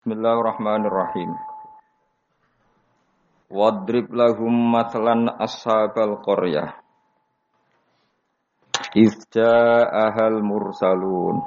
Bismillahirrahmanirrahim. 0.00 1.36
Wadrib 3.52 4.08
lahum 4.16 4.72
matlan 4.72 5.28
ashabal 5.28 6.24
qaryah. 6.24 6.72
Izja 8.96 9.84
ahal 9.92 10.40
mursalun. 10.40 11.44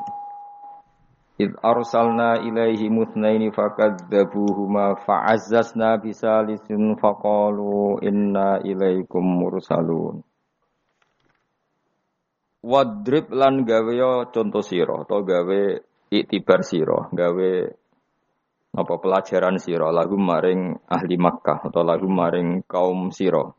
Id 1.42 1.58
arsalna 1.66 2.46
ilaihi 2.46 2.94
mutnaini 2.94 3.50
fakadzabuhuma 3.50 5.02
fa'azzazna 5.02 5.98
bisalisin 5.98 6.94
faqalu 7.02 8.06
inna 8.06 8.62
ilaikum 8.62 9.34
mursalun. 9.34 10.22
Wadrib 12.62 13.34
lan 13.34 13.66
gawe 13.66 14.30
contoh 14.30 14.62
sira 14.62 15.02
atau 15.02 15.26
gawe 15.26 15.62
iktibar 16.14 16.62
sira, 16.62 17.10
gawe 17.10 17.82
apa 18.74 18.98
pelajaran 18.98 19.62
siro 19.62 19.94
lagu 19.94 20.18
maring 20.18 20.90
ahli 20.90 21.14
Makkah 21.14 21.62
atau 21.70 21.86
lagu 21.86 22.10
maring 22.10 22.66
kaum 22.66 23.14
siro. 23.14 23.54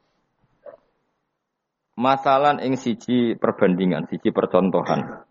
Masalan 1.95 2.59
ing 2.59 2.75
siji 2.75 3.39
perbandingan, 3.39 4.11
siji 4.11 4.35
percontohan. 4.35 5.23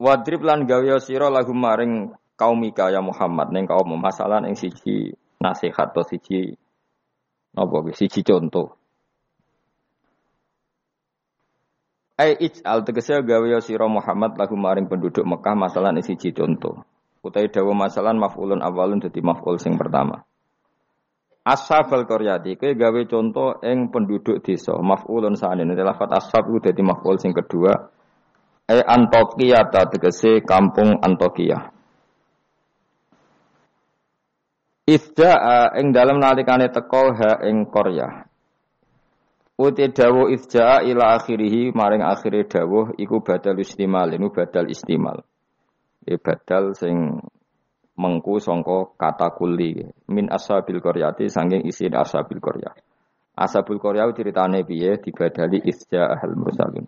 Wadrib 0.00 0.40
lan 0.40 0.64
gawe 0.64 0.96
siro 1.04 1.28
lagu 1.28 1.52
maring 1.52 2.16
kaum 2.40 2.56
Mika 2.56 2.88
ya 2.88 3.04
Muhammad 3.04 3.52
ning 3.52 3.68
kaum 3.68 3.92
masalan 4.00 4.48
ing 4.48 4.56
siji 4.56 5.12
nasihat 5.36 5.92
atau 5.92 6.00
siji 6.00 6.56
apa 7.52 7.76
siji 7.92 8.24
contoh. 8.24 8.72
Ai 12.16 12.40
ij'al 12.40 12.88
tegese 12.88 13.20
gawe 13.20 13.60
sira 13.60 13.84
Muhammad 13.84 14.40
lagu 14.40 14.56
maring 14.56 14.88
penduduk 14.88 15.28
Mekah 15.28 15.52
masalah 15.52 15.92
ing 15.92 16.00
siji 16.00 16.32
contoh. 16.32 16.88
Utai 17.22 17.46
dawa 17.54 17.86
masalan 17.86 18.18
maf'ulun 18.18 18.58
awalun 18.58 18.98
jadi 18.98 19.22
maf'ul 19.22 19.54
sing 19.62 19.78
pertama. 19.78 20.26
Ashabal 21.46 22.06
qaryati 22.06 22.58
kowe 22.58 22.74
gawe 22.74 23.02
contoh 23.06 23.62
ing 23.62 23.94
penduduk 23.94 24.42
desa 24.42 24.74
maf'ulun 24.78 25.38
sane 25.38 25.62
lafat 25.66 26.10
ashab 26.18 26.50
iku 26.50 26.58
dadi 26.70 26.82
maf'ul 26.82 27.18
sing 27.22 27.30
kedua 27.30 27.74
e 28.66 28.78
Antokia 28.78 29.66
tegese 29.70 30.42
kampung 30.42 30.98
Antokia. 31.02 31.70
Ifja'a 34.82 35.78
ing 35.78 35.94
dalam 35.94 36.18
nalikane 36.18 36.70
teko 36.74 37.14
ha 37.14 37.38
ing 37.46 37.70
Korea. 37.70 38.26
Uti 39.62 39.94
dawuh 39.94 40.26
ifja'a 40.26 40.82
ila 40.90 41.22
akhirih 41.22 41.70
maring 41.70 42.02
akhire 42.02 42.50
dawuh 42.50 42.98
iku 42.98 43.22
badal 43.22 43.62
istimal, 43.62 44.10
ini 44.10 44.26
badal 44.26 44.66
istimal. 44.66 45.22
E 46.02 46.18
badal 46.18 46.74
sing 46.74 47.22
mengku 47.94 48.42
songko 48.42 48.98
kata 48.98 49.30
kuli 49.38 49.86
min 50.10 50.26
ashabil 50.26 50.82
qaryati 50.82 51.30
sanging 51.30 51.62
isi 51.62 51.86
ashabil 51.86 52.42
qaryah. 52.42 52.74
Ashabul 53.38 53.78
qaryah 53.78 54.10
ceritane 54.10 54.66
piye 54.66 54.98
dibadali 54.98 55.62
isja 55.62 56.10
ahal 56.10 56.34
mursalun. 56.34 56.84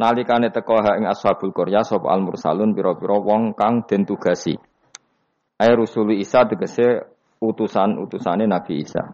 Nalikane 0.00 0.48
teko 0.48 0.80
ha 0.80 0.96
ing 0.96 1.04
ashabul 1.04 1.52
qaryah 1.52 1.84
sapa 1.84 2.08
al 2.08 2.24
mursalun 2.24 2.72
pira-pira 2.72 3.20
wong 3.20 3.52
kang 3.52 3.84
den 3.84 4.08
tugasi. 4.08 4.56
Ai 5.60 5.70
rusuli 5.76 6.18
Isa 6.24 6.48
tegese 6.48 7.04
utusan-utusane 7.44 8.48
Nabi 8.48 8.82
Isa. 8.82 9.04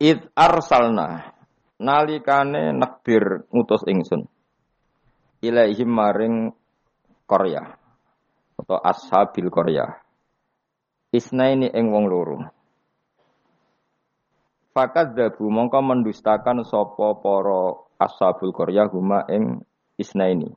Id 0.00 0.32
arsalna 0.32 1.36
nalikane 1.78 2.72
nakbir 2.72 3.44
ngutus 3.52 3.84
ingsun 3.86 4.26
ilaihim 5.42 5.90
maring 5.90 6.50
Korea 7.28 7.62
atau 8.58 8.78
ashabil 8.82 9.46
Korea. 9.52 9.86
Isnaini 11.14 11.72
ing 11.72 11.88
wong 11.88 12.04
loro. 12.10 12.36
Fakat 14.74 15.16
dabu 15.16 15.48
mongko 15.48 15.80
mendustakan 15.80 16.62
sopo 16.62 17.18
poro 17.18 17.88
ashabul 17.98 18.54
Korea 18.54 18.86
huma 18.86 19.26
ing 19.26 19.64
isnaini. 19.98 20.52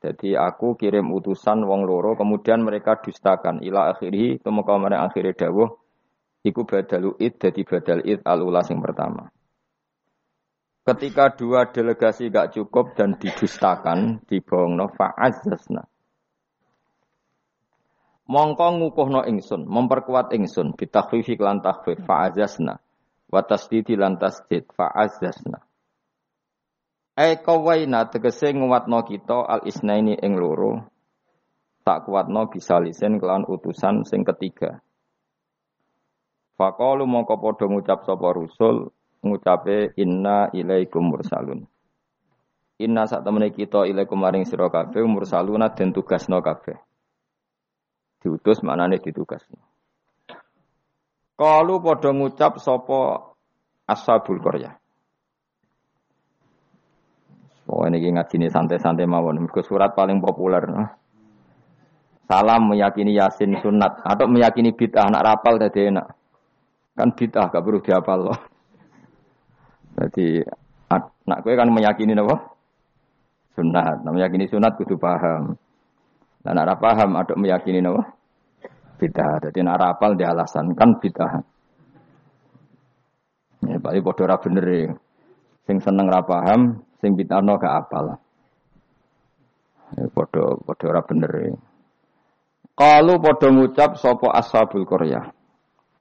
Jadi 0.00 0.32
aku 0.32 0.80
kirim 0.80 1.12
utusan 1.12 1.60
wong 1.60 1.84
loro, 1.84 2.16
kemudian 2.16 2.64
mereka 2.64 2.96
dustakan 3.04 3.60
ila 3.60 3.92
akhiri, 3.92 4.40
kemudian 4.40 4.96
akhiri 4.96 5.36
dawuh, 5.36 5.68
iku 6.40 6.64
badalu 6.64 7.20
id, 7.20 7.36
jadi 7.36 7.60
badal 7.68 8.00
id 8.08 8.24
al 8.24 8.40
ulas 8.40 8.72
yang 8.72 8.80
pertama. 8.80 9.28
Ketika 10.80 11.36
dua 11.36 11.68
delegasi 11.68 12.32
gak 12.32 12.56
cukup 12.56 12.96
dan 12.96 13.20
didustakan, 13.20 14.24
no 14.72 14.86
fa'azzasna. 14.88 15.84
Mongko 18.30 18.66
ngukuhno 18.80 19.20
ingsun, 19.28 19.68
memperkuat 19.68 20.32
ingsun, 20.32 20.72
bitakhfifi 20.72 21.36
lan 21.36 21.60
takhfif 21.60 22.00
fa'azzasna. 22.06 22.80
Wa 23.28 23.44
tasdidi 23.44 23.94
lan 23.98 24.16
tasdid 24.16 24.72
fa'azzasna. 24.72 25.60
E 27.20 27.36
kawaina 27.44 28.08
tegese 28.08 28.48
nguatno 28.56 29.04
kita 29.04 29.44
al 29.44 29.60
isnaini 29.68 30.16
ing 30.16 30.40
loro. 30.40 30.80
Tak 31.84 32.08
kuatno 32.08 32.48
bisa 32.48 32.80
lisen 32.80 33.20
kelan 33.20 33.44
utusan 33.44 34.08
sing 34.08 34.24
ketiga. 34.24 34.80
Fakalu 36.56 37.04
mongko 37.04 37.36
padha 37.36 37.66
ngucap 37.68 38.08
sapa 38.08 38.32
rusul 38.32 38.88
ngucape 39.20 39.92
inna 40.00 40.48
ilaikum 40.52 41.12
mursalun. 41.12 41.68
Inna 42.80 43.04
sak 43.04 43.24
temene 43.24 43.52
kita 43.52 43.84
ilaikum 43.84 44.16
maring 44.16 44.48
sira 44.48 44.72
kabeh 44.72 45.04
mursaluna 45.04 45.68
den 45.76 45.92
tugasno 45.92 46.40
kabeh. 46.40 46.80
Diutus 48.20 48.64
maknane 48.64 49.00
ditugasno. 49.00 49.60
Kalu 51.36 51.74
padha 51.80 52.10
ngucap 52.12 52.60
sapa 52.60 53.32
ashabul 53.88 54.40
qaryah. 54.40 54.76
Oh 57.70 57.86
ini 57.86 58.02
ngajine 58.02 58.50
santai-santai 58.50 59.06
mawon. 59.06 59.46
Mergo 59.46 59.62
surat 59.62 59.94
paling 59.94 60.18
populer. 60.18 60.66
Salam 62.26 62.74
meyakini 62.74 63.14
yasin 63.14 63.54
sunat 63.62 64.02
atau 64.02 64.26
meyakini 64.26 64.74
bid'ah 64.74 65.06
anak 65.06 65.22
rapal 65.22 65.54
tadi 65.58 65.86
enak. 65.86 66.06
Kan 66.98 67.14
bid'ah 67.14 67.46
gak 67.46 67.62
perlu 67.62 67.78
dihafal 67.78 68.20
loh. 68.26 68.38
Jadi 69.98 70.44
nak 71.26 71.38
kowe 71.42 71.54
kan 71.54 71.70
meyakini 71.70 72.18
apa? 72.18 72.36
Sunat. 73.54 74.02
Nah, 74.02 74.12
meyakini 74.14 74.46
sunat 74.50 74.78
kudu 74.78 74.98
paham. 74.98 75.54
Dan 76.40 76.56
nak 76.56 76.78
paham 76.78 77.18
ada 77.18 77.34
meyakini 77.38 77.82
apa? 77.82 78.02
Bidah. 78.98 79.48
Jadi 79.48 79.58
nak 79.62 79.78
rapal 79.80 80.18
di 80.18 80.24
alasan 80.26 80.74
kan 80.74 80.98
bidah. 80.98 81.32
Ya, 83.60 83.76
balik 83.76 84.02
bodoh 84.02 84.24
ora 84.24 84.40
bener 84.40 84.64
ya. 84.66 84.90
Sing 85.68 85.78
seneng 85.84 86.08
ra 86.08 86.24
paham, 86.24 86.80
sing 86.98 87.12
bid'ahno 87.12 87.60
gak 87.60 87.86
apal. 87.86 88.16
Ya, 89.94 90.04
bodoh 90.10 90.58
bodoh 90.64 90.88
ora 90.88 91.04
bener 91.04 91.30
ya. 91.30 91.54
Kalau 92.72 93.20
bodoh 93.20 93.52
ngucap 93.52 94.00
sopo 94.00 94.32
ashabul 94.32 94.88
Korea. 94.88 95.28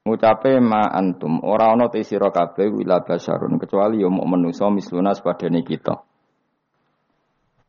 Ngucape 0.09 0.58
ma 0.58 0.90
antum 0.90 1.38
ora 1.46 1.70
ana 1.70 1.86
te 1.94 2.02
sira 2.02 2.34
kabeh 2.34 2.74
wila 2.74 3.06
basarun 3.06 3.62
kecuali 3.62 4.02
yo 4.02 4.09
ya 4.09 4.18
muk 4.18 4.25
manusa 4.25 4.66
misluna 4.74 5.14
sepadane 5.14 5.62
kita. 5.62 6.02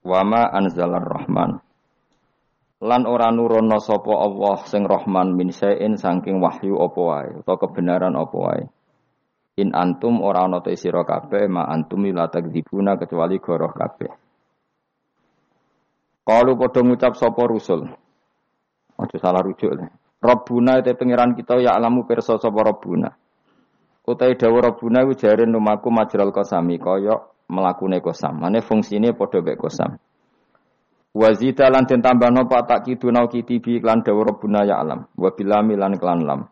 Wa 0.01 0.25
ma 0.25 0.49
anzalar 0.49 1.05
rahman. 1.05 1.61
Lan 2.81 3.05
ora 3.05 3.29
nurono 3.29 3.77
sapa 3.77 4.25
Allah 4.25 4.65
sing 4.65 4.89
Rahman 4.89 5.37
min 5.37 5.53
sain 5.53 6.01
saking 6.01 6.41
wahyu 6.41 6.81
apa 6.81 7.01
wae 7.05 7.29
utawa 7.45 7.61
kebenaran 7.61 8.17
apa 8.17 8.37
wae. 8.41 8.65
In 9.61 9.77
antum 9.77 10.25
ora 10.25 10.49
ana 10.49 10.65
te 10.65 10.73
sira 10.81 11.05
kabeh 11.05 11.45
ma 11.45 11.69
antum 11.69 12.09
la 12.09 12.25
takdzibuna 12.33 12.97
kecuali 12.97 13.37
goroh 13.37 13.69
kabeh. 13.69 14.13
Kalau 16.25 16.57
padha 16.57 16.81
ngucap 16.81 17.13
sapa 17.21 17.43
rusul. 17.45 17.85
Aja 18.97 19.17
salah 19.21 19.45
rujuk 19.45 19.77
lah. 19.77 20.00
Rabbuna 20.21 20.85
itu 20.85 20.93
pengiran 20.93 21.33
kita 21.33 21.57
ya 21.65 21.73
alamu 21.73 22.05
perso 22.05 22.37
sapa 22.37 22.61
Rabbuna. 22.61 23.09
Utai 24.05 24.37
dawa 24.37 24.69
Rabbuna 24.69 25.09
ku 25.09 25.17
jare 25.17 25.49
numaku 25.49 25.89
majral 25.89 26.29
kosami 26.29 26.77
kaya 26.77 27.17
melakune 27.49 28.05
kosam. 28.05 28.37
Mane 28.37 28.61
fungsine 28.61 29.17
padha 29.17 29.41
mek 29.41 29.57
kosam. 29.57 29.97
Wazita 31.17 31.73
lan 31.73 31.89
den 31.89 32.05
tambahno 32.05 32.47
pak 32.47 32.69
tak 32.69 32.81
kidunau 32.85 33.33
kitibi 33.33 33.81
lan 33.81 34.05
dawa 34.05 34.29
Rabbuna 34.29 34.69
ya 34.69 34.85
alam. 34.85 35.09
Wa 35.17 35.33
bilami 35.33 35.75
lan 35.81 35.97
klan 35.97 36.21
lam. 36.29 36.45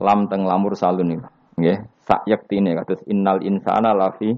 Lam 0.00 0.26
teng 0.32 0.48
lamur 0.48 0.72
salun 0.72 1.14
iki. 1.14 1.28
Nggih, 1.54 1.78
sak 2.02 2.26
yektine 2.26 2.74
kados 2.74 3.04
innal 3.06 3.38
insana 3.46 3.94
lafi 3.94 4.34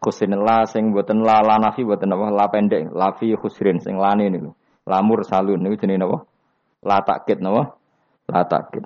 khusrin 0.00 0.32
la 0.32 0.64
sing 0.64 0.96
boten 0.96 1.20
la 1.20 1.44
la 1.44 1.60
nafi 1.60 1.84
boten 1.84 2.08
apa 2.08 2.32
la 2.32 2.48
pendek 2.48 2.88
lafi 2.88 3.36
khusrin 3.36 3.82
sing 3.84 4.00
lane 4.00 4.32
niku. 4.32 4.54
Lamur 4.88 5.26
salun 5.28 5.60
niku 5.60 5.76
jenenge 5.82 6.00
napa? 6.00 6.18
La 6.80 7.04
takkit 7.04 7.44
napa? 7.44 7.76
La 8.28 8.42
takid. 8.44 8.84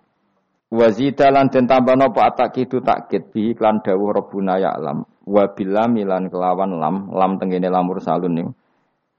Wazida 0.68 1.32
lan 1.32 1.48
den 1.48 1.64
tambah 1.64 1.96
napa 1.96 2.28
atakid 2.28 2.68
takid 2.84 3.32
bi 3.32 3.56
iklan 3.56 3.80
dawuh 3.80 4.12
Rabbuna 4.12 4.60
ya 4.60 4.76
alam. 4.76 5.08
Wa 5.24 5.48
bilam 5.52 5.96
kelawan 6.28 6.76
lam, 6.76 7.12
lam 7.12 7.40
tengene 7.40 7.72
lamur 7.72 8.00
salun 8.04 8.32
ning. 8.36 8.48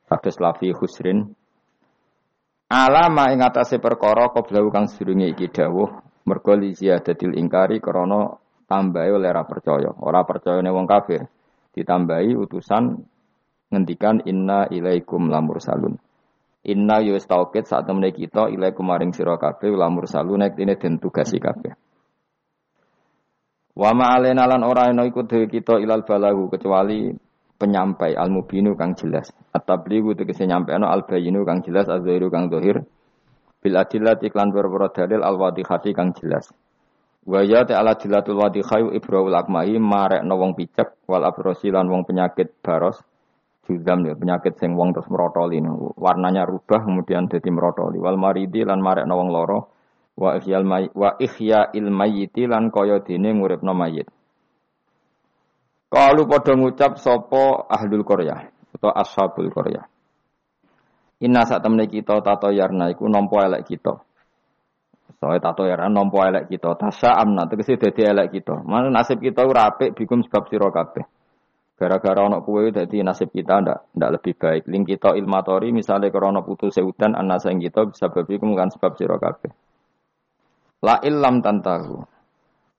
Kados 0.09 0.41
lafi 0.41 0.73
husrin 0.73 1.37
Alama 2.69 3.33
ing 3.33 3.41
atase 3.41 3.81
perkara 3.81 4.29
qablahu 4.29 4.69
kang 4.69 4.85
sedurunge 4.85 5.33
iki 5.33 5.49
dawuh 5.49 5.89
mergo 6.29 6.53
li 6.53 6.77
ziyadatil 6.77 7.33
ingkari 7.33 7.81
krana 7.81 8.37
tambahi 8.69 9.09
oleh 9.09 9.33
ora 9.33 9.41
percaya. 9.41 9.89
Ora 9.97 10.21
percayane 10.21 10.69
wong 10.69 10.85
kafir 10.85 11.25
ditambahi 11.73 12.37
utusan 12.37 12.93
ngendikan 13.73 14.21
inna 14.21 14.69
ilaikum 14.69 15.33
lamur 15.33 15.57
salun. 15.57 15.97
Inna 16.67 16.99
yus 16.99 17.23
taukid 17.23 17.63
saat 17.63 17.87
temene 17.87 18.11
kita 18.11 18.51
ilaikum 18.51 18.83
maring 18.83 19.15
sira 19.15 19.39
kabeh 19.39 19.71
lamur 19.71 20.03
salun 20.11 20.43
nek 20.43 20.59
dene 20.59 20.75
den 20.75 20.99
tugasi 20.99 21.39
kabeh. 21.39 21.71
Wa 23.79 23.95
ma 23.95 24.19
alena 24.19 24.43
lan 24.43 24.67
ora 24.67 24.91
ana 24.91 25.07
iku 25.07 25.23
kita 25.23 25.79
ilal 25.79 26.03
balahu 26.03 26.51
kecuali 26.51 27.15
penyampai 27.55 28.11
al 28.11 28.27
mubinu 28.27 28.75
kang 28.75 28.91
jelas. 28.91 29.31
At-tablighu 29.55 30.19
tegese 30.19 30.43
nyampeano 30.43 30.91
al 30.91 31.07
bayinu 31.07 31.47
kang 31.47 31.63
jelas 31.63 31.87
az-zahiru 31.87 32.27
kang 32.27 32.51
zahir. 32.51 32.83
Bil 33.59 33.75
adillati 33.79 34.27
iklan 34.27 34.51
berbara 34.51 34.91
dalil 34.91 35.23
al 35.23 35.39
wadihati 35.39 35.95
kang 35.95 36.11
jelas. 36.11 36.51
Wa 37.23 37.39
ya 37.43 37.67
ta'ala 37.67 37.95
dilatul 37.99 38.39
wadihai 38.39 38.95
ibrahul 38.95 39.35
akmahi 39.35 39.79
marekno 39.79 40.35
wong 40.35 40.59
picek 40.59 41.03
wal 41.07 41.23
abrosi 41.23 41.71
lan 41.71 41.87
wong 41.87 42.03
penyakit 42.03 42.59
baros. 42.63 42.99
Juzam 43.69 44.01
ya 44.01 44.17
penyakit 44.17 44.57
sing 44.57 44.73
wong 44.73 44.97
terus 44.97 45.05
merotoli 45.13 45.61
warnanya 45.93 46.49
rubah 46.49 46.89
kemudian 46.89 47.29
jadi 47.29 47.53
merotoli 47.53 48.01
wal 48.01 48.17
maridi 48.17 48.65
lan 48.65 48.81
marekno 48.81 49.13
wong 49.13 49.29
loro 49.29 49.59
wa 50.19 50.35
ihyal 50.35 50.65
may 50.65 50.89
wa 50.91 51.13
ihya 51.21 51.71
il 51.77 51.87
mayyiti 51.87 52.49
lan 52.49 52.73
kaya 52.73 52.99
dene 53.05 53.31
nguripno 53.31 53.71
mayit. 53.71 54.09
Kalau 55.89 56.25
pada 56.25 56.53
ngucap 56.53 57.01
sopo 57.01 57.65
ahlul 57.65 58.05
Korea 58.05 58.41
atau 58.75 58.91
ashabul 58.93 59.49
Korea. 59.49 59.81
Inna 61.25 61.43
saat 61.43 61.65
temen 61.65 61.81
kita 61.89 62.21
tato 62.21 62.53
yarna 62.53 62.93
iku 62.93 63.09
nompo 63.09 63.41
elek 63.41 63.65
kita. 63.65 63.97
Soalnya 65.17 65.51
tato 65.51 65.65
yarna 65.65 65.89
nompo 65.89 66.21
elek 66.21 66.47
kita. 66.47 66.77
Tasa 66.77 67.17
amna 67.17 67.49
tegesi 67.49 67.75
dadi 67.75 68.05
elek 68.05 68.29
kita. 68.29 68.61
Mana 68.63 68.93
nasib 68.93 69.19
kita 69.19 69.43
ura 69.43 69.73
apik 69.73 69.97
bikum 69.97 70.21
sebab 70.23 70.47
sira 70.47 70.69
kabeh. 70.69 71.18
Gara-gara 71.79 72.27
ono 72.27 72.43
kue 72.43 72.75
dadi 72.75 72.99
nasib 72.99 73.31
kita 73.31 73.63
ndak 73.63 73.95
ndak 73.95 74.09
lebih 74.19 74.33
baik. 74.35 74.67
Ling 74.67 74.83
kita 74.83 75.15
ilmatori 75.15 75.71
misalnya 75.71 76.11
karena 76.11 76.43
putus 76.43 76.75
seudan 76.75 77.15
anasa 77.15 77.55
kita 77.55 77.87
bisa 77.87 78.11
berbikum 78.11 78.51
kan 78.59 78.67
sebab 78.67 78.99
sira 78.99 79.15
kabeh. 79.15 79.47
La 80.83 80.99
illam 81.07 81.39
tantahu. 81.39 82.03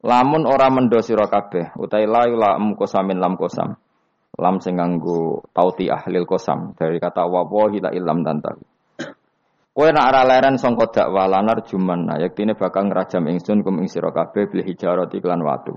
Lamun 0.05 0.45
ora 0.45 0.69
mendo 0.69 1.01
sira 1.01 1.29
kabeh, 1.29 1.77
utai 1.81 2.05
la 2.05 2.29
lam 2.29 2.77
kosamin 2.77 3.17
lam 3.17 3.41
kosam. 3.41 3.73
Lam 4.37 4.57
sing 4.61 4.77
nganggo 4.77 5.49
tauti 5.53 5.89
ahlil 5.89 6.29
kosam 6.29 6.77
dari 6.77 7.01
kata 7.01 7.25
wa 7.25 7.45
wahi 7.45 7.81
la 7.81 7.93
ilam 7.97 8.21
tantah. 8.21 8.57
Kowe 9.71 9.89
nak 9.93 10.07
ora 10.13 10.23
leren 10.29 10.61
sangka 10.61 10.93
dakwah 10.93 11.25
lanar 11.25 11.65
juman, 11.65 12.05
nah 12.05 12.21
yektine 12.21 12.53
bakal 12.53 12.89
ngrajam 12.89 13.25
ingsun 13.33 13.65
kum 13.65 13.81
ing 13.81 13.89
sira 13.89 14.13
kabeh 14.13 14.49
bil 14.49 14.61
hijarati 14.61 15.21
lan 15.25 15.41
watu. 15.41 15.73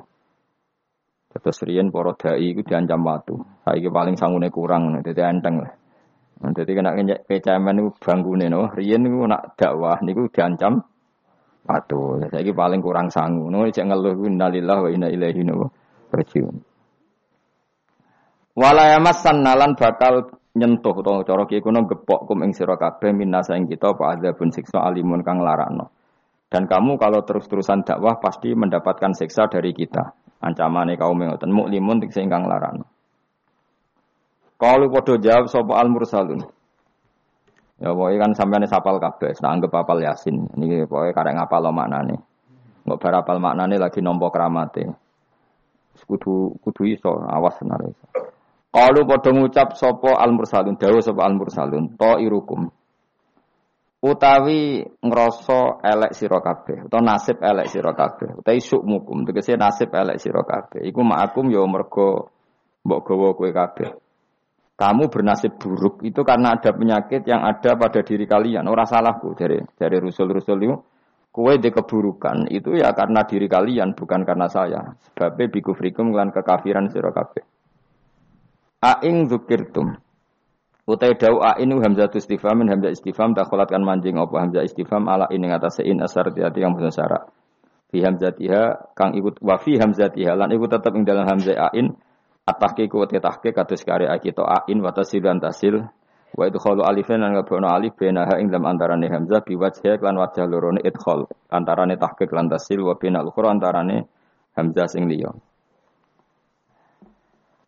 Terus 1.33 1.65
riyen 1.65 1.89
para 1.89 2.13
dai 2.13 2.53
iku 2.53 2.61
diancam 2.61 3.01
watu. 3.01 3.35
Saiki 3.65 3.89
paling 3.89 4.13
sangune 4.13 4.53
kurang, 4.53 5.01
dadi 5.01 5.21
enteng 5.21 5.65
lah. 5.65 5.73
Dadi 6.53 6.71
kena 6.77 6.93
kecaman 7.25 7.73
niku 7.81 7.89
bangkune 7.97 8.45
no. 8.53 8.69
Riyen 8.69 9.01
niku 9.01 9.25
nak 9.25 9.57
dakwah 9.57 9.97
niku 10.05 10.29
diancam 10.29 10.85
Patuh, 11.63 12.19
saya 12.27 12.51
paling 12.51 12.83
kurang 12.83 13.07
sanggup. 13.07 13.47
Nunggu 13.47 13.71
cek 13.71 13.87
ngeluh 13.87 14.19
innalillah 14.27 14.83
wa 14.83 14.89
inna 14.91 15.07
ilaihi 15.07 15.47
rajiun. 16.11 16.55
Nalan 18.59 19.71
bakal 19.79 20.27
nyentuh 20.59 20.95
to 20.99 21.13
cara 21.23 21.43
ki 21.47 21.63
kuno 21.63 21.87
gepok 21.87 22.27
kum 22.27 22.43
ing 22.43 22.51
sira 22.51 22.75
kabeh 22.75 23.15
minasa 23.15 23.55
ing 23.55 23.71
kita 23.71 23.95
apa 23.95 24.19
adzabun 24.19 24.51
siksa 24.51 24.83
alimun 24.83 25.23
kang 25.23 25.39
larakno. 25.39 25.87
Dan 26.51 26.67
kamu 26.67 26.99
kalau 26.99 27.23
terus-terusan 27.23 27.87
dakwah 27.87 28.19
pasti 28.19 28.51
mendapatkan 28.51 29.15
siksa 29.15 29.47
dari 29.47 29.71
kita. 29.71 30.22
Ancamane 30.43 30.99
kaum 30.99 31.15
ngoten 31.15 31.55
muklimun 31.55 32.03
sing 32.11 32.27
kang 32.27 32.43
larakno. 32.43 32.83
Kalau 34.59 34.91
podo 34.91 35.15
jawab 35.15 35.47
sapa 35.47 35.79
al 35.79 35.87
mursalun. 35.87 36.43
Ya 37.79 37.91
pokoknya 37.91 38.27
kan 38.27 38.31
sampean 38.35 38.63
sapal 38.69 38.95
kabeh, 38.95 39.35
tak 39.35 39.49
anggap 39.49 39.75
apal 39.75 39.99
Yasin. 39.99 40.47
Ini 40.55 40.87
pokoknya 40.87 41.11
kadang 41.15 41.35
apal 41.39 41.67
maknane. 41.71 42.15
Enggak 42.83 42.99
bar 42.99 43.13
apal 43.23 43.37
maknane 43.39 43.75
lagi 43.79 43.99
nompo 44.03 44.27
keramate. 44.31 44.87
Kudu 46.03 46.59
kudu 46.59 46.83
iso, 46.91 47.11
awas 47.27 47.55
iso. 47.63 48.07
Qalu 48.73 49.05
padha 49.07 49.29
ngucap 49.31 49.77
sapa 49.79 50.19
al 50.19 50.31
mursalun, 50.35 50.75
dawuh 50.75 50.99
sapa 50.99 51.21
al 51.23 51.35
mursalun, 51.39 51.95
to 51.95 52.11
irukum. 52.19 52.67
Utawi 54.03 54.83
ngrasa 54.99 55.79
elek 55.79 56.11
sira 56.11 56.43
kabeh, 56.43 56.91
utawa 56.91 57.15
nasib 57.15 57.39
elek 57.39 57.71
sira 57.71 57.95
kabeh, 57.95 58.35
utawi 58.43 58.59
sukmukum, 58.59 59.23
tegese 59.23 59.55
nasib 59.55 59.95
elek 59.95 60.19
sira 60.19 60.43
kabeh. 60.43 60.83
Iku 60.83 60.99
ma'akum 61.07 61.47
ya 61.47 61.63
mergo 61.63 62.27
mbok 62.83 62.99
gawa 63.07 63.31
kowe 63.31 63.47
kabeh 63.47 64.03
kamu 64.73 65.07
bernasib 65.13 65.55
buruk 65.61 66.01
itu 66.01 66.25
karena 66.25 66.57
ada 66.57 66.73
penyakit 66.73 67.23
yang 67.29 67.45
ada 67.45 67.77
pada 67.77 68.01
diri 68.01 68.25
kalian. 68.25 68.65
Orang 68.65 68.89
salahku 68.89 69.37
dari 69.37 69.61
dari 69.77 69.97
rusul-rusul 70.01 70.59
itu. 70.59 70.77
Kue 71.33 71.57
di 71.57 71.73
keburukan 71.73 72.45
itu 72.53 72.77
ya 72.77 72.93
karena 72.93 73.25
diri 73.25 73.49
kalian 73.49 73.97
bukan 73.97 74.21
karena 74.21 74.45
saya. 74.45 74.93
Sebabnya 75.01 75.49
bikufrikum 75.49 76.13
lan 76.13 76.29
kekafiran 76.29 76.93
sira 76.93 77.09
kabeh. 77.09 77.41
Aing 78.85 79.25
zukirtum. 79.25 79.97
Utai 80.83 81.15
dau 81.15 81.39
ainu 81.39 81.79
hamzah 81.79 82.11
istifham 82.11 82.59
hamzah 82.59 82.91
istifham 82.91 83.31
dakholatkan 83.31 83.79
manjing 83.79 84.19
apa 84.19 84.35
hamzah 84.35 84.67
istifham 84.67 85.07
ala 85.07 85.31
ini 85.31 85.47
atas 85.47 85.79
in 85.79 86.03
asar 86.03 86.27
hati 86.27 86.59
yang 86.59 86.75
bersara. 86.75 86.91
syarat. 86.91 87.23
Fi 87.87 88.03
hamzatiha 88.03 88.91
kang 88.91 89.15
ikut 89.15 89.39
wa 89.39 89.55
fi 89.63 89.79
hamzatiha 89.79 90.35
lan 90.35 90.51
ikut 90.51 90.67
tetap 90.67 90.91
ing 90.91 91.07
dalam 91.07 91.23
hamzah 91.23 91.71
ain 91.71 91.95
At-tahqiq 92.43 92.91
wa 92.91 93.07
tahqiq 93.07 93.55
kados 93.55 93.87
karya 93.87 94.11
kita 94.19 94.43
ain 94.43 94.83
wa 94.83 94.91
tasil 94.91 95.23
dan 95.23 95.39
tasil 95.39 95.79
wa 96.35 96.43
idkhalu 96.43 96.83
alifan 96.83 97.23
lan 97.23 97.39
ngabono 97.39 97.71
alif 97.71 97.95
benaha 97.95 98.35
ing 98.35 98.51
dalam 98.51 98.67
antarane 98.67 99.07
hamzah 99.07 99.39
bi 99.47 99.55
wajhi 99.55 99.95
lan 100.03 100.19
wajah 100.19 100.43
lorone 100.51 100.83
idkhal 100.83 101.31
antarane 101.47 101.95
tahqiq 101.95 102.27
lan 102.35 102.51
tasil 102.51 102.83
wa 102.83 102.99
binal 102.99 103.31
ukhra 103.31 103.47
antarane 103.47 104.11
hamzah 104.59 104.91
sing 104.91 105.07
liya 105.07 105.31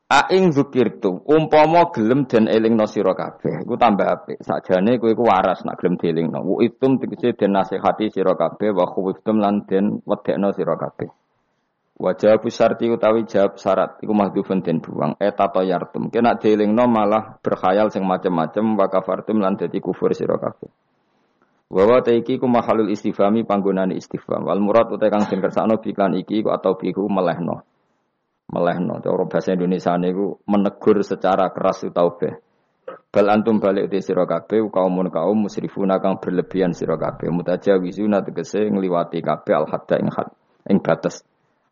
Aing 0.05 0.53
zukirtu 0.53 1.25
umpama 1.25 1.89
gelem 1.89 2.29
den 2.29 2.45
elingno 2.45 2.85
sira 2.85 3.17
kabeh 3.17 3.65
iku 3.65 3.73
tambah 3.73 4.05
apik 4.05 4.37
sakjane 4.37 5.01
kowe 5.01 5.09
iku 5.09 5.25
waras 5.25 5.65
nak 5.65 5.81
gelem 5.81 5.97
dielingno 5.97 6.45
wa 6.45 6.61
itum 6.61 7.01
tegese 7.01 7.33
den 7.33 7.57
nasihati 7.57 8.13
sira 8.13 8.37
kabeh 8.37 8.69
wa 8.69 8.85
khuftum 8.85 9.41
lan 9.41 9.65
den 9.65 10.05
wedekno 10.05 10.53
sira 10.53 10.77
kabeh 10.77 11.09
Wajah 11.95 12.43
busarti 12.43 12.91
utawi 12.91 13.23
jawab 13.23 13.55
syarat 13.55 14.03
iku 14.03 14.11
mahdhufun 14.11 14.59
den 14.59 14.83
buang 14.83 15.15
eta 15.15 15.47
yartum. 15.63 16.11
Kena 16.11 16.35
dielingno 16.35 16.91
malah 16.91 17.39
berkhayal 17.39 17.87
sing 17.87 18.03
macem-macem 18.03 18.75
wa 18.75 18.91
kafartum 18.91 19.39
lan 19.39 19.55
dadi 19.55 19.79
kufur 19.79 20.11
sira 20.11 20.35
kabeh. 20.35 20.67
Wa 21.71 21.83
wa 21.87 22.03
ku 22.03 22.47
mahalul 22.51 22.91
istifhami 22.91 23.47
panggonane 23.47 23.95
istifham. 23.95 24.43
Wal 24.43 24.59
murad 24.59 24.91
uta 24.91 25.07
kang 25.07 25.23
den 25.23 25.39
kersakno 25.39 25.79
biklan 25.79 26.19
iki 26.19 26.43
ku 26.43 26.51
atau 26.51 26.75
biku 26.75 27.07
melehno. 27.07 27.63
Melehno 28.45 29.01
cara 29.01 29.25
bahasa 29.25 29.57
Indonesia 29.57 29.97
niku 29.97 30.37
menegur 30.45 31.01
secara 31.01 31.49
keras 31.49 31.81
utawa 31.81 32.13
Bal 32.85 33.31
antum 33.31 33.63
balik 33.63 33.89
di 33.89 34.03
sira 34.03 34.27
kabeh 34.27 34.59
kaumun 34.67 35.07
kaum 35.07 35.47
musrifuna 35.47 36.03
kang 36.03 36.19
berlebihan 36.19 36.75
sira 36.75 36.99
kabeh 36.99 37.31
mutajawizuna 37.31 38.21
tegese 38.21 38.67
ngliwati 38.67 39.23
kabeh 39.23 39.55
al 39.55 39.65
hadda 39.71 39.95
ing 40.03 40.09
had 40.11 40.29
ing 40.67 40.83
batas. 40.83 41.23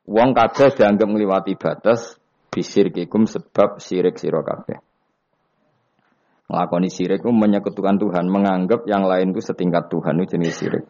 Wong 0.07 0.31
kabeh 0.31 0.71
dianggap 0.71 1.03
ngliwati 1.03 1.53
batas 1.59 2.15
bisirkikum 2.47 3.27
sebab 3.27 3.83
sirik 3.83 4.17
sira 4.17 4.39
kabeh. 4.39 4.79
Nglakoni 6.47 6.87
sirik 6.87 7.25
itu 7.25 7.31
menyekutukan 7.33 7.97
Tuhan, 7.97 8.29
menganggap 8.29 8.85
yang 8.85 9.03
lain 9.09 9.33
itu 9.33 9.41
setingkat 9.41 9.89
Tuhan 9.89 10.21
itu 10.21 10.37
jenis 10.37 10.53
sirik. 10.53 10.85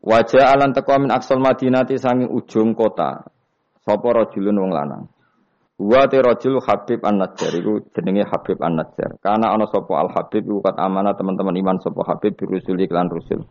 Wajah 0.00 0.54
alan 0.54 0.76
teko 0.76 0.96
min 1.00 1.10
aksal 1.10 1.40
madinati 1.40 1.96
sanging 1.96 2.28
ujung 2.28 2.76
kota. 2.76 3.26
Sapa 3.90 4.06
rajulun 4.14 4.54
wong 4.54 4.70
lanang. 4.70 5.10
Wa 5.82 6.06
te 6.06 6.22
rajul 6.22 6.62
Habib 6.62 7.02
An-Najjar 7.02 7.50
iku 7.58 7.82
jenenge 7.90 8.22
Habib 8.22 8.62
An-Najjar. 8.62 9.18
Karena 9.18 9.50
ana 9.50 9.66
sapa 9.66 9.98
Al 9.98 10.14
Habib 10.14 10.46
iku 10.46 10.62
kat 10.62 10.78
amanah 10.78 11.18
teman-teman 11.18 11.58
iman 11.58 11.82
sapa 11.82 12.06
Habib 12.06 12.38
birusul 12.38 12.78
iklan 12.78 13.10
rusul. 13.10 13.42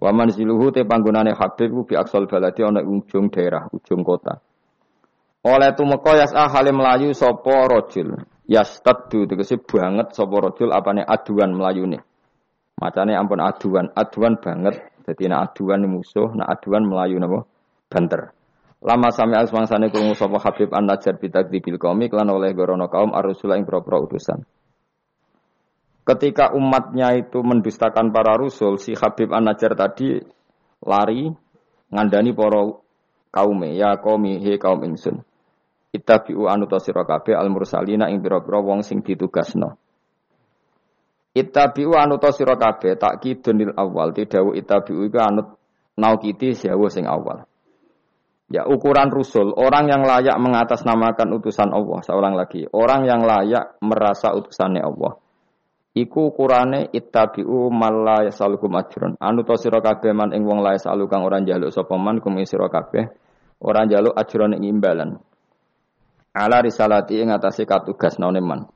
Wa 0.00 0.16
manziluhu 0.16 0.72
te 0.72 0.88
panggonane 0.88 1.36
Habib 1.36 1.76
ku 1.76 1.84
bi 1.84 1.92
aksal 1.92 2.24
baladi 2.24 2.64
ana 2.64 2.80
ujung 2.80 3.28
daerah, 3.28 3.68
ujung 3.68 4.00
kota. 4.00 4.40
Oleh 5.44 5.76
tumeka 5.76 6.24
yas'a 6.24 6.48
hale 6.48 6.72
melayu 6.72 7.12
sapa 7.12 7.68
rajul. 7.68 8.16
Yastaddu 8.48 9.28
tegese 9.28 9.60
banget 9.60 10.16
sapa 10.16 10.40
rajul 10.40 10.72
apane 10.72 11.04
aduan 11.04 11.52
melayune. 11.52 12.00
Macane 12.80 13.12
ampun 13.12 13.44
aduan, 13.44 13.92
aduan 13.92 14.40
banget. 14.40 14.80
Dadi 15.04 15.28
nek 15.28 15.52
aduan 15.52 15.84
musuh, 15.84 16.32
nek 16.32 16.48
aduan 16.48 16.88
melayu 16.88 17.20
napa? 17.20 17.44
Banter. 17.92 18.32
Lama 18.84 19.08
sami 19.08 19.36
asmangsane 19.36 19.88
krungu 19.88 20.12
sapa 20.12 20.36
Habib 20.36 20.72
An-Najjar 20.72 21.16
bitakdzibil 21.16 21.80
qaumi 21.80 22.12
lan 22.12 22.28
oleh 22.28 22.52
gorono 22.52 22.92
kaum 22.92 23.16
ar-rusul 23.16 23.56
ing 23.56 23.64
propro 23.64 24.04
utusan. 24.04 24.44
ketika 26.06 26.54
umatnya 26.54 27.18
itu 27.18 27.42
mendustakan 27.42 28.14
para 28.14 28.38
rasul, 28.38 28.78
si 28.78 28.94
Habib 28.94 29.34
An-Najjar 29.34 29.74
tadi 29.74 30.22
lari 30.86 31.26
ngandani 31.90 32.30
para 32.30 32.62
kaume, 33.34 33.74
ya 33.74 33.98
kaumi 33.98 34.38
he 34.38 34.54
kaum 34.56 34.86
ingsun. 34.86 35.26
Ittabi'u 35.90 36.46
anuta 36.46 36.78
sira 36.78 37.02
kabeh 37.02 37.34
al 37.34 37.50
mursalina 37.50 38.06
ing 38.12 38.22
pira-pira 38.22 38.62
wong 38.62 38.86
sing 38.86 39.02
ditugasno. 39.02 39.74
Ittabi'u 41.34 41.92
anuta 41.98 42.30
sira 42.30 42.54
kabeh 42.54 42.94
takkidunil 42.94 43.74
awal, 43.74 44.14
tidawu 44.14 44.54
ittabi'u 44.54 45.08
iku 45.10 45.18
anut 45.18 45.48
naukiti 45.98 46.54
sewu 46.54 46.86
sing 46.86 47.08
awal. 47.08 47.48
Ya 48.46 48.62
ukuran 48.62 49.10
rusul, 49.10 49.50
orang 49.58 49.90
yang 49.90 50.06
layak 50.06 50.38
mengatasnamakan 50.38 51.34
utusan 51.34 51.74
Allah, 51.74 51.98
seorang 52.06 52.38
lagi, 52.38 52.62
orang 52.70 53.02
yang 53.02 53.26
layak 53.26 53.74
merasa 53.82 54.30
utusannya 54.38 54.86
Allah. 54.86 55.18
Iku 55.96 56.30
ukurane 56.30 56.92
ittabi'u 56.92 57.72
malla 57.72 58.22
yasalukum 58.28 58.68
ajrun. 58.76 59.16
Anu 59.16 59.48
to 59.48 59.56
sira 59.56 59.80
kabeh 59.80 60.12
man 60.12 60.30
ing 60.36 60.44
wong 60.44 60.60
lae 60.60 60.76
salu 60.76 61.08
kang 61.08 61.24
ora 61.24 61.40
njaluk 61.40 61.72
sapa 61.72 61.96
man 61.96 62.20
kum 62.20 62.36
sira 62.44 62.68
kabeh, 62.68 63.08
ora 63.64 63.88
njaluk 63.88 64.12
ajrun 64.12 64.60
ing 64.60 64.76
imbalan. 64.76 65.16
Ala 66.36 66.60
risalati 66.60 67.16
ing 67.16 67.32
atase 67.32 67.64
katugas 67.64 68.20
naune 68.20 68.44
man. 68.44 68.68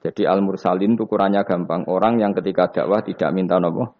Jadi 0.00 0.24
al 0.24 0.40
mursalin 0.40 0.96
ukurannya 0.96 1.44
gampang, 1.44 1.84
orang 1.86 2.16
yang 2.18 2.32
ketika 2.32 2.80
dakwah 2.80 3.04
tidak 3.04 3.28
minta 3.36 3.60
nopo 3.60 3.92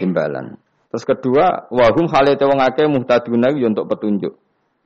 imbalan. 0.00 0.63
Terus 0.94 1.10
kedua, 1.10 1.66
wahum 1.74 2.06
halete 2.06 2.46
wong 2.46 2.62
akeh 2.62 2.86
muhtaduna 2.86 3.50
yo 3.50 3.66
untuk 3.66 3.90
petunjuk. 3.90 4.30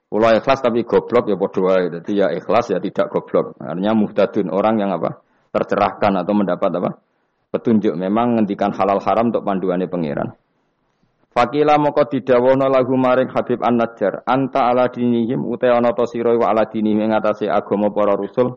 Pulau 0.09 0.33
ikhlas 0.33 0.65
tapi 0.65 0.89
goblok 0.89 1.29
ya 1.29 1.37
padha 1.37 1.61
wae. 1.61 1.85
Jadi 2.01 2.17
ya 2.17 2.33
ikhlas 2.33 2.73
ya 2.73 2.81
tidak 2.81 3.13
goblok. 3.13 3.61
Artinya 3.61 3.93
muhtadun 3.93 4.49
orang 4.49 4.81
yang 4.81 4.97
apa? 4.97 5.21
tercerahkan 5.53 6.25
atau 6.25 6.33
mendapat 6.33 6.71
apa? 6.81 6.91
petunjuk. 7.53 7.93
Memang 7.93 8.41
ngendikan 8.41 8.73
halal 8.73 9.05
haram 9.05 9.29
untuk 9.29 9.45
panduannya 9.45 9.85
pangeran. 9.85 10.33
Fakila 11.29 11.77
moko 11.77 12.09
didawono 12.09 12.73
lagu 12.73 12.97
maring 12.97 13.29
Habib 13.29 13.61
An-Najjar, 13.61 14.25
anta 14.25 14.65
ala 14.65 14.89
dinihim 14.89 15.45
uta 15.45 15.77
ana 15.77 15.93
ta 15.93 16.09
sira 16.09 16.33
wa 16.33 16.49
ala 16.49 16.73
dinihim 16.73 17.05
ing 17.05 17.13
atase 17.13 17.53
agama 17.53 17.93
para 17.93 18.17
rasul. 18.17 18.57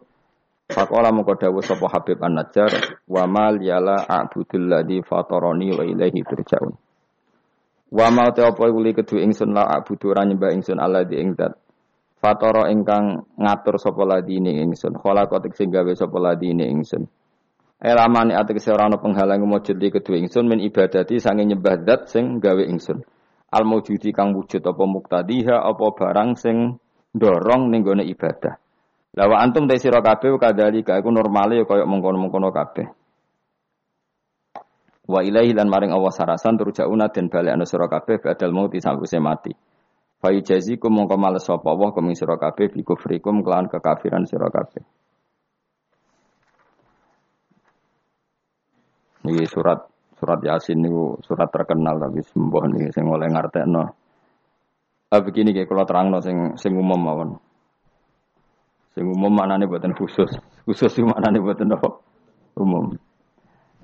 Fakola 0.71 1.11
moko 1.11 1.35
dawuh 1.35 1.59
sapa 1.59 1.83
Habib 1.91 2.15
An-Najjar, 2.23 3.03
wa 3.11 3.27
mal 3.27 3.59
yala 3.59 4.07
a'budul 4.07 4.71
ladzi 4.71 5.03
fatarani 5.03 5.75
wa 5.75 5.83
ilaihi 5.83 6.23
turja'un. 6.23 6.90
Wa 7.91 8.07
ma 8.07 8.31
ta 8.31 8.47
apa 8.47 8.71
kuli 8.71 8.95
kedu 8.95 9.19
ingsun 9.19 9.51
la 9.51 9.67
abudu 9.67 10.15
ora 10.15 10.23
nyembah 10.23 10.55
ingsun 10.55 10.79
Allah 10.79 11.03
di 11.03 11.19
ing 11.19 11.35
zat. 11.35 11.59
Fatara 12.23 12.71
ingkang 12.71 13.35
ngatur 13.35 13.75
sapa 13.75 14.07
ladine 14.07 14.63
ingsun. 14.63 14.95
Khalaqat 14.95 15.51
sing 15.51 15.67
gawe 15.75 15.91
sapa 15.91 16.15
ladine 16.15 16.71
ingsun. 16.71 17.03
Elamane 17.83 18.31
atek 18.37 18.63
ora 18.71 18.87
ana 18.87 18.95
penghalang 18.95 19.43
mujud 19.43 19.75
di 19.75 19.91
kedua 19.91 20.15
ingsun 20.23 20.47
min 20.47 20.63
ibadati 20.63 21.19
sange 21.19 21.43
nyembah 21.43 21.83
zat 21.83 22.01
sing 22.07 22.39
gawe 22.39 22.63
ingsun. 22.63 23.03
Al 23.51 23.67
mujudi 23.67 24.15
kang 24.15 24.31
wujud 24.31 24.63
apa 24.63 24.83
muktadiha 24.87 25.59
apa 25.59 25.85
barang 25.91 26.39
sing 26.39 26.79
dorong 27.11 27.67
ning 27.67 27.83
gone 27.83 28.07
ibadah. 28.07 28.55
Lawa 29.19 29.43
antum 29.43 29.67
te 29.67 29.75
sira 29.75 29.99
kabeh 29.99 30.39
kadhalika 30.39 30.95
iku 30.95 31.11
normale 31.11 31.59
ya 31.59 31.67
kaya 31.67 31.83
mengkono-mengkono 31.83 32.55
kabeh. 32.55 33.00
Wa 35.11 35.27
ilaihi 35.27 35.51
lan 35.51 35.67
maring 35.67 35.91
Allah 35.91 36.15
sarasan 36.15 36.55
turjauna 36.55 37.11
den 37.11 37.27
balekno 37.27 37.67
sira 37.67 37.91
kabeh 37.91 38.23
badal 38.23 38.55
mauti 38.55 38.79
sawise 38.79 39.19
mati. 39.19 39.51
Fa 40.23 40.31
yujazikum 40.31 40.87
mongko 40.87 41.19
males 41.19 41.43
sapa 41.43 41.67
Allah 41.67 41.91
kum 41.91 42.07
sira 42.15 42.39
kabeh 42.39 42.71
bi 42.71 42.79
kufrikum 42.79 43.43
kelan 43.43 43.67
kekafiran 43.67 44.23
sira 44.23 44.47
kabeh. 44.47 44.79
Niki 49.27 49.43
surat 49.51 49.83
surat 50.15 50.39
Yasin 50.47 50.79
niku 50.79 51.19
surat 51.27 51.51
terkenal 51.51 51.99
tapi 51.99 52.23
sembuh 52.23 52.63
niki 52.71 52.87
sing 52.95 53.03
oleh 53.03 53.27
ngartekno. 53.27 53.83
Ah 55.11 55.19
begini 55.19 55.51
kayak 55.51 55.67
kalau 55.67 55.83
terangno 55.83 56.23
sing 56.23 56.55
sing 56.55 56.71
umum 56.71 56.95
mawon. 56.95 57.29
Sing 58.95 59.03
umum 59.03 59.35
maknane 59.35 59.67
buatan 59.67 59.91
khusus. 59.91 60.31
Khusus 60.63 60.95
itu 60.95 61.03
maknane 61.03 61.43
buatan 61.43 61.75
apa? 61.75 61.99
Umum. 62.55 63.10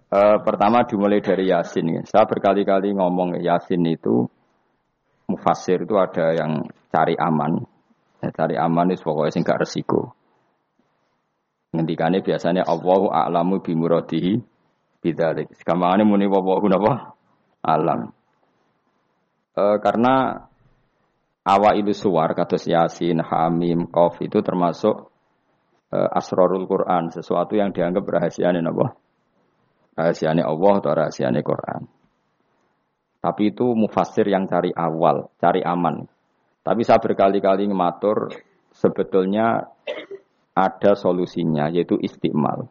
Uh, 0.08 0.40
pertama 0.40 0.88
dimulai 0.88 1.20
dari 1.20 1.52
Yasin. 1.52 2.00
Ya. 2.00 2.02
Saya 2.08 2.24
berkali-kali 2.24 2.96
ngomong 2.96 3.44
Yasin 3.44 3.84
itu 3.84 4.24
mufasir 5.28 5.84
itu 5.84 6.00
ada 6.00 6.32
yang 6.32 6.64
cari 6.88 7.20
aman. 7.20 7.60
Ya, 8.24 8.32
cari 8.32 8.56
aman 8.56 8.96
itu 8.96 9.04
pokoknya 9.04 9.36
sing 9.36 9.44
gak 9.44 9.68
resiko. 9.68 10.16
Ngendikane 11.76 12.24
biasanya 12.24 12.64
Allahu 12.64 13.12
a'lamu 13.12 13.60
bimuradihi 13.60 14.40
bidzalik. 15.04 15.52
Sekamane 15.60 16.08
muni 16.08 16.24
wallahu 16.24 16.72
napa? 16.72 17.12
Alam. 17.68 18.16
Uh, 19.60 19.76
karena 19.84 20.48
awa 21.44 21.76
itu 21.76 21.92
suar 21.92 22.32
kados 22.32 22.64
Yasin, 22.64 23.20
Hamim, 23.20 23.92
Qaf 23.92 24.24
itu 24.24 24.40
termasuk 24.40 25.12
uh, 25.92 26.10
asrarul 26.16 26.64
Quran, 26.64 27.12
sesuatu 27.12 27.60
yang 27.60 27.76
dianggap 27.76 28.08
rahasia 28.08 28.56
napa? 28.56 28.96
Rahasianya 29.98 30.46
Allah 30.46 30.74
atau 30.78 30.92
rahasianya 30.94 31.42
Quran. 31.42 31.90
Tapi 33.18 33.52
itu 33.52 33.74
mufasir 33.74 34.30
yang 34.30 34.46
cari 34.46 34.70
awal, 34.72 35.34
cari 35.42 35.66
aman. 35.66 36.06
Tapi 36.62 36.82
saya 36.86 37.02
berkali-kali 37.02 37.66
ngematur 37.66 38.30
sebetulnya 38.70 39.66
ada 40.54 40.92
solusinya 40.94 41.74
yaitu 41.74 41.98
istiqmal. 41.98 42.70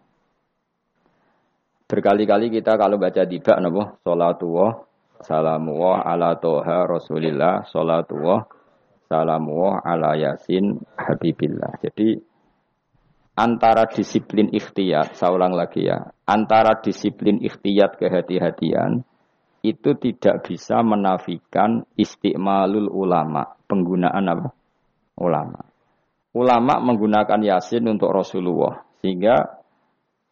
Berkali-kali 1.86 2.50
kita 2.50 2.74
kalau 2.78 2.98
baca 2.98 3.22
tiba 3.26 3.58
nabo 3.62 3.98
salatullah 4.02 4.86
salamullah 5.22 6.02
ala 6.02 6.34
toha 6.34 6.82
rasulillah 6.82 7.62
salatullah 7.70 8.42
salamullah 9.06 9.86
ala 9.86 10.18
yasin 10.18 10.82
habibillah. 10.98 11.78
Jadi 11.78 12.18
antara 13.36 13.84
disiplin 13.92 14.48
ikhtiyat, 14.48 15.12
saya 15.14 15.30
ulang 15.36 15.52
lagi 15.52 15.84
ya, 15.84 16.08
antara 16.24 16.80
disiplin 16.80 17.38
ikhtiyat 17.44 18.00
kehati-hatian 18.00 19.04
itu 19.60 19.90
tidak 20.00 20.48
bisa 20.48 20.80
menafikan 20.80 21.84
istiqmalul 22.00 22.88
ulama, 22.88 23.44
penggunaan 23.68 24.24
apa? 24.24 24.48
Ulama. 25.20 25.60
Ulama 26.32 26.74
menggunakan 26.80 27.40
Yasin 27.44 27.84
untuk 27.88 28.12
Rasulullah, 28.12 28.84
sehingga 29.00 29.60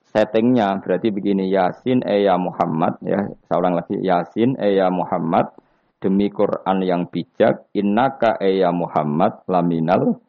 settingnya 0.08 0.80
berarti 0.80 1.12
begini 1.12 1.52
Yasin 1.52 2.04
eh 2.04 2.25
ya 2.25 2.40
Muhammad 2.40 3.00
ya, 3.04 3.20
saya 3.49 3.56
ulang 3.61 3.75
lagi 3.76 4.00
Yasin 4.00 4.56
eh 4.61 4.80
ya 4.80 4.88
Muhammad 4.88 5.52
demi 6.00 6.28
Quran 6.28 6.84
yang 6.84 7.08
bijak 7.08 7.68
innaka 7.73 8.37
eh 8.40 8.61
ya 8.61 8.70
Muhammad 8.70 9.44
laminal 9.49 10.20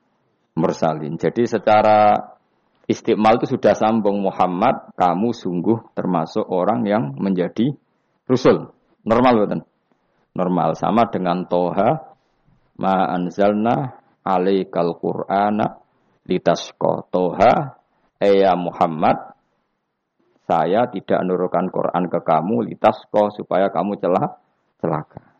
mursalin. 0.55 1.19
Jadi 1.19 1.43
secara 1.45 2.34
Istiqmal 2.85 3.41
itu 3.41 3.57
sudah 3.57 3.73
sambung 3.73 4.21
Muhammad, 4.21 4.93
kamu 4.93 5.33
sungguh 5.33 5.97
termasuk 5.97 6.45
orang 6.45 6.85
yang 6.85 7.17
menjadi 7.17 7.73
Rasul. 8.29 8.69
Normal 9.05 9.45
betul. 9.45 9.61
Normal 10.35 10.77
sama 10.77 11.09
dengan 11.09 11.45
Toha 11.49 12.13
ma 12.77 13.09
anzalna 13.09 14.01
alaikal 14.21 14.97
qur'ana 14.97 15.81
litasqa. 16.29 17.09
Toha 17.09 17.53
ya 18.21 18.53
Muhammad 18.57 19.33
saya 20.45 20.85
tidak 20.89 21.25
nurukan 21.25 21.69
Quran 21.73 22.05
ke 22.05 22.19
kamu 22.21 22.69
litasqa 22.69 23.33
supaya 23.33 23.73
kamu 23.73 23.97
celah 23.97 24.37
celaka. 24.77 25.34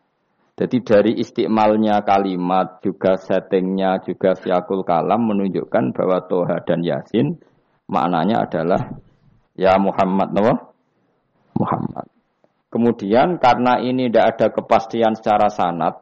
Jadi 0.56 0.78
dari 0.88 1.12
istiqmalnya 1.20 2.00
kalimat, 2.08 2.80
juga 2.80 3.20
settingnya, 3.20 4.00
juga 4.08 4.40
siakul 4.40 4.88
kalam 4.88 5.28
menunjukkan 5.28 5.92
bahwa 5.92 6.24
Toha 6.32 6.64
dan 6.64 6.80
Yasin 6.80 7.36
maknanya 7.92 8.48
adalah 8.48 8.96
ya 9.60 9.76
Muhammad, 9.76 10.32
no? 10.32 10.72
Muhammad. 11.60 12.08
Kemudian 12.72 13.36
karena 13.40 13.84
ini 13.84 14.08
tidak 14.08 14.26
ada 14.36 14.48
kepastian 14.56 15.20
secara 15.20 15.52
sanat, 15.52 16.00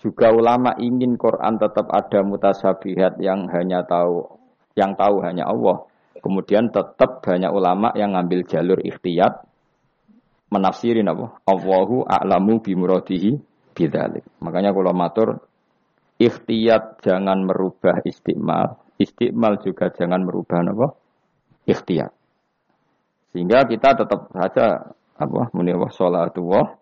juga 0.00 0.32
ulama 0.32 0.72
ingin 0.80 1.20
Quran 1.20 1.60
tetap 1.60 1.92
ada 1.92 2.24
mutasabihat 2.24 3.20
yang 3.20 3.52
hanya 3.52 3.84
tahu 3.84 4.32
yang 4.80 4.96
tahu 4.96 5.20
hanya 5.20 5.44
Allah. 5.44 5.84
Kemudian 6.24 6.72
tetap 6.72 7.20
banyak 7.20 7.52
ulama 7.52 7.92
yang 7.92 8.16
ngambil 8.16 8.48
jalur 8.48 8.80
ikhtiyat 8.80 9.44
menafsirin 10.48 11.04
apa? 11.04 11.36
Allahu 11.44 12.08
a'lamu 12.08 12.64
bimuradihi 12.64 13.57
bidzalik. 13.78 14.26
Makanya 14.42 14.74
kalau 14.74 14.90
matur 14.90 15.28
ikhtiyat 16.18 16.98
jangan 17.06 17.46
merubah 17.46 18.02
istiqmal, 18.02 18.82
istiqmal 18.98 19.62
juga 19.62 19.94
jangan 19.94 20.26
merubah 20.26 20.66
apa? 20.66 20.88
ikhtiyat. 21.70 22.10
Sehingga 23.30 23.70
kita 23.70 23.94
tetap 23.94 24.34
saja 24.34 24.90
apa 25.14 25.42
muni 25.54 25.70
wa 25.78 25.86
salatu 25.94 26.42
wa 26.42 26.74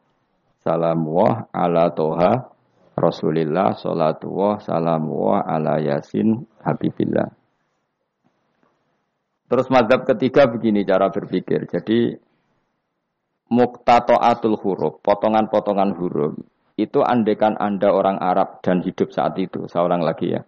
salamu 0.65 1.21
wa 1.21 1.31
ala 1.53 1.93
toha 1.93 2.57
Rasulillah 2.97 3.77
salatu 3.77 4.33
wa 4.33 4.57
salamu 4.57 5.29
wa 5.29 5.45
ala 5.45 5.77
yasin 5.85 6.49
habibillah. 6.65 7.29
Terus 9.47 9.69
mazhab 9.69 10.09
ketiga 10.09 10.49
begini 10.49 10.81
cara 10.81 11.13
berpikir. 11.13 11.69
Jadi 11.69 12.17
muktatoatul 13.53 14.59
huruf, 14.59 14.99
potongan-potongan 15.05 15.93
huruf. 15.93 16.35
Itu 16.77 17.01
andekan 17.01 17.57
Anda 17.57 17.89
orang 17.89 18.21
Arab 18.21 18.61
dan 18.61 18.85
hidup 18.85 19.09
saat 19.09 19.41
itu. 19.41 19.65
Saya 19.67 19.89
lagi 19.97 20.37
ya. 20.37 20.45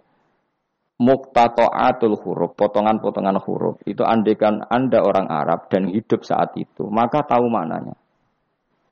Muktatoatul 0.98 2.20
huruf, 2.20 2.52
potongan-potongan 2.52 3.40
huruf. 3.40 3.80
Itu 3.88 4.04
andekan 4.04 4.60
Anda 4.68 5.00
orang 5.00 5.32
Arab 5.32 5.72
dan 5.72 5.88
hidup 5.88 6.28
saat 6.28 6.52
itu. 6.60 6.84
Maka 6.92 7.24
tahu 7.24 7.48
maknanya. 7.48 7.96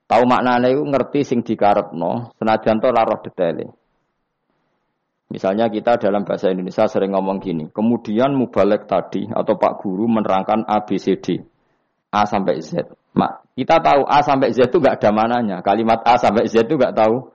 Tahu 0.06 0.22
maknanya 0.22 0.70
itu 0.70 0.86
ngerti 0.86 1.20
sing 1.26 1.40
dikarepno, 1.42 2.30
senajan 2.38 2.78
to 2.78 2.88
laroh 2.94 3.18
detailnya. 3.20 3.74
Misalnya 5.26 5.66
kita 5.66 5.98
dalam 5.98 6.22
bahasa 6.22 6.54
Indonesia 6.54 6.86
sering 6.86 7.10
ngomong 7.10 7.42
gini, 7.42 7.66
kemudian 7.74 8.30
mubalek 8.38 8.86
tadi 8.86 9.26
atau 9.26 9.58
Pak 9.58 9.82
Guru 9.82 10.06
menerangkan 10.06 10.62
A, 10.62 10.86
B, 10.86 11.02
C, 11.02 11.18
D. 11.18 11.42
A 12.14 12.22
sampai 12.22 12.62
Z. 12.62 12.86
Mak, 13.18 13.45
kita 13.56 13.80
tahu 13.80 14.04
A 14.04 14.20
sampai 14.20 14.52
Z 14.52 14.68
itu 14.68 14.78
nggak 14.78 15.00
ada 15.00 15.10
mananya. 15.10 15.56
Kalimat 15.64 16.04
A 16.04 16.20
sampai 16.20 16.44
Z 16.46 16.68
itu 16.68 16.76
nggak 16.76 16.92
tahu 16.92 17.32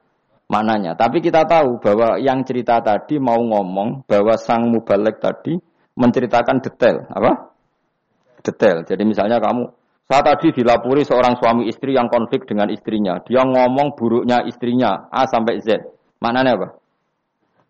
mananya. 0.47 0.93
Tapi 0.93 1.17
kita 1.19 1.49
tahu 1.49 1.81
bahwa 1.81 2.21
yang 2.21 2.45
cerita 2.45 2.77
tadi 2.79 3.17
mau 3.17 3.41
ngomong 3.41 4.05
bahwa 4.05 4.37
sang 4.37 4.69
mubalek 4.69 5.17
tadi 5.17 5.57
menceritakan 5.97 6.61
detail. 6.61 7.09
Apa? 7.09 7.51
Detail. 8.45 8.85
Jadi 8.85 9.03
misalnya 9.03 9.41
kamu, 9.41 9.65
saya 10.05 10.21
tadi 10.21 10.53
dilapuri 10.53 11.01
seorang 11.01 11.41
suami 11.41 11.65
istri 11.65 11.97
yang 11.97 12.05
konflik 12.07 12.45
dengan 12.45 12.69
istrinya. 12.69 13.17
Dia 13.25 13.41
ngomong 13.41 13.97
buruknya 13.97 14.45
istrinya 14.45 15.09
A 15.09 15.25
sampai 15.25 15.57
Z. 15.59 15.81
Mananya 16.21 16.53
apa? 16.53 16.81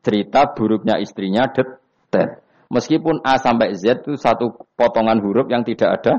cerita 0.01 0.49
buruknya 0.53 0.97
istrinya 0.97 1.49
detail. 1.49 2.41
Meskipun 2.71 3.21
A 3.21 3.37
sampai 3.37 3.77
Z 3.77 4.05
itu 4.05 4.17
satu 4.17 4.65
potongan 4.73 5.21
huruf 5.21 5.47
yang 5.51 5.61
tidak 5.67 6.01
ada 6.01 6.13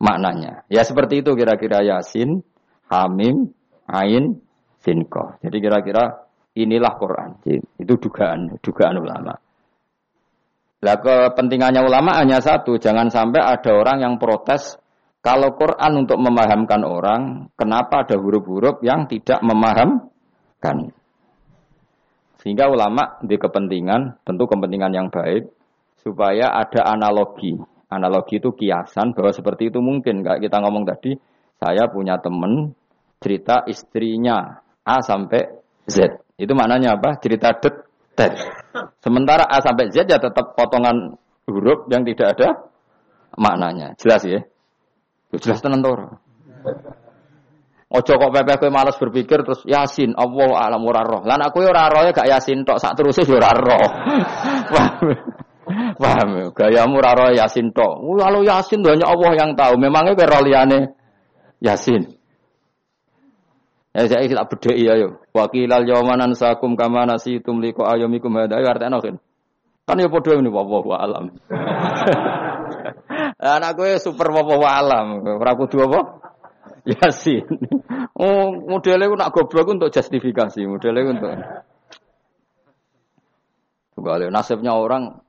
maknanya. 0.00 0.66
Ya 0.72 0.82
seperti 0.82 1.20
itu 1.22 1.36
kira-kira 1.36 1.84
Yasin, 1.84 2.42
Hamim, 2.88 3.52
Ain, 3.86 4.42
Sinko. 4.80 5.38
Jadi 5.44 5.56
kira-kira 5.60 6.26
inilah 6.56 6.96
Quran. 6.98 7.30
Itu 7.78 7.94
dugaan, 8.00 8.58
dugaan 8.58 8.96
ulama. 8.98 9.36
Lah 10.80 10.96
kepentingannya 10.96 11.84
ulama 11.84 12.16
hanya 12.16 12.40
satu, 12.40 12.80
jangan 12.80 13.12
sampai 13.12 13.44
ada 13.44 13.70
orang 13.76 14.00
yang 14.00 14.14
protes 14.16 14.80
kalau 15.20 15.52
Quran 15.52 16.08
untuk 16.08 16.16
memahamkan 16.16 16.80
orang, 16.80 17.52
kenapa 17.52 18.08
ada 18.08 18.16
huruf-huruf 18.16 18.80
yang 18.80 19.04
tidak 19.04 19.44
memahamkan? 19.44 20.96
Sehingga 22.40 22.72
ulama 22.72 23.20
di 23.20 23.36
kepentingan, 23.36 24.24
tentu 24.24 24.48
kepentingan 24.48 24.96
yang 24.96 25.12
baik, 25.12 25.52
supaya 26.00 26.56
ada 26.56 26.88
analogi. 26.96 27.52
Analogi 27.90 28.38
itu 28.38 28.54
kiasan 28.54 29.12
bahwa 29.18 29.34
seperti 29.34 29.74
itu 29.74 29.82
mungkin. 29.82 30.22
Kayak 30.22 30.46
kita 30.46 30.62
ngomong 30.62 30.86
tadi, 30.86 31.18
saya 31.58 31.90
punya 31.90 32.22
teman 32.22 32.70
cerita 33.18 33.66
istrinya 33.66 34.62
A 34.86 35.02
sampai 35.02 35.42
Z. 35.90 36.22
Itu 36.38 36.54
maknanya 36.54 36.96
apa? 36.96 37.18
Cerita 37.18 37.50
detail. 37.58 38.32
Sementara 39.02 39.42
A 39.44 39.58
sampai 39.58 39.90
Z 39.90 40.06
ya 40.06 40.22
tetap 40.22 40.54
potongan 40.54 41.18
huruf 41.50 41.90
yang 41.90 42.06
tidak 42.06 42.38
ada 42.38 42.48
maknanya. 43.34 43.98
Jelas 43.98 44.22
ya? 44.22 44.40
Jelas 45.34 45.58
tenang 45.58 45.82
Ojo 47.90 48.12
kok 48.22 48.30
pepe 48.30 48.54
kowe 48.62 48.70
males 48.70 48.94
berpikir 49.02 49.42
terus 49.42 49.66
Yasin 49.66 50.14
Allah 50.14 50.62
alam 50.62 50.86
ora 50.86 51.02
roh. 51.02 51.26
Lan 51.26 51.42
aku 51.42 51.66
ora 51.66 51.90
roh 51.90 52.06
ya 52.06 52.14
gak 52.14 52.30
Yasin 52.30 52.62
tok 52.62 52.78
sak 52.78 52.94
terus 52.94 53.18
ya 53.18 53.34
ora 53.34 53.50
roh. 53.50 53.86
Paham? 55.96 56.52
Gayamu 56.54 56.98
ora 56.98 57.16
roh 57.16 57.30
Yasin 57.34 57.70
tok. 57.70 58.02
Kalau 58.02 58.42
Yasin 58.42 58.80
hanya 58.84 59.06
Allah 59.08 59.32
yang 59.36 59.50
tahu. 59.54 59.78
Memangnya 59.78 60.18
kowe 60.18 60.26
roh 60.26 60.42
liyane 60.42 60.94
Yasin. 61.62 62.18
Ya 63.90 64.06
saya 64.06 64.22
kita 64.22 64.46
beda 64.46 64.72
iya 64.78 64.92
yo. 65.02 65.18
Wakilal 65.34 65.82
yawmanan 65.82 66.38
sakum 66.38 66.78
kama 66.78 67.10
nasitum 67.10 67.58
liko 67.58 67.82
ayomikum 67.82 68.30
hada. 68.38 68.62
Ayo 68.62 68.70
artinya 68.70 69.02
kan. 69.02 69.18
Kan 69.82 69.98
ya 69.98 70.06
podo 70.06 70.30
ini 70.38 70.46
wallahu 70.46 70.94
alam. 70.94 71.26
Anak 73.40 73.72
gue 73.74 73.98
super 73.98 74.30
wallahu 74.30 74.62
alam. 74.62 75.26
Ora 75.26 75.58
kudu 75.58 75.90
apa? 75.90 76.00
Yasin. 76.86 77.42
Oh, 78.14 78.52
modelnya 78.52 79.10
nak 79.16 79.32
goblok 79.32 79.74
untuk 79.74 79.90
justifikasi, 79.90 80.60
modelnya 80.64 81.10
untuk. 81.10 81.30
Tunggal 83.96 84.32
nasibnya 84.32 84.76
orang 84.76 85.20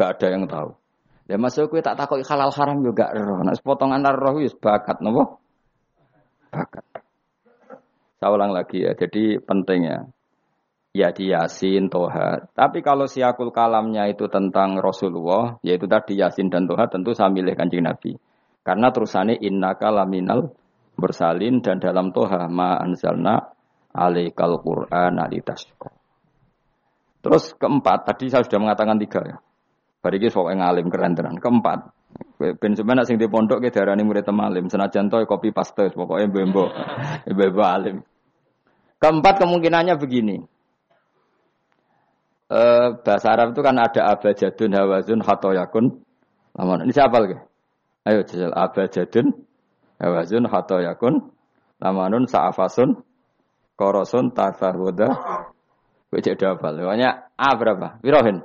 gak 0.00 0.16
ada 0.16 0.26
yang 0.32 0.48
tahu. 0.48 0.72
Ya 1.28 1.36
masuk 1.36 1.76
gue 1.76 1.84
tak 1.84 2.00
takut 2.00 2.24
halal 2.24 2.48
haram 2.48 2.80
juga 2.80 3.12
roh. 3.12 3.44
Nah, 3.44 3.52
potongan 3.60 4.00
roh 4.16 4.40
itu 4.40 4.56
bakat, 4.56 5.04
nopo? 5.04 5.38
Bakat. 6.48 6.82
Saya 8.16 8.32
ulang 8.32 8.56
lagi 8.56 8.80
ya. 8.80 8.96
Jadi 8.96 9.38
pentingnya 9.38 10.08
ya 10.96 11.14
di 11.14 11.30
Yasin, 11.30 11.86
Toha. 11.86 12.50
Tapi 12.50 12.82
kalau 12.82 13.06
siakul 13.06 13.54
kalamnya 13.54 14.10
itu 14.10 14.26
tentang 14.26 14.80
Rasulullah, 14.82 15.60
yaitu 15.62 15.86
tadi 15.86 16.18
Yasin 16.18 16.50
dan 16.50 16.66
Toha, 16.66 16.90
tentu 16.90 17.14
saya 17.14 17.30
milih 17.30 17.54
kanjeng 17.54 17.84
Nabi. 17.86 18.18
Karena 18.66 18.90
terusannya 18.90 19.38
inna 19.40 19.78
kalaminal 19.78 20.52
bersalin 21.00 21.64
dan 21.64 21.80
dalam 21.80 22.12
toha 22.12 22.44
ma 22.52 22.76
anzalna 22.76 23.56
alaikal 23.96 24.60
Qur'an 24.60 25.16
alitasqa. 25.16 25.88
Terus 27.24 27.56
keempat, 27.56 28.04
tadi 28.04 28.28
saya 28.28 28.44
sudah 28.44 28.60
mengatakan 28.60 29.00
tiga 29.00 29.20
ya. 29.24 29.36
Bariki 30.00 30.32
sok 30.32 30.48
ngalim 30.52 30.88
keren 30.88 31.12
tenan. 31.12 31.36
Keempat, 31.36 31.92
ben 32.40 32.72
sebenarnya 32.72 33.04
sing 33.04 33.20
di 33.20 33.28
pondok 33.28 33.60
ke 33.60 33.68
darani 33.68 34.00
murid 34.00 34.24
temalim, 34.24 34.72
senajan 34.72 35.12
to 35.12 35.20
kopi 35.28 35.52
paste 35.52 35.92
pokoknya 35.92 36.32
bembo, 36.32 36.72
bembo 37.38 37.62
alim. 37.62 38.00
Keempat 38.96 39.44
kemungkinannya 39.44 40.00
begini. 40.00 40.40
Eh, 42.50 42.86
bahasa 43.04 43.28
Arab 43.30 43.54
itu 43.54 43.60
kan 43.62 43.76
ada 43.78 44.16
abajadun 44.16 44.72
hawazun 44.74 45.20
hatoyakun. 45.22 46.02
Ini 46.56 46.92
siapa 46.92 47.16
lagi? 47.22 47.38
Ayo 48.08 48.26
jajal 48.26 48.50
abajadun 48.56 49.46
Hawazun 50.00 50.48
hato 50.48 50.80
yakun 50.80 51.28
lamanun 51.76 52.24
sa'afasun 52.24 53.04
korosun 53.76 54.32
Kowe 56.10 56.18
cek 56.18 56.42
dapal. 56.42 56.74
Pokoknya 56.74 57.30
A 57.38 57.54
berapa? 57.54 58.02
Wirohin. 58.02 58.42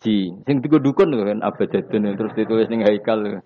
Ji. 0.00 0.32
Sing 0.48 0.56
tiga 0.64 0.80
dukun 0.80 1.12
kan 1.12 1.44
abadadun 1.44 2.16
terus 2.16 2.32
ditulis 2.32 2.68
ning 2.72 2.80
haikal. 2.84 3.44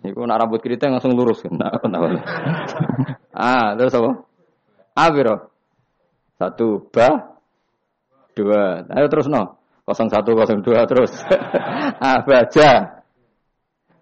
Iku 0.00 0.24
nak 0.24 0.40
rambut 0.40 0.64
keriting 0.64 0.92
langsung 0.92 1.12
lurus 1.12 1.44
kan. 1.44 1.56
Nah, 1.56 1.72
ah, 3.36 3.76
terus 3.76 3.92
apa? 3.96 4.24
A 4.96 5.04
biro. 5.12 5.52
Satu 6.40 6.88
ba 6.88 7.36
dua. 8.36 8.88
Ayo 8.92 9.06
terus 9.12 9.28
no. 9.28 9.60
0102 9.86 10.90
terus. 10.90 11.12
A 12.08 12.24
baja. 12.26 12.70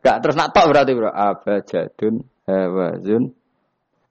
Gak 0.00 0.16
terus 0.24 0.36
nak 0.36 0.52
tok 0.56 0.72
berarti 0.72 0.92
bro. 0.96 1.12
Abajadun 1.12 2.24
hawazun 2.48 3.32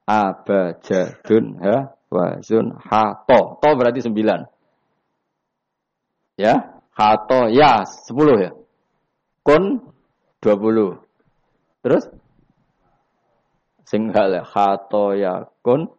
abajadun 0.05 1.45
hawazun 1.61 2.65
hato. 2.77 3.39
To 3.61 3.69
berarti 3.73 4.05
sembilan. 4.05 4.39
Ya, 6.33 6.72
hato 6.97 7.49
ya 7.53 7.85
sepuluh 7.85 8.37
ya. 8.39 8.51
Kun 9.43 9.81
dua 10.39 10.55
puluh. 10.55 10.95
Terus 11.83 12.07
singhal 13.83 14.33
ya 14.33 14.43
hato 14.45 15.13
ya 15.13 15.45
kun 15.65 15.89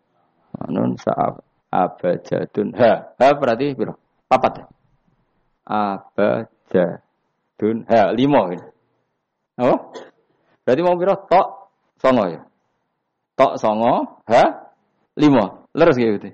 anun 0.64 0.96
saab 0.98 1.42
abajadun 1.70 2.70
ha 2.78 3.11
ha 3.18 3.26
berarti 3.35 3.74
biro 3.74 3.98
papat 4.30 4.62
ya 4.62 4.66
abajadun 5.66 6.57
ha 7.90 8.14
lima 8.14 8.54
ini 8.54 8.62
oh 9.59 9.90
berarti 10.62 10.80
mau 10.87 10.94
biro 10.94 11.18
tok 11.26 11.64
Songo 12.04 12.28
ya. 12.28 12.40
Tok 13.33 13.57
songo, 13.57 14.20
ha? 14.28 14.44
Lima. 15.16 15.64
Leres 15.72 15.96
gitu. 15.96 16.28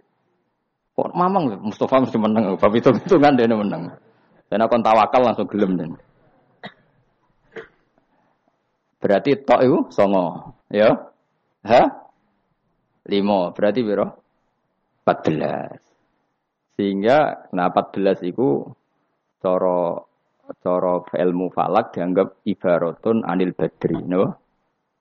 Kok 0.98 1.14
mamang 1.14 1.62
Mustafa 1.62 2.02
mesti 2.02 2.18
menang. 2.18 2.58
Bab 2.58 2.74
itu 2.74 2.90
itu 2.90 3.16
kan 3.22 3.38
dia 3.38 3.46
menang. 3.46 3.94
Dan 4.50 4.66
aku 4.66 4.82
tawakal 4.82 5.22
langsung 5.22 5.46
gelem 5.46 5.78
dan. 5.78 5.94
Berarti 8.98 9.38
tok 9.46 9.62
itu 9.62 9.78
songo, 9.94 10.58
ya? 10.68 10.90
Ha? 11.64 11.82
Lima. 13.06 13.54
Berarti 13.54 13.80
biro? 13.86 14.10
14. 15.06 16.76
Sehingga 16.76 17.48
nah 17.54 17.70
14 17.70 18.26
itu 18.26 18.66
coro 19.40 20.10
coro 20.60 21.06
ilmu 21.14 21.48
falak 21.54 21.94
dianggap 21.94 22.42
ibaratun 22.42 23.22
anil 23.22 23.54
badri, 23.54 24.02
no? 24.02 24.34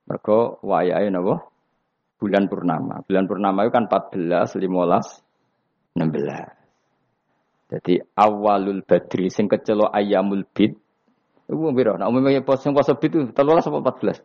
Mergo 0.06 0.62
wayahe 0.62 1.10
napa? 1.10 1.42
Bulan 2.22 2.46
purnama. 2.46 3.02
Bulan 3.04 3.26
purnama 3.26 3.66
itu 3.66 3.72
kan 3.74 3.90
14, 3.90 4.60
15, 4.62 5.98
16. 5.98 6.59
Jadi 7.70 8.02
awalul 8.18 8.82
badri 8.82 9.30
sing 9.30 9.46
kecelo 9.46 9.86
ayamul 9.94 10.42
bid 10.50 10.74
Iku 11.50 11.74
piro? 11.74 11.98
Nah 11.98 12.06
umumnya 12.06 12.46
pos 12.46 12.62
yang 12.62 12.78
pos 12.78 12.94
itu 12.94 13.34
13 13.34 13.34
apa 13.34 13.78
14? 13.82 14.22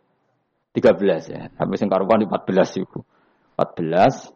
13 0.77 1.33
ya. 1.33 1.49
Habis 1.57 1.81
yang 1.81 1.89
karuan 1.89 2.21
di 2.21 2.29
14 2.29 2.85
itu. 2.85 3.01
14 3.57 4.29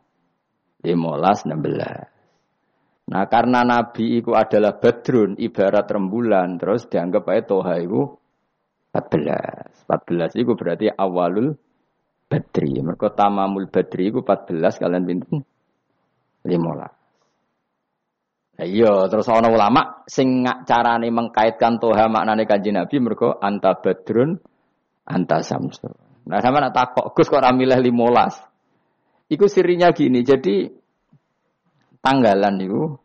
15 0.81 1.45
16. 1.53 3.13
Nah 3.13 3.23
karena 3.29 3.61
Nabi 3.61 4.25
itu 4.25 4.33
adalah 4.33 4.81
badrun 4.81 5.37
ibarat 5.37 5.85
rembulan 5.85 6.57
terus 6.57 6.89
dianggap 6.89 7.29
aja 7.29 7.45
toha 7.45 7.77
itu 7.77 8.17
14. 8.89 9.85
14 9.85 10.41
itu 10.41 10.51
berarti 10.57 10.89
awalul 10.89 11.53
badri. 12.25 12.73
Mereka 12.81 13.13
tamamul 13.13 13.69
badri 13.69 14.09
itu 14.09 14.25
14 14.25 14.81
kalian 14.81 15.05
pintu 15.05 15.45
15. 16.41 16.98
Iya, 18.59 19.07
terus 19.07 19.31
ana 19.31 19.47
ulama 19.47 20.03
sing 20.03 20.43
carane 20.67 21.07
mengkaitkan 21.07 21.79
toha 21.79 22.11
maknane 22.11 22.43
kanjeng 22.43 22.75
Nabi 22.75 22.99
mergo 22.99 23.39
anta 23.39 23.79
badrun 23.79 24.35
anta 25.07 25.39
samsul. 25.39 25.95
Nah, 26.27 26.43
sama 26.43 26.59
nak 26.59 26.75
takok 26.75 27.15
Gus 27.15 27.31
kok 27.31 27.39
ora 27.39 27.55
milih 27.55 27.79
15. 27.79 29.31
Iku 29.31 29.47
sirinya 29.47 29.95
gini, 29.95 30.27
jadi 30.27 30.67
tanggalan 32.03 32.59
itu 32.59 32.99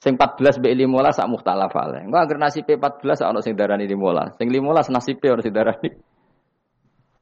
sing 0.00 0.16
14 0.16 0.64
mbek 0.64 0.72
15 0.72 1.12
sak 1.12 1.28
mukhtalaf 1.28 1.76
ale. 1.76 2.08
Engko 2.08 2.16
anggere 2.16 2.40
nasibe 2.40 2.80
14 2.80 3.20
ana 3.20 3.44
sing 3.44 3.60
darani 3.60 3.84
15. 3.84 4.40
Sing 4.40 4.48
15 4.48 4.96
nasibe 4.96 5.26
ana 5.28 5.44
sing 5.44 5.52
darani 5.52 5.88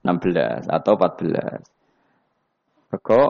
16 0.07 0.71
atau 0.79 0.94
14. 0.94 1.59
Mergo 2.88 3.23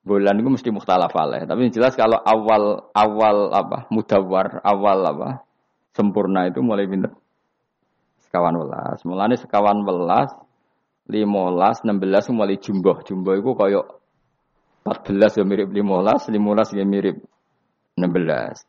bulan 0.00 0.40
itu 0.40 0.48
mesti 0.48 0.68
mukhtalaf 0.72 1.12
alaih. 1.12 1.44
Tapi 1.44 1.68
jelas 1.72 1.94
kalau 1.96 2.18
awal 2.20 2.88
awal 2.96 3.36
apa 3.52 3.86
mudawar 3.92 4.64
awal 4.64 4.98
apa 5.04 5.28
sempurna 5.92 6.48
itu 6.48 6.64
mulai 6.64 6.88
pinter 6.88 7.12
sekawan 8.30 8.54
welas. 8.56 9.02
Mulane 9.02 9.34
sekawan 9.34 9.82
welas, 9.82 10.30
limolas, 11.10 11.82
enam 11.82 11.98
belas 11.98 12.30
mulai 12.30 12.56
jumbo. 12.62 13.02
Jumbo 13.02 13.34
itu 13.34 13.50
koyok 13.52 13.86
empat 14.86 14.98
belas 15.10 15.32
ya 15.36 15.44
mirip 15.44 15.68
limolas, 15.74 16.30
limolas 16.30 16.70
ya 16.70 16.86
mirip 16.86 17.20
enam 17.98 18.10
belas. 18.14 18.62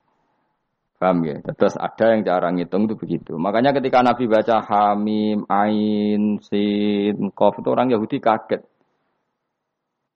Paham 1.02 1.26
ya? 1.26 1.42
Terus 1.42 1.82
ada 1.82 2.14
yang 2.14 2.22
cara 2.22 2.54
ngitung 2.54 2.86
itu 2.86 2.94
begitu. 2.94 3.34
Makanya 3.34 3.74
ketika 3.74 4.06
Nabi 4.06 4.30
baca 4.30 4.62
Hamim, 4.62 5.50
Ain, 5.50 6.38
Sin, 6.46 7.34
Kof 7.34 7.58
itu 7.58 7.74
orang 7.74 7.90
Yahudi 7.90 8.22
kaget. 8.22 8.62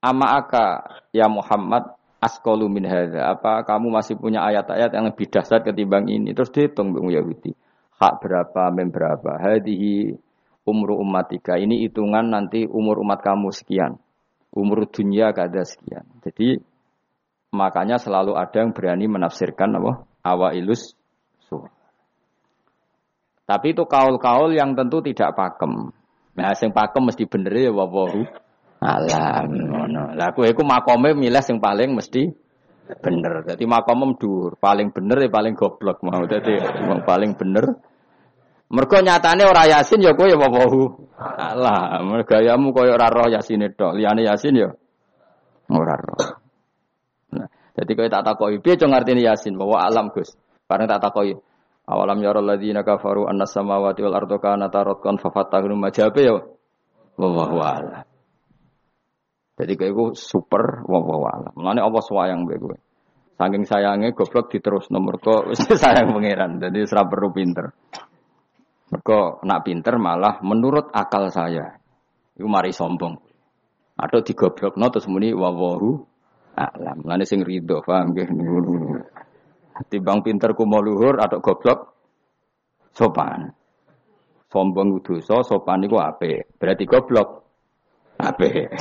Ama 0.00 0.26
aka 0.44 0.66
ya 1.10 1.26
Muhammad 1.26 1.96
askolu 2.20 2.68
min 2.68 2.84
hadza. 2.84 3.32
Apa 3.32 3.62
kamu 3.64 3.92
masih 3.92 4.16
punya 4.18 4.44
ayat-ayat 4.44 4.90
yang 4.92 5.06
lebih 5.08 5.26
dasar 5.30 5.62
ketimbang 5.62 6.08
ini? 6.10 6.32
Terus 6.32 6.52
dihitung 6.52 6.92
Bung 6.92 7.12
Yahudi. 7.12 7.54
Hak 7.96 8.20
berapa, 8.20 8.68
mem 8.76 8.92
berapa. 8.92 9.40
Hadihi 9.40 10.12
umru 10.68 11.00
umatika. 11.00 11.56
Ini 11.56 11.88
hitungan 11.88 12.28
nanti 12.28 12.68
umur 12.68 13.00
umat 13.00 13.24
kamu 13.24 13.54
sekian. 13.54 13.96
Umur 14.52 14.84
dunia 14.90 15.32
kada 15.32 15.64
sekian. 15.64 16.04
Jadi 16.20 16.60
makanya 17.54 17.96
selalu 17.96 18.36
ada 18.36 18.60
yang 18.60 18.76
berani 18.76 19.08
menafsirkan 19.08 19.80
apa? 19.80 20.04
Awailus 20.26 20.92
surah. 21.48 21.72
Tapi 23.46 23.72
itu 23.72 23.86
kaul-kaul 23.86 24.52
yang 24.58 24.74
tentu 24.74 24.98
tidak 25.06 25.38
pakem. 25.38 25.94
Nah, 26.36 26.52
yang 26.52 26.74
pakem 26.74 27.02
mesti 27.06 27.24
bener 27.24 27.54
ya 27.54 27.70
wawahu 27.72 28.26
alam 28.80 29.46
ngono. 29.50 30.12
Lah 30.12 30.32
kowe 30.36 30.46
iku 30.46 30.62
makome 30.62 31.16
milih 31.16 31.42
sing 31.44 31.58
paling 31.58 31.96
mesti 31.96 32.28
bener. 33.00 33.42
Dadi 33.42 33.64
makomem 33.66 34.14
dhuwur, 34.20 34.60
paling 34.60 34.92
bener 34.92 35.26
ya 35.26 35.30
paling 35.32 35.54
goblok 35.56 36.04
mau. 36.04 36.22
Dadi 36.28 36.60
paling 37.04 37.32
bener. 37.34 37.64
Mergo 38.66 38.98
nyatane 38.98 39.46
ora 39.46 39.64
yasin 39.70 40.02
ya 40.02 40.12
kowe 40.12 40.26
ya 40.26 40.36
wawahu. 40.36 41.08
Alah, 41.16 42.02
gayamu 42.26 42.74
koyo 42.74 42.98
ora 42.98 43.08
roh 43.08 43.30
yasin 43.30 43.62
tok. 43.72 43.94
Liyane 43.94 44.26
yasin 44.26 44.54
ya 44.58 44.68
ora 45.70 45.94
roh. 45.96 46.22
Nah, 47.32 47.48
jadi 47.78 47.90
kowe 47.94 48.08
tak 48.10 48.24
takoki 48.26 48.58
piye 48.58 48.74
cung 48.76 48.92
artine 48.92 49.22
yasin 49.22 49.54
bahwa 49.54 49.82
alam 49.86 50.10
Gus. 50.10 50.34
Bareng 50.66 50.90
tak 50.90 50.98
takoki 50.98 51.38
Awalam 51.86 52.18
ya 52.18 52.34
alladzina 52.34 52.82
kafaru 52.82 53.30
anna 53.30 53.46
samawati 53.46 54.02
wal 54.02 54.18
ardu 54.18 54.42
kanata 54.42 54.82
ratqan 54.82 55.22
fafatahnu 55.22 55.78
majabe 55.78 56.18
ya. 56.18 56.42
Wallahu 57.14 57.62
a'lam. 57.62 58.02
Jadi 59.56 59.72
kayak 59.72 59.92
gue 59.96 60.08
super 60.12 60.84
wah 60.84 61.00
alam. 61.32 61.52
Mulane 61.56 61.80
apa 61.80 61.98
swayang 62.04 62.44
mbek 62.44 62.58
gue. 62.60 62.76
Saking 63.36 63.64
sayangnya 63.68 64.12
goblok 64.12 64.52
diterus 64.52 64.88
nomor 64.92 65.16
kok 65.16 65.52
sayang 65.82 66.12
pangeran. 66.12 66.60
Jadi 66.60 66.84
serap 66.84 67.08
perlu 67.08 67.32
pinter. 67.32 67.72
Mereka 68.92 69.44
nak 69.48 69.60
pinter 69.64 69.96
malah 69.96 70.40
menurut 70.44 70.92
akal 70.92 71.32
saya. 71.32 71.72
Itu 72.36 72.44
mari 72.48 72.72
sombong. 72.72 73.16
Atau 73.96 74.20
digoblok 74.20 74.76
no 74.76 74.92
terus 74.92 75.08
muni 75.08 75.32
wawahu 75.32 76.04
alam. 76.52 76.96
Mulane 77.00 77.24
sing 77.24 77.40
ridho 77.40 77.80
paham 77.80 78.12
nggih. 78.12 78.28
Timbang 79.88 80.20
pinter 80.20 80.52
ku 80.52 80.68
mau 80.68 80.84
luhur 80.84 81.16
atau 81.16 81.40
goblok 81.40 81.96
sopan. 82.92 83.52
Sombong 84.52 85.00
dosa, 85.00 85.40
sopan 85.44 85.84
iku 85.84 85.96
apik. 86.00 86.60
Berarti 86.60 86.84
goblok 86.84 87.45
Ape. 88.16 88.72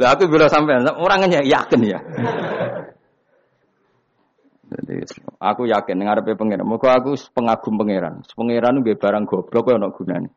Lah 0.00 0.08
aku 0.16 0.24
bila 0.28 0.48
sampai 0.48 0.80
orangnya 0.96 1.44
yakin 1.44 1.80
ya. 1.84 2.00
Jadi 4.68 4.94
aku 5.40 5.64
yakin 5.64 5.96
ngarepe 6.04 6.36
pangeran. 6.36 6.64
Muga 6.68 7.00
aku 7.00 7.16
pengagum 7.32 7.80
pangeran. 7.80 8.20
Pangeran 8.24 8.84
nggih 8.84 8.96
barang 9.00 9.24
goblok 9.24 9.62
kok 9.68 9.76
ana 9.76 9.88
gunane. 9.92 10.28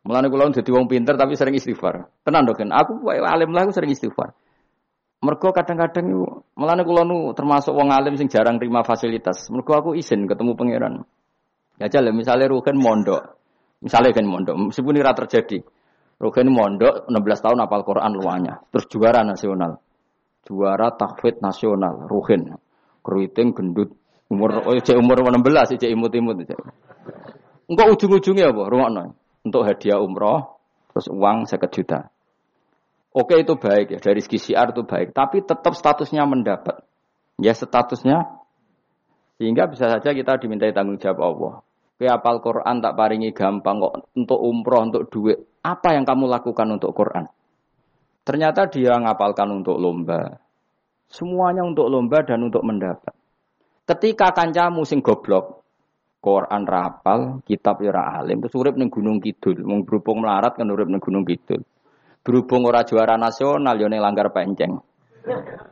Mulane 0.00 0.26
kula 0.32 0.48
dadi 0.50 0.70
wong 0.72 0.88
pinter 0.88 1.14
tapi 1.14 1.36
sering 1.36 1.54
istighfar. 1.54 2.08
Tenan 2.24 2.48
dok 2.48 2.58
Aku 2.58 3.04
alim 3.06 3.50
lah 3.52 3.68
aku 3.68 3.72
sering 3.76 3.92
istighfar. 3.92 4.32
Mergo 5.20 5.52
kadang-kadang 5.52 6.08
itu, 6.08 6.24
mulane 6.56 6.80
kula 6.80 7.04
nu 7.04 7.36
termasuk 7.36 7.76
wong 7.76 7.92
alim 7.92 8.16
sing 8.16 8.32
jarang 8.32 8.56
terima 8.56 8.80
fasilitas. 8.80 9.52
Mergo 9.52 9.76
aku 9.76 9.90
izin 9.92 10.24
ketemu 10.24 10.56
pangeran. 10.56 11.04
Ya 11.76 11.92
jale 11.92 12.16
misalnya 12.16 12.48
Ruhen 12.48 12.80
mondok. 12.80 13.36
Misalnya 13.80 14.12
kan 14.12 14.28
mondok, 14.28 14.56
meskipun 14.68 15.00
ini 15.00 15.04
terjadi. 15.04 15.58
Rugen 16.20 16.52
mondok 16.52 17.08
16 17.08 17.16
tahun 17.40 17.64
apal 17.64 17.80
Quran 17.80 18.12
luanya. 18.12 18.60
Terus 18.68 18.84
juara 18.92 19.24
nasional. 19.24 19.80
Juara 20.44 20.92
tahfidz 20.92 21.40
nasional. 21.40 22.04
Rugen. 22.04 22.60
Keriting 23.00 23.56
gendut. 23.56 23.96
Umur 24.28 24.62
oh 24.62 24.76
umur 24.76 25.16
16 25.24 25.80
cek 25.80 25.90
imut-imut. 25.90 26.44
Engkau 27.66 27.86
ujung-ujungnya 27.96 28.52
apa? 28.52 28.62
Rumakno. 28.68 29.16
Untuk 29.40 29.64
hadiah 29.64 29.96
umroh 29.96 30.60
terus 30.92 31.08
uang 31.08 31.48
1 31.48 31.56
juta. 31.72 32.12
Oke 33.10 33.40
itu 33.40 33.58
baik 33.58 33.96
ya 33.96 33.98
dari 33.98 34.22
segi 34.22 34.38
siar 34.38 34.70
itu 34.70 34.86
baik, 34.86 35.10
tapi 35.10 35.42
tetap 35.42 35.74
statusnya 35.74 36.22
mendapat. 36.28 36.78
Ya 37.42 37.50
statusnya 37.56 38.38
sehingga 39.40 39.66
bisa 39.66 39.90
saja 39.90 40.14
kita 40.14 40.38
dimintai 40.38 40.70
tanggung 40.70 41.00
jawab 41.00 41.18
Allah. 41.18 41.54
Ke 41.98 42.06
apal 42.06 42.38
Quran 42.38 42.78
tak 42.78 42.94
paringi 42.94 43.34
gampang 43.34 43.82
kok 43.82 44.14
untuk 44.14 44.38
umroh 44.38 44.86
untuk 44.86 45.10
duit 45.10 45.49
apa 45.60 45.92
yang 45.92 46.08
kamu 46.08 46.24
lakukan 46.24 46.68
untuk 46.72 46.96
Quran? 46.96 47.28
Ternyata 48.24 48.68
dia 48.68 48.96
ngapalkan 48.96 49.48
untuk 49.60 49.76
lomba. 49.76 50.40
Semuanya 51.10 51.66
untuk 51.66 51.90
lomba 51.92 52.24
dan 52.24 52.40
untuk 52.46 52.64
mendapat. 52.64 53.12
Ketika 53.84 54.30
kancamu 54.30 54.86
sing 54.86 55.02
goblok, 55.02 55.66
Quran 56.20 56.62
rapal, 56.68 57.40
kitab 57.48 57.80
ya 57.80 57.96
alim, 57.96 58.44
terus 58.44 58.54
urip 58.54 58.76
ning 58.76 58.92
Gunung 58.92 59.18
Kidul, 59.18 59.64
mung 59.64 59.88
berhubung 59.88 60.20
melarat 60.22 60.54
kan 60.54 60.68
urip 60.68 60.86
ning 60.86 61.00
Gunung 61.00 61.24
Kidul. 61.26 61.64
Berhubung 62.20 62.68
ora 62.68 62.84
juara 62.84 63.16
nasional 63.16 63.80
yo 63.80 63.88
ning 63.88 64.04
langgar 64.04 64.28
penceng. 64.30 64.78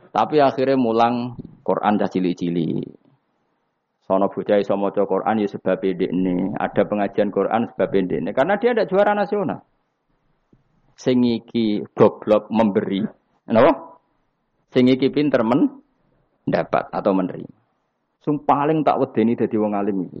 Tapi 0.09 0.41
akhirnya 0.41 0.75
mulang 0.75 1.37
Quran 1.61 2.01
dah 2.01 2.09
cili-cili. 2.09 2.81
Sono 4.09 4.25
bocah 4.25 4.57
iso 4.57 4.73
maca 4.73 5.05
Quran 5.05 5.45
ya 5.45 5.47
sebab 5.47 5.79
ini. 5.85 6.57
Ada 6.57 6.81
pengajian 6.89 7.29
Quran 7.29 7.69
sebab 7.69 7.89
ini. 7.93 8.33
Karena 8.33 8.57
dia 8.57 8.73
ada 8.73 8.89
juara 8.89 9.13
nasional 9.13 9.61
sing 10.99 11.23
iki 11.23 11.87
goblok 11.95 12.51
memberi. 12.51 13.07
Napa? 13.47 13.95
Sing 14.75 14.91
iki 14.91 15.07
pinter 15.07 15.47
men 15.47 15.79
dapat 16.43 16.91
atau 16.91 17.15
menerima. 17.15 17.55
Sing 18.19 18.43
paling 18.43 18.83
tak 18.83 18.99
wedeni 18.99 19.39
dadi 19.39 19.55
wong 19.55 19.73
alim 19.79 20.11
iki. 20.11 20.19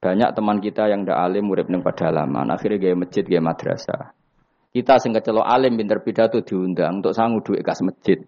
Banyak 0.00 0.32
teman 0.32 0.64
kita 0.64 0.88
yang 0.88 1.04
ndak 1.04 1.18
alim 1.18 1.52
urip 1.52 1.68
ning 1.68 1.84
pedalaman, 1.84 2.48
akhirnya 2.48 2.80
gaya 2.80 2.96
masjid, 2.96 3.24
gaya 3.26 3.42
madrasah. 3.44 4.16
Kita 4.72 5.00
sing 5.00 5.12
kecelok 5.12 5.44
alim 5.44 5.76
pinter 5.76 6.00
pidato 6.00 6.40
diundang 6.40 7.00
untuk 7.00 7.12
sangu 7.12 7.40
duit 7.44 7.60
kas 7.60 7.80
masjid. 7.84 8.20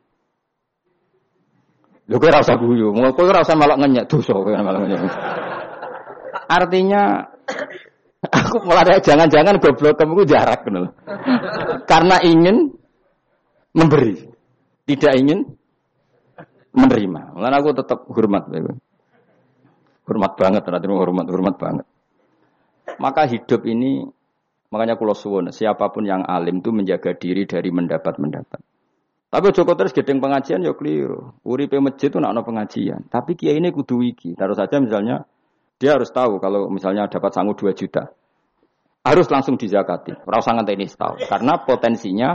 Lho 2.08 2.16
kowe 2.16 2.28
ora 2.32 2.40
usah 2.40 2.56
guyu, 2.56 2.88
kowe 2.92 3.24
ora 3.28 3.44
usah 3.44 3.56
malah 3.56 3.76
ngenyek 3.76 4.08
dosa 4.08 4.32
kowe 4.32 4.48
malah 4.48 4.80
ngenyek. 4.80 5.12
Artinya 6.48 7.36
Aku 8.18 8.58
mulai 8.66 8.98
jangan-jangan 8.98 9.62
goblok 9.62 9.94
kamu 9.94 10.26
jarak 10.26 10.66
gitu. 10.66 10.90
Karena 11.86 12.18
ingin 12.26 12.74
memberi, 13.70 14.26
tidak 14.90 15.12
ingin 15.14 15.46
menerima. 16.74 17.38
Mulai 17.38 17.58
aku 17.62 17.70
tetap 17.78 18.10
hormat. 18.10 18.50
Hormat 20.02 20.32
banget, 20.34 20.62
ternyata 20.66 20.90
hormat, 20.90 21.26
hormat 21.30 21.54
banget. 21.62 21.86
Maka 22.98 23.30
hidup 23.30 23.62
ini, 23.70 24.02
makanya 24.74 24.98
kulo 24.98 25.14
suwon, 25.14 25.54
siapa 25.54 25.86
pun 25.94 26.02
yang 26.02 26.26
alim 26.26 26.58
itu 26.58 26.74
menjaga 26.74 27.14
diri 27.14 27.46
dari 27.46 27.70
mendapat-mendapat. 27.70 28.58
Tapi 29.28 29.46
Joko 29.52 29.76
terus 29.76 29.92
gedeng 29.92 30.24
pengajian 30.24 30.64
ya 30.64 30.72
keliru. 30.72 31.36
Uripe 31.44 31.76
masjid 31.84 32.08
itu 32.08 32.16
nak 32.16 32.34
pengajian. 32.42 33.04
Tapi 33.12 33.36
kiai 33.36 33.60
ini 33.60 33.68
kudu 33.68 34.00
wiki. 34.00 34.32
Taruh 34.32 34.56
saja 34.56 34.80
misalnya 34.80 35.28
dia 35.78 35.94
harus 35.94 36.10
tahu 36.10 36.42
kalau 36.42 36.66
misalnya 36.68 37.06
dapat 37.06 37.30
sanggup 37.30 37.54
2 37.58 37.70
juta. 37.78 38.10
Harus 39.06 39.30
langsung 39.30 39.54
dizakati. 39.54 40.26
Rasa 40.26 40.52
ini 40.58 40.84
tahu. 40.90 41.22
Karena 41.30 41.62
potensinya 41.62 42.34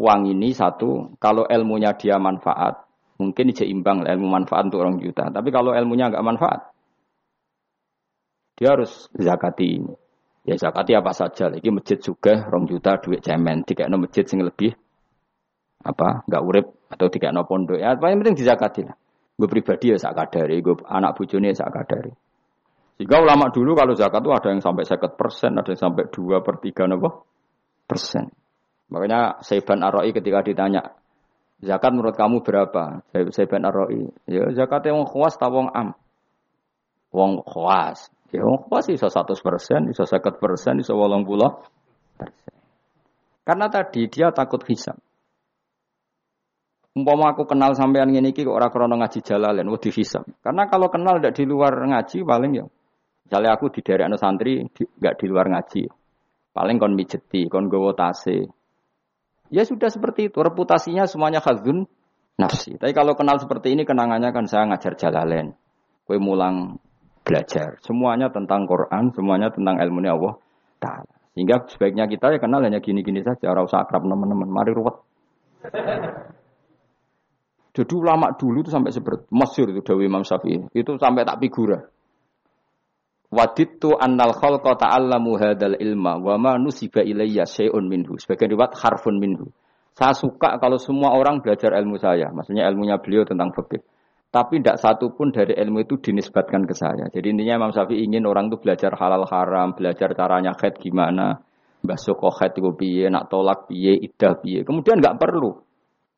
uang 0.00 0.20
ini 0.32 0.50
satu, 0.50 1.14
kalau 1.20 1.44
ilmunya 1.46 1.94
dia 1.94 2.16
manfaat, 2.16 2.88
mungkin 3.20 3.52
imbang 3.52 4.02
ilmu 4.02 4.26
manfaat 4.26 4.72
untuk 4.72 4.80
orang 4.80 4.98
juta. 4.98 5.28
Tapi 5.30 5.52
kalau 5.52 5.76
ilmunya 5.76 6.10
nggak 6.10 6.24
manfaat, 6.24 6.72
dia 8.58 8.74
harus 8.74 9.12
zakati 9.14 9.66
ini. 9.78 9.94
Ya 10.48 10.56
zakati 10.58 10.96
apa 10.96 11.12
saja. 11.14 11.52
Lagi 11.52 11.68
masjid 11.70 12.00
juga 12.00 12.48
rong 12.48 12.66
juta 12.66 12.98
duit 12.98 13.22
cemen. 13.22 13.62
Tiga 13.62 13.86
no 13.86 14.00
masjid 14.00 14.24
sing 14.26 14.42
lebih 14.42 14.74
apa 15.84 16.24
nggak 16.24 16.42
urip 16.42 16.66
atau 16.88 17.06
tiga 17.12 17.28
no 17.28 17.44
pondok 17.44 17.76
ya 17.76 17.92
paling 18.00 18.24
penting 18.24 18.40
dizakati 18.40 18.88
lah 18.88 18.96
gue 19.36 19.48
pribadi 19.52 19.92
ya 19.92 20.00
sak 20.00 20.16
kadari 20.16 20.64
gue 20.64 20.80
anak 20.88 21.12
bujone 21.12 21.52
ya 21.52 21.68
jika 22.94 23.16
ulama 23.18 23.50
dulu 23.50 23.74
kalau 23.74 23.98
zakat 23.98 24.22
itu 24.22 24.30
ada 24.30 24.48
yang 24.54 24.62
sampai 24.62 24.86
seket 24.86 25.18
persen 25.18 25.58
ada 25.58 25.66
yang 25.66 25.82
sampai 25.82 26.06
dua 26.14 26.46
per 26.46 26.62
tiga 26.62 26.86
nopo 26.86 27.26
persen. 27.90 28.30
Makanya 28.86 29.42
Saiban 29.42 29.82
Aroi 29.82 30.14
ketika 30.14 30.46
ditanya 30.46 30.94
zakat 31.58 31.90
menurut 31.90 32.14
kamu 32.14 32.46
berapa? 32.46 33.02
Saiban 33.34 33.66
Aroi 33.66 34.06
ya 34.30 34.46
zakatnya 34.54 34.94
wong 34.94 35.10
khawas 35.10 35.34
ta 35.34 35.50
wong 35.50 35.74
am? 35.74 35.98
Wong 37.10 37.42
khawas 37.42 38.14
ya 38.30 38.46
wong 38.46 38.70
khawas 38.70 38.86
iso 38.94 39.10
satu 39.10 39.34
persen 39.42 39.90
iso 39.90 40.06
seket 40.06 40.38
persen 40.38 40.78
iso 40.78 40.94
puluh 40.94 41.50
persen. 42.14 42.54
Karena 43.42 43.66
tadi 43.66 44.06
dia 44.06 44.30
takut 44.30 44.62
hisap 44.70 44.94
Umpama 46.94 47.34
aku 47.34 47.42
kenal 47.50 47.74
sampean 47.74 48.14
ngene 48.14 48.30
iki 48.30 48.46
kok 48.46 48.54
ora 48.54 48.70
krana 48.70 48.94
ngaji 48.94 49.18
jalalen 49.18 49.66
wedi 49.66 49.90
hisab. 49.90 50.22
Karena 50.46 50.70
kalau 50.70 50.86
kenal 50.94 51.18
ndak 51.18 51.34
di 51.34 51.42
luar 51.42 51.74
ngaji 51.74 52.22
paling 52.22 52.54
ya 52.54 52.64
misalnya 53.34 53.58
aku 53.58 53.66
di 53.74 53.82
daerah 53.82 54.06
santri 54.14 54.62
nggak 54.62 55.14
di, 55.18 55.26
di 55.26 55.26
luar 55.26 55.50
ngaji. 55.50 55.90
Paling 56.54 56.78
kon 56.78 56.94
mijeti, 56.94 57.50
kon 57.50 57.66
gowo 57.66 57.90
tase. 57.90 58.46
Ya 59.50 59.66
sudah 59.66 59.90
seperti 59.90 60.30
itu, 60.30 60.38
reputasinya 60.38 61.02
semuanya 61.10 61.42
khazun 61.42 61.82
nafsi. 62.38 62.78
Tapi 62.78 62.94
kalau 62.94 63.18
kenal 63.18 63.42
seperti 63.42 63.74
ini 63.74 63.82
kenangannya 63.82 64.30
kan 64.30 64.46
saya 64.46 64.70
ngajar 64.70 64.94
jalalen. 64.94 65.50
Kue 66.06 66.22
mulang 66.22 66.78
belajar. 67.26 67.82
Semuanya 67.82 68.30
tentang 68.30 68.70
Quran, 68.70 69.10
semuanya 69.10 69.50
tentang 69.50 69.82
ilmu 69.82 69.98
Allah 70.06 70.38
Ta'ala. 70.78 71.14
Sehingga 71.34 71.66
sebaiknya 71.66 72.06
kita 72.06 72.30
ya 72.30 72.38
kenal 72.38 72.62
hanya 72.62 72.78
gini-gini 72.78 73.18
saja. 73.26 73.50
Orang 73.50 73.66
usah 73.66 73.82
akrab 73.82 74.06
teman-teman. 74.06 74.46
Mari 74.46 74.70
ruwet. 74.78 74.94
Jadi 77.74 77.92
ulama 77.98 78.30
dulu 78.38 78.62
itu 78.62 78.70
sampai 78.70 78.94
seperti 78.94 79.26
masyur 79.34 79.74
itu 79.74 79.82
Dawi 79.82 80.06
Imam 80.06 80.22
Syafi'i. 80.22 80.70
Itu 80.70 80.94
sampai 81.02 81.26
tak 81.26 81.42
figura. 81.42 81.82
Waditu 83.34 83.98
annal 83.98 84.30
khalqa 84.30 84.78
ta'allamu 84.78 85.34
hadal 85.34 85.74
ilma 85.82 86.22
wa 86.22 86.38
ma 86.38 86.52
nusiba 86.54 87.02
ilayya 87.02 87.42
syai'un 87.42 87.82
minhu. 87.82 88.14
Sebagian 88.14 88.54
riwayat 88.54 88.78
harfun 88.78 89.18
minhu. 89.18 89.50
Saya 89.98 90.14
suka 90.14 90.62
kalau 90.62 90.78
semua 90.78 91.18
orang 91.18 91.42
belajar 91.42 91.74
ilmu 91.74 91.98
saya. 91.98 92.30
Maksudnya 92.30 92.62
ilmunya 92.70 93.02
beliau 93.02 93.26
tentang 93.26 93.50
fikih. 93.50 93.82
Tapi 94.30 94.62
tidak 94.62 94.82
satu 94.82 95.14
pun 95.14 95.30
dari 95.30 95.54
ilmu 95.54 95.86
itu 95.86 95.98
dinisbatkan 95.98 96.66
ke 96.66 96.74
saya. 96.74 97.06
Jadi 97.10 97.34
intinya 97.34 97.58
Imam 97.62 97.70
Syafi'i 97.70 98.02
ingin 98.02 98.26
orang 98.26 98.50
itu 98.50 98.58
belajar 98.58 98.94
halal 98.98 99.26
haram, 99.30 99.78
belajar 99.78 100.10
caranya 100.14 100.54
khed 100.58 100.82
gimana, 100.82 101.38
basuh 101.82 102.18
khed 102.18 102.58
itu 102.58 102.70
piye, 102.74 103.06
nak 103.10 103.30
tolak 103.30 103.70
piye, 103.70 103.94
idah 103.94 104.34
piye. 104.42 104.66
Kemudian 104.66 104.98
nggak 104.98 105.22
perlu 105.22 105.54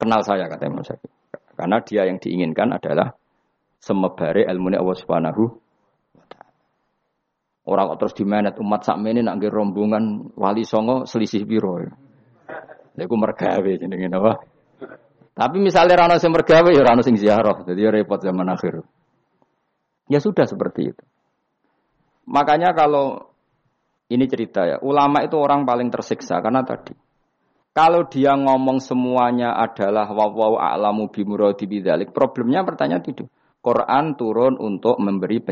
kenal 0.00 0.24
saya 0.24 0.48
kata 0.48 0.64
Imam 0.68 0.81
Syafi'i. 0.85 1.12
Karena 1.57 1.76
dia 1.85 2.09
yang 2.09 2.16
diinginkan 2.16 2.72
adalah 2.76 3.12
semebare 3.81 4.48
ilmu 4.48 4.72
Allah 4.72 4.96
Subhanahu 4.96 5.65
Orang 7.66 7.90
kok 7.90 7.98
terus 7.98 8.14
dimenet 8.14 8.62
umat 8.62 8.87
sakmene 8.87 9.26
nak 9.26 9.42
nggih 9.42 9.50
rombongan 9.50 10.35
wali 10.38 10.62
songo 10.62 11.02
selisih 11.02 11.42
piro. 11.42 11.83
Lha 11.83 13.02
iku 13.02 13.16
mergawe 13.18 13.72
jenenge 13.74 14.07
apa? 14.14 14.33
Tapi 15.37 15.57
misalnya 15.59 16.07
rano 16.07 16.16
sing 16.16 16.31
mergawe 16.33 16.70
ya 16.70 16.81
rano 16.81 17.02
sing 17.02 17.18
ziarah, 17.18 17.66
jadi 17.66 17.90
ya 17.90 17.90
repot 17.92 18.22
zaman 18.22 18.46
akhir. 18.48 18.87
Ya 20.07 20.22
sudah 20.22 20.46
seperti 20.46 20.94
itu. 20.94 21.05
Makanya 22.31 22.70
kalau 22.72 23.35
ini 24.09 24.24
cerita 24.31 24.62
ya, 24.64 24.79
ulama 24.81 25.26
itu 25.26 25.35
orang 25.35 25.66
paling 25.66 25.90
tersiksa 25.90 26.38
karena 26.38 26.62
tadi 26.62 26.94
kalau 27.76 28.09
dia 28.09 28.33
ngomong 28.33 28.81
semuanya 28.81 29.52
adalah 29.52 30.09
wawaw 30.09 30.57
a'lamu 30.57 31.12
bimuradi 31.12 31.68
bidzalik, 31.68 32.16
problemnya 32.16 32.64
pertanyaan 32.64 33.05
itu. 33.05 33.29
Quran 33.61 34.16
turun 34.16 34.57
untuk 34.57 34.96
memberi 34.96 35.44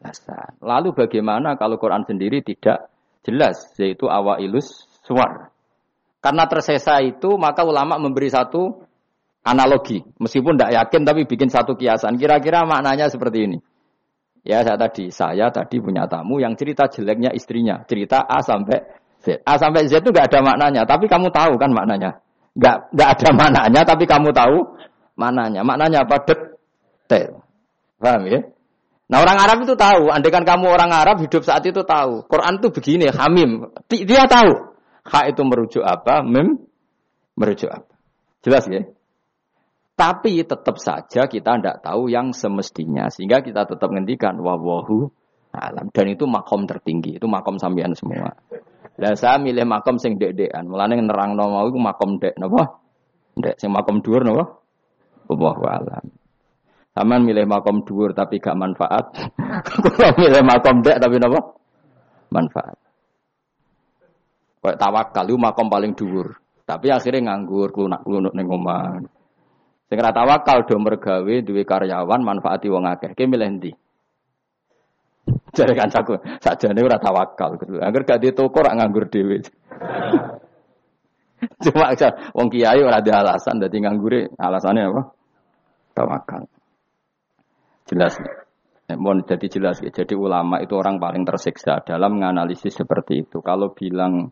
penjelasan. 0.00 0.60
Lalu 0.60 0.88
bagaimana 0.92 1.56
kalau 1.56 1.80
Quran 1.80 2.04
sendiri 2.04 2.44
tidak 2.44 2.92
jelas, 3.24 3.56
yaitu 3.80 4.06
awailus 4.06 4.86
suar. 5.02 5.50
Karena 6.20 6.44
tersesa 6.50 6.98
itu, 7.02 7.38
maka 7.38 7.62
ulama 7.62 7.98
memberi 7.98 8.30
satu 8.30 8.82
analogi. 9.46 10.02
Meskipun 10.18 10.58
tidak 10.58 10.74
yakin, 10.74 11.02
tapi 11.06 11.22
bikin 11.26 11.48
satu 11.50 11.78
kiasan. 11.78 12.18
Kira-kira 12.18 12.66
maknanya 12.66 13.06
seperti 13.10 13.46
ini. 13.46 13.58
Ya, 14.46 14.62
saya 14.62 14.78
tadi, 14.78 15.10
saya 15.10 15.50
tadi 15.50 15.82
punya 15.82 16.06
tamu 16.06 16.38
yang 16.38 16.54
cerita 16.54 16.86
jeleknya 16.86 17.34
istrinya. 17.34 17.82
Cerita 17.82 18.22
A 18.26 18.38
sampai 18.42 18.78
Z. 19.18 19.42
A 19.42 19.58
sampai 19.58 19.90
Z 19.90 20.06
itu 20.06 20.14
nggak 20.14 20.30
ada 20.30 20.40
maknanya, 20.42 20.82
tapi 20.86 21.10
kamu 21.10 21.34
tahu 21.34 21.58
kan 21.58 21.70
maknanya. 21.74 22.22
Nggak 22.54 22.76
nggak 22.94 23.08
ada 23.18 23.28
maknanya, 23.34 23.80
tapi 23.82 24.04
kamu 24.06 24.30
tahu 24.30 24.58
maknanya. 25.18 25.66
Maknanya 25.66 25.98
apa? 26.06 26.16
Detail. 26.22 27.42
Paham 27.98 28.22
ya? 28.30 28.40
Nah 29.06 29.22
orang 29.22 29.38
Arab 29.38 29.62
itu 29.62 29.78
tahu, 29.78 30.10
andaikan 30.10 30.42
kamu 30.42 30.66
orang 30.66 30.90
Arab 30.90 31.22
hidup 31.22 31.46
saat 31.46 31.62
itu 31.62 31.86
tahu. 31.86 32.26
Quran 32.26 32.58
itu 32.58 32.68
begini, 32.74 33.06
hamim. 33.14 33.70
Dia 33.86 34.26
tahu. 34.26 34.74
Ha 35.06 35.30
itu 35.30 35.42
merujuk 35.46 35.86
apa, 35.86 36.26
mem 36.26 36.58
merujuk 37.38 37.70
apa. 37.70 37.94
Jelas 38.42 38.66
ya? 38.66 38.82
Tapi 39.96 40.42
tetap 40.44 40.76
saja 40.76 41.24
kita 41.24 41.56
tidak 41.56 41.80
tahu 41.80 42.10
yang 42.10 42.34
semestinya. 42.34 43.06
Sehingga 43.08 43.40
kita 43.40 43.64
tetap 43.64 43.88
ngendikan 43.88 44.36
wawahu 44.42 45.08
alam. 45.54 45.88
Dan 45.88 46.12
itu 46.12 46.28
makom 46.28 46.68
tertinggi. 46.68 47.16
Itu 47.16 47.30
makom 47.30 47.56
sambian 47.56 47.96
semua. 47.96 48.34
Lah 49.00 49.12
saya 49.16 49.40
milih 49.40 49.64
makom 49.64 49.96
sing 49.96 50.20
dek-dekan. 50.20 50.68
Mulane 50.68 51.00
nerang 51.00 51.38
mau 51.38 51.64
iku 51.64 51.80
makom 51.80 52.20
dek 52.20 52.36
napa? 52.36 52.76
Dek 53.40 53.56
sing 53.56 53.72
makom 53.72 54.04
dhuwur 54.04 54.20
napa? 54.26 54.44
Wallahu 55.32 55.64
alam. 55.64 56.04
Saman 56.96 57.28
milih 57.28 57.44
makom 57.44 57.84
dhuwur 57.84 58.16
tapi 58.16 58.40
gak 58.40 58.56
manfaat. 58.56 59.12
Kula 59.68 60.16
milih 60.16 60.40
makom 60.40 60.80
dek 60.80 60.96
tapi 60.96 61.20
napa? 61.20 61.44
Manfaat. 62.32 62.76
Kayak 64.64 64.80
tawakal 64.80 65.24
itu 65.28 65.36
makom 65.36 65.68
paling 65.68 65.92
dhuwur. 65.92 66.40
Tapi 66.64 66.88
akhirnya 66.88 67.30
nganggur, 67.30 67.70
klunak-klunuk 67.70 68.32
ning 68.32 68.48
omah. 68.48 68.98
Sing 69.86 69.96
ora 70.02 70.10
tawakal 70.10 70.66
do 70.66 70.74
mergawe 70.82 71.34
duwe 71.44 71.62
karyawan 71.62 72.24
manfaati 72.24 72.66
wong 72.72 72.88
akeh. 72.88 73.12
Ki 73.14 73.28
milih 73.28 73.48
ndi? 73.60 73.70
Jare 75.54 75.76
kancaku, 75.76 76.18
sakjane 76.42 76.80
ora 76.80 76.98
tawakal. 76.98 77.60
Angger 77.60 78.02
gak 78.08 78.24
di 78.24 78.32
toko 78.32 78.64
ora 78.64 78.72
nganggur 78.72 79.06
dhewe. 79.06 79.44
Cuma 81.62 81.92
wong 82.32 82.48
kiai 82.48 82.80
ora 82.80 83.04
ada 83.04 83.12
alasan 83.20 83.60
dadi 83.60 83.84
nganggure 83.84 84.32
alasannya 84.40 84.82
apa? 84.90 85.02
Tawakal. 85.92 86.42
Jelas. 87.86 88.18
Nek 88.86 88.98
mohon 88.98 89.26
jadi 89.26 89.46
jelas 89.50 89.82
ya. 89.82 89.90
Jadi 89.90 90.14
ulama 90.14 90.62
itu 90.62 90.74
orang 90.78 90.98
paling 90.98 91.26
tersiksa 91.26 91.82
dalam 91.82 92.18
menganalisis 92.18 92.74
seperti 92.74 93.26
itu. 93.26 93.42
Kalau 93.42 93.74
bilang 93.74 94.30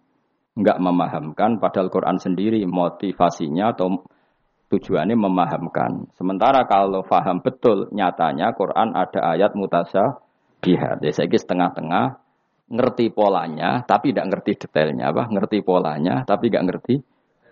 nggak 0.54 0.78
memahamkan, 0.78 1.58
padahal 1.58 1.90
Quran 1.90 2.18
sendiri 2.22 2.62
motivasinya 2.62 3.74
atau 3.74 4.06
tujuannya 4.70 5.18
memahamkan. 5.18 6.14
Sementara 6.14 6.66
kalau 6.70 7.02
faham 7.02 7.42
betul, 7.42 7.90
nyatanya 7.90 8.54
Quran 8.54 8.94
ada 8.94 9.34
ayat 9.34 9.58
mutasa 9.58 10.22
biha. 10.62 10.98
Jadi 11.02 11.10
saya 11.14 11.26
setengah-tengah 11.30 12.24
ngerti 12.64 13.12
polanya 13.12 13.84
tapi 13.84 14.10
tidak 14.10 14.26
ngerti 14.32 14.52
detailnya 14.66 15.12
apa 15.12 15.28
ngerti 15.28 15.60
polanya 15.60 16.24
tapi 16.24 16.48
tidak 16.48 16.64
ngerti 16.72 16.94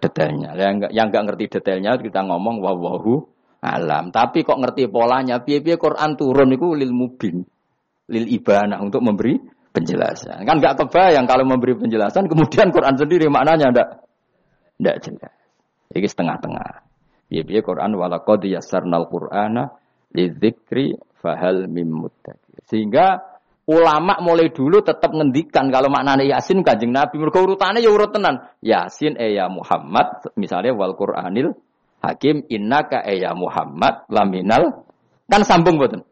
detailnya 0.00 0.56
yang 0.56 0.80
yang 0.88 1.06
nggak 1.12 1.24
ngerti 1.28 1.44
detailnya 1.52 2.00
kita 2.00 2.24
ngomong 2.24 2.64
wawahu 2.64 3.28
alam. 3.62 4.10
Tapi 4.10 4.42
kok 4.42 4.58
ngerti 4.58 4.90
polanya? 4.90 5.38
Piye-piye 5.38 5.78
Quran 5.78 6.18
turun 6.18 6.50
itu 6.50 6.74
lil 6.74 6.90
mubin. 6.90 7.46
Lil 8.10 8.26
ibana 8.28 8.82
untuk 8.82 9.00
memberi 9.00 9.38
penjelasan. 9.70 10.42
Kan 10.42 10.58
nggak 10.58 10.82
kebayang 10.84 11.24
kalau 11.24 11.46
memberi 11.46 11.78
penjelasan 11.78 12.26
kemudian 12.26 12.74
Quran 12.74 12.98
sendiri 12.98 13.30
maknanya 13.30 13.70
ndak 13.70 13.88
ndak 14.82 14.96
jelas. 15.06 15.34
Jadi 15.94 16.06
setengah-tengah. 16.10 16.70
Piye-piye 17.30 17.64
Quran 17.64 17.96
walaqad 17.96 18.44
yassarnal 18.44 19.08
qur'ana 19.08 19.72
lidzikri 20.12 20.92
fahal 21.22 21.70
mim 21.70 22.04
Sehingga 22.68 23.32
ulama 23.64 24.18
mulai 24.20 24.50
dulu 24.52 24.82
tetap 24.84 25.14
ngendikan 25.14 25.70
kalau 25.70 25.88
maknanya 25.88 26.36
Yasin 26.36 26.60
kanjeng 26.66 26.92
Nabi. 26.92 27.16
Mereka 27.16 27.38
urutannya 27.40 27.80
ya 27.80 27.88
urut 27.88 28.12
tenan. 28.12 28.42
Yasin 28.60 29.16
eh 29.16 29.38
ya 29.38 29.48
Muhammad, 29.48 30.28
misalnya 30.36 30.74
wal 30.76 30.92
Qur'anil 30.98 31.56
Hakim 32.02 32.42
innaka 32.50 33.06
eh 33.06 33.22
ya 33.22 33.30
Muhammad 33.32 34.10
laminal 34.10 34.84
kan 35.30 35.46
sambung 35.46 35.78
betul. 35.78 36.02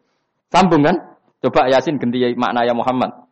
Sambung 0.48 0.86
kan? 0.86 0.96
Coba 1.42 1.66
Yasin 1.66 1.98
ganti 1.98 2.22
makna 2.38 2.62
ya 2.62 2.72
Muhammad. 2.72 3.26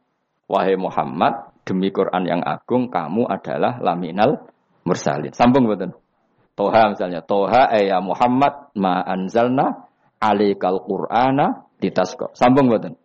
Wahai 0.48 0.74
Muhammad, 0.80 1.54
demi 1.62 1.92
Quran 1.92 2.24
yang 2.24 2.40
agung 2.42 2.88
kamu 2.88 3.28
adalah 3.28 3.78
laminal 3.78 4.48
mursalin. 4.82 5.30
Sambung 5.30 5.70
betul. 5.70 5.94
Toha 6.58 6.90
misalnya, 6.90 7.22
Toha 7.22 7.70
eh 7.78 7.86
ya 7.86 8.02
Muhammad 8.02 8.74
ma 8.74 9.06
anzalna 9.06 9.86
alikal 10.18 10.82
Qur'ana 10.82 11.70
ditasko. 11.78 12.34
Sambung 12.34 12.66
betul 12.66 12.98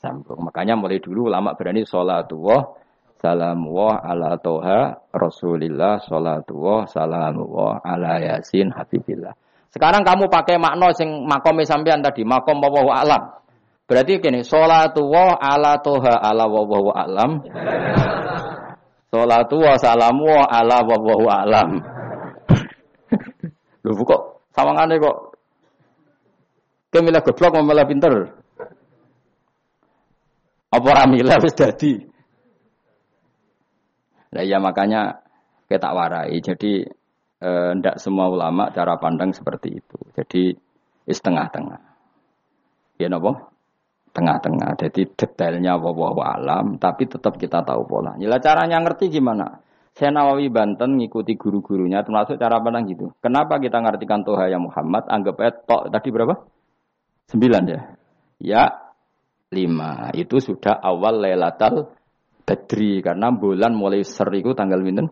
sambung. 0.00 0.40
Makanya 0.48 0.74
mulai 0.74 0.98
dulu 0.98 1.28
ulama 1.28 1.52
berani 1.52 1.84
sholatullah 1.84 2.79
salamullah 3.20 4.00
ala 4.00 4.34
toha 4.40 4.96
rasulillah 5.12 6.00
sholatullah 6.02 6.88
salamullah 6.88 7.84
ala 7.84 8.18
yasin 8.18 8.72
habibillah. 8.72 9.36
Sekarang 9.70 10.02
kamu 10.02 10.26
pakai 10.26 10.58
makna 10.58 10.90
sing 10.96 11.28
makom 11.28 11.62
sampean 11.62 12.02
tadi, 12.02 12.26
makom 12.26 12.58
wa 12.58 12.96
alam. 12.96 13.22
Berarti 13.86 14.18
gini, 14.18 14.42
sholatullah 14.42 15.38
ala 15.38 15.78
toha 15.78 16.18
ala 16.18 16.48
wa 16.48 16.92
alam. 16.96 17.44
Sholatullah 19.12 19.74
salamullah 19.78 20.48
ala 20.50 20.82
wa 20.82 21.34
alam. 21.44 21.70
Lho 23.80 23.96
kok 24.04 24.50
sawangane 24.52 25.00
kok 25.00 25.30
Kemilah 26.90 27.22
goblok 27.22 27.54
malah 27.62 27.86
pinter. 27.86 28.34
Apa 30.74 30.90
ramila 30.90 31.38
wis 31.38 31.54
dadi. 31.54 32.09
Nah 34.30 34.42
ya 34.46 34.58
makanya 34.62 35.22
kita 35.66 35.90
warai. 35.90 36.38
Jadi 36.38 36.86
eh, 37.40 37.70
ndak 37.74 37.98
semua 37.98 38.30
ulama 38.30 38.70
cara 38.70 38.98
pandang 38.98 39.34
seperti 39.34 39.82
itu. 39.82 39.98
Jadi 40.14 40.54
setengah-tengah. 41.06 41.80
Ya 43.00 43.08
nopo? 43.10 43.50
Tengah-tengah. 44.10 44.74
Jadi 44.78 45.06
detailnya 45.14 45.78
wawa 45.78 46.34
alam, 46.34 46.76
tapi 46.82 47.06
tetap 47.06 47.38
kita 47.38 47.62
tahu 47.62 47.86
pola. 47.86 48.18
Nila 48.18 48.42
caranya 48.42 48.82
ngerti 48.82 49.06
gimana? 49.06 49.62
Saya 49.90 50.14
Nawawi 50.14 50.46
Banten 50.50 51.02
ngikuti 51.02 51.34
guru-gurunya 51.34 52.06
termasuk 52.06 52.38
cara 52.38 52.62
pandang 52.62 52.86
gitu. 52.86 53.10
Kenapa 53.18 53.58
kita 53.58 53.82
ngartikan 53.82 54.22
Toha 54.22 54.46
ya 54.46 54.58
Muhammad? 54.58 55.06
Anggap 55.10 55.34
aja 55.42 55.52
tok 55.66 55.82
tadi 55.90 56.08
berapa? 56.14 56.34
Sembilan 57.26 57.62
ya. 57.66 57.80
Ya 58.40 58.62
lima 59.50 60.14
itu 60.14 60.38
sudah 60.38 60.78
awal 60.78 61.26
Lailatul 61.26 61.90
Badri 62.50 62.98
karena 62.98 63.30
bulan 63.30 63.78
mulai 63.78 64.02
seri 64.02 64.42
itu 64.42 64.50
tanggal 64.58 64.82
minten 64.82 65.06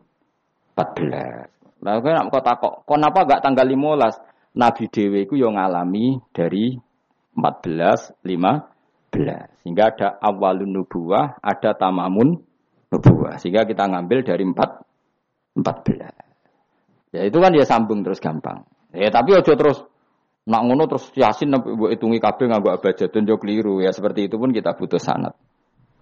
14. 0.74 1.87
Lah 1.87 2.03
kowe 2.03 2.11
nek 2.11 2.35
kok 2.35 2.42
takok, 2.42 2.74
kenapa 2.83 3.22
gak 3.22 3.46
tanggal 3.46 3.62
15? 3.62 4.59
Nabi 4.59 4.85
Dewi 4.90 5.22
itu 5.22 5.38
yang 5.38 5.55
ngalami 5.55 6.18
dari 6.35 6.74
14 7.38 8.18
15 8.27 9.62
sehingga 9.62 9.94
ada 9.94 10.18
awalun 10.18 10.74
nubuah, 10.74 11.38
ada 11.38 11.79
tamamun 11.79 12.42
nubuah 12.90 13.38
sehingga 13.38 13.62
kita 13.62 13.87
ngambil 13.87 14.27
dari 14.27 14.42
4 14.42 15.62
14. 15.62 17.14
Ya 17.14 17.22
itu 17.22 17.38
kan 17.38 17.55
dia 17.55 17.62
sambung 17.62 18.03
terus 18.03 18.18
gampang. 18.18 18.66
Ya 18.90 19.14
tapi 19.14 19.38
ojo 19.38 19.55
terus 19.55 19.87
Nak 20.48 20.62
ngono 20.64 20.88
terus 20.88 21.12
Yasin 21.12 21.53
mbok 21.53 21.92
hitungi 21.92 22.16
kabeh 22.24 22.48
nganggo 22.48 22.72
abjadun 22.72 23.29
yo 23.29 23.37
keliru 23.37 23.85
ya 23.85 23.92
seperti 23.92 24.33
itu 24.33 24.40
pun 24.40 24.48
kita 24.48 24.72
butuh 24.72 24.96
sanad. 24.96 25.37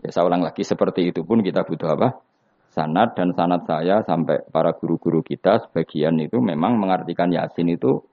Ya 0.07 0.15
saya 0.15 0.31
ulang 0.31 0.47
lagi 0.47 0.63
seperti 0.63 1.11
itu 1.11 1.27
pun 1.27 1.43
kita 1.43 1.67
butuh 1.67 1.99
apa? 1.99 2.23
Sanad 2.71 3.19
dan 3.19 3.35
sanad 3.35 3.67
saya 3.67 4.07
sampai 4.07 4.47
para 4.55 4.71
guru-guru 4.79 5.25
kita 5.27 5.67
sebagian 5.67 6.15
itu 6.23 6.39
memang 6.39 6.79
mengartikan 6.79 7.33
Yasin 7.33 7.75
itu 7.75 8.05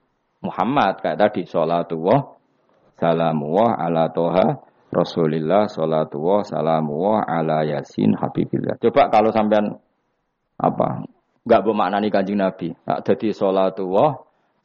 Muhammad 0.42 0.98
kayak 1.04 1.20
tadi 1.20 1.46
salatullah 1.46 2.34
salamullah 2.98 3.78
ala 3.78 4.10
toha 4.10 4.58
Rasulillah 4.90 5.70
salatullah 5.70 6.42
salamullah 6.42 7.22
ala 7.22 7.62
Yasin 7.62 8.18
Habibillah. 8.18 8.82
Coba 8.82 9.06
kalau 9.14 9.30
sampean 9.30 9.78
apa? 10.58 11.06
Enggak 11.46 11.60
bermaknani 11.62 12.08
kanjeng 12.10 12.40
Nabi. 12.42 12.74
Nah, 12.88 13.04
jadi 13.04 13.30
salatullah 13.30 14.24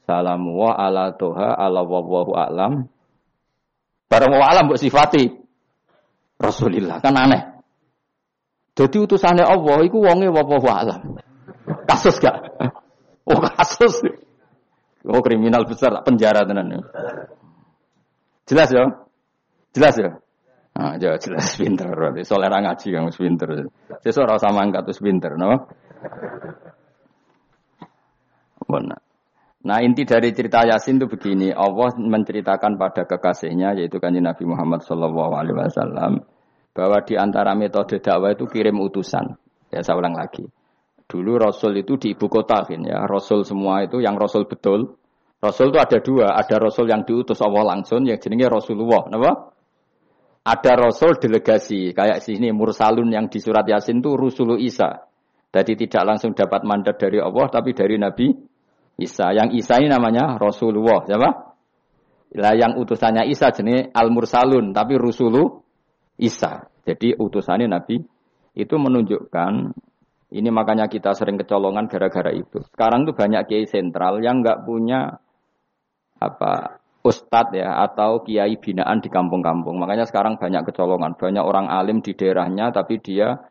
Salamu 0.09 0.57
wa 0.57 0.73
ala 0.73 1.13
toha 1.13 1.53
ala 1.53 1.85
wawahu 1.85 2.33
alam. 2.33 2.89
Barang 4.09 4.33
wa 4.33 4.49
alam 4.49 4.65
buat 4.65 4.81
sifati. 4.81 5.29
Rasulillah 6.39 7.03
kan 7.03 7.13
aneh. 7.19 7.59
Jadi 8.79 8.95
utusannya 8.95 9.43
Allah 9.43 9.83
itu 9.83 9.99
wonge 9.99 10.31
wawahu 10.31 10.67
alam. 10.71 11.19
Kasus 11.83 12.15
gak? 12.23 12.55
Oh 13.27 13.43
kasus. 13.43 13.99
Oh 15.03 15.19
kriminal 15.19 15.67
besar 15.67 15.99
penjara 16.07 16.47
tenan. 16.47 16.79
Jelas 18.47 18.71
ya? 18.71 18.87
Jelas 19.75 19.95
ya? 19.99 20.11
Nah, 20.79 20.95
ya 20.95 21.19
jelas 21.19 21.59
pinter. 21.59 21.91
Soalnya 22.23 22.71
ngaji 22.71 22.87
yang 22.87 23.11
pinter. 23.11 23.67
Sesuatu 23.99 24.39
sama 24.39 24.63
angkat 24.63 24.87
terus 24.87 25.03
pinter, 25.03 25.35
no? 25.35 25.67
Benar. 28.63 29.08
Nah 29.59 29.83
inti 29.83 30.07
dari 30.07 30.31
cerita 30.31 30.63
Yasin 30.63 31.03
itu 31.03 31.11
begini, 31.11 31.51
Allah 31.51 31.91
menceritakan 31.99 32.79
pada 32.79 33.03
kekasihnya 33.03 33.75
yaitu 33.75 33.99
kanji 33.99 34.23
Nabi 34.23 34.47
Muhammad 34.47 34.87
Shallallahu 34.87 35.35
Alaihi 35.35 35.55
Wasallam 35.59 36.23
bahwa 36.71 37.03
di 37.03 37.19
antara 37.19 37.51
metode 37.59 37.99
dakwah 37.99 38.31
itu 38.31 38.47
kirim 38.47 38.79
utusan. 38.79 39.35
Ya 39.67 39.83
saya 39.83 39.99
ulang 39.99 40.15
lagi. 40.15 40.47
Dulu 41.09 41.35
Rasul 41.35 41.83
itu 41.83 41.99
di 41.99 42.15
ibu 42.15 42.31
kota 42.31 42.63
kan 42.63 42.81
ya. 42.87 43.03
Rasul 43.03 43.43
semua 43.43 43.83
itu 43.83 43.99
yang 43.99 44.15
Rasul 44.15 44.47
betul. 44.47 44.95
Rasul 45.43 45.75
itu 45.75 45.79
ada 45.79 45.97
dua, 45.99 46.35
ada 46.35 46.55
Rasul 46.59 46.87
yang 46.87 47.03
diutus 47.03 47.39
Allah 47.43 47.75
langsung 47.75 48.03
yang 48.03 48.19
jenenge 48.19 48.51
Rasulullah, 48.51 49.07
kenapa? 49.07 49.55
Ada 50.43 50.71
Rasul 50.75 51.15
delegasi, 51.15 51.95
kayak 51.95 52.19
sini 52.23 52.51
Mursalun 52.51 53.07
yang 53.11 53.31
di 53.31 53.39
surat 53.39 53.63
Yasin 53.63 54.03
itu 54.03 54.19
Rusulu 54.19 54.59
Isa. 54.59 55.07
Jadi 55.49 55.87
tidak 55.87 56.03
langsung 56.15 56.35
dapat 56.35 56.67
mandat 56.67 56.99
dari 56.99 57.23
Allah, 57.23 57.47
tapi 57.47 57.71
dari 57.71 57.95
Nabi 57.95 58.35
Isa. 58.99 59.31
Yang 59.31 59.63
Isa 59.63 59.79
ini 59.79 59.89
namanya 59.89 60.35
Rasulullah, 60.37 61.03
siapa? 61.07 61.29
Lah 62.37 62.53
yang 62.53 62.77
utusannya 62.77 63.25
Isa 63.25 63.49
jenis 63.49 63.89
Al-Mursalun, 63.95 64.75
tapi 64.75 64.99
Rusulu 64.99 65.65
Isa. 66.21 66.69
Jadi 66.85 67.17
utusannya 67.17 67.65
Nabi 67.65 67.97
itu 68.53 68.75
menunjukkan 68.75 69.51
ini 70.29 70.49
makanya 70.53 70.85
kita 70.85 71.17
sering 71.17 71.41
kecolongan 71.41 71.89
gara-gara 71.89 72.29
itu. 72.29 72.61
Sekarang 72.69 73.09
tuh 73.09 73.17
banyak 73.17 73.49
kiai 73.49 73.65
sentral 73.65 74.21
yang 74.21 74.45
nggak 74.45 74.61
punya 74.61 75.17
apa 76.21 76.83
ustadz 77.01 77.55
ya 77.55 77.81
atau 77.81 78.21
kiai 78.21 78.59
binaan 78.61 79.01
di 79.01 79.09
kampung-kampung. 79.09 79.81
Makanya 79.81 80.05
sekarang 80.05 80.37
banyak 80.37 80.69
kecolongan, 80.69 81.17
banyak 81.17 81.41
orang 81.41 81.65
alim 81.71 82.05
di 82.05 82.13
daerahnya 82.13 82.69
tapi 82.69 83.01
dia 83.01 83.41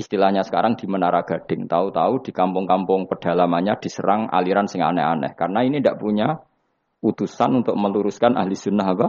istilahnya 0.00 0.40
sekarang 0.40 0.80
di 0.80 0.88
Menara 0.88 1.20
Gading. 1.20 1.68
Tahu-tahu 1.68 2.24
di 2.24 2.32
kampung-kampung 2.32 3.04
pedalamannya 3.04 3.76
diserang 3.76 4.32
aliran 4.32 4.64
sing 4.64 4.80
aneh-aneh. 4.80 5.36
Karena 5.36 5.60
ini 5.60 5.84
tidak 5.84 6.00
punya 6.00 6.40
utusan 7.04 7.60
untuk 7.60 7.76
meluruskan 7.76 8.40
ahli 8.40 8.56
sunnah 8.56 8.88
apa? 8.96 9.08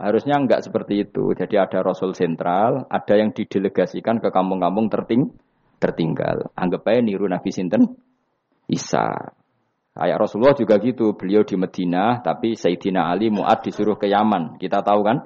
Harusnya 0.00 0.40
enggak 0.40 0.64
seperti 0.64 1.04
itu. 1.04 1.34
Jadi 1.36 1.60
ada 1.60 1.84
Rasul 1.84 2.16
sentral, 2.16 2.88
ada 2.88 3.14
yang 3.18 3.34
didelegasikan 3.34 4.22
ke 4.22 4.32
kampung-kampung 4.32 4.88
terting 4.88 5.34
tertinggal. 5.82 6.48
Anggap 6.56 6.86
aja 6.88 7.02
niru 7.04 7.28
Nabi 7.28 7.50
Sinten 7.52 7.84
Isa. 8.70 9.34
Kayak 9.94 10.26
Rasulullah 10.26 10.56
juga 10.56 10.78
gitu. 10.82 11.14
Beliau 11.14 11.46
di 11.46 11.54
Medina, 11.54 12.18
tapi 12.22 12.58
Sayyidina 12.58 13.10
Ali 13.10 13.30
Mu'ad 13.30 13.62
disuruh 13.62 13.94
ke 13.94 14.10
Yaman. 14.10 14.58
Kita 14.58 14.82
tahu 14.82 15.00
kan? 15.06 15.22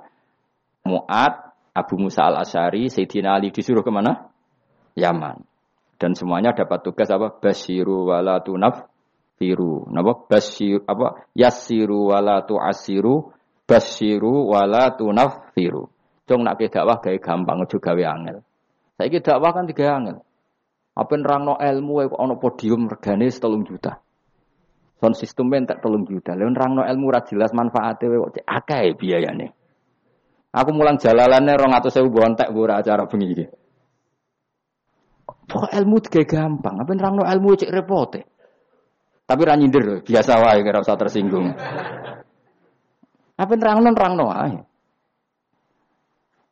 Mu'ad, 0.88 1.52
Abu 1.76 2.00
Musa 2.00 2.28
al-Asyari, 2.28 2.88
Sayyidina 2.88 3.36
Ali 3.36 3.52
disuruh 3.52 3.84
ke 3.84 3.92
mana? 3.92 4.27
Yaman. 4.98 5.46
Dan 5.98 6.14
semuanya 6.18 6.54
dapat 6.54 6.82
tugas 6.82 7.10
apa? 7.10 7.30
Basiru 7.38 8.10
wala 8.10 8.42
tunaf 8.42 8.86
firu. 9.38 9.86
Napa? 9.90 10.26
Basir 10.26 10.82
apa? 10.84 11.26
Yasiru 11.32 12.10
wala 12.10 12.42
tuasiru, 12.42 13.30
basiru 13.66 14.50
wala 14.50 14.94
tunaf 14.98 15.54
firu. 15.54 15.86
Jong 16.28 16.44
nak 16.44 16.60
dakwah 16.60 17.00
gawe 17.00 17.18
gampang 17.18 17.64
aja 17.64 17.76
gawe 17.80 18.02
angel. 18.04 18.38
Saiki 19.00 19.24
dakwah 19.24 19.50
kan 19.54 19.64
tiga 19.64 19.96
angel. 19.96 20.20
Apa 20.98 21.14
nerangno 21.14 21.56
ilmu 21.56 22.10
kok 22.10 22.20
ana 22.20 22.34
podium 22.36 22.90
regane 22.90 23.30
3 23.30 23.38
juta. 23.64 24.02
Son 24.98 25.14
sistem 25.14 25.54
tak 25.62 25.78
telung 25.78 26.04
juta. 26.04 26.34
Lalu 26.34 26.52
nerangno 26.52 26.82
ilmu 26.82 27.06
ra 27.08 27.22
jelas 27.22 27.54
manfaatnya 27.54 28.18
kok 28.18 28.44
akeh 28.44 28.98
biayane. 28.98 29.54
Aku 30.48 30.74
mulang 30.74 30.98
jalalane 30.98 31.54
200.000 31.54 32.08
bontek 32.10 32.48
ora 32.50 32.82
acara 32.82 33.06
bengi 33.06 33.26
iki. 33.30 33.46
Pokok 35.48 35.72
ilmu 35.72 35.96
tiga 36.04 36.22
gampang. 36.28 36.84
Apa 36.84 36.92
nerangno 36.92 37.24
ilmu 37.24 37.56
cek 37.56 37.72
repot 37.72 38.20
Tapi 39.28 39.40
ra 39.44 39.56
nyindir, 39.56 40.04
biasa 40.04 40.40
wae 40.40 40.60
kira 40.64 40.80
usah 40.80 40.96
tersinggung. 40.96 41.52
Apa 43.36 43.52
nerangno 43.56 43.88
nerangno 43.92 44.26
ae. 44.32 44.56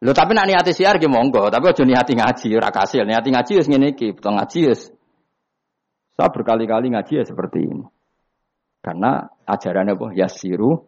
Lho 0.05 0.13
tapi 0.13 0.37
nak 0.37 0.45
niati 0.45 0.77
siar 0.77 1.01
ki 1.01 1.09
monggo, 1.09 1.49
tapi 1.49 1.73
aja 1.73 1.85
niati 1.89 2.13
ngaji 2.13 2.49
ora 2.53 2.69
kasil. 2.69 3.09
Niati 3.09 3.33
ngaji 3.33 3.53
wis 3.57 3.69
ngene 3.69 3.97
iki, 3.97 4.13
betul 4.13 4.37
ngaji 4.37 4.59
wis. 4.69 4.93
Saya 6.17 6.29
berkali-kali 6.29 6.93
ngaji 6.93 7.13
ya 7.21 7.25
seperti 7.25 7.65
ini. 7.65 7.85
Karena 8.85 9.25
ajarannya 9.49 9.97
apa? 9.97 10.07
Yasiru 10.13 10.85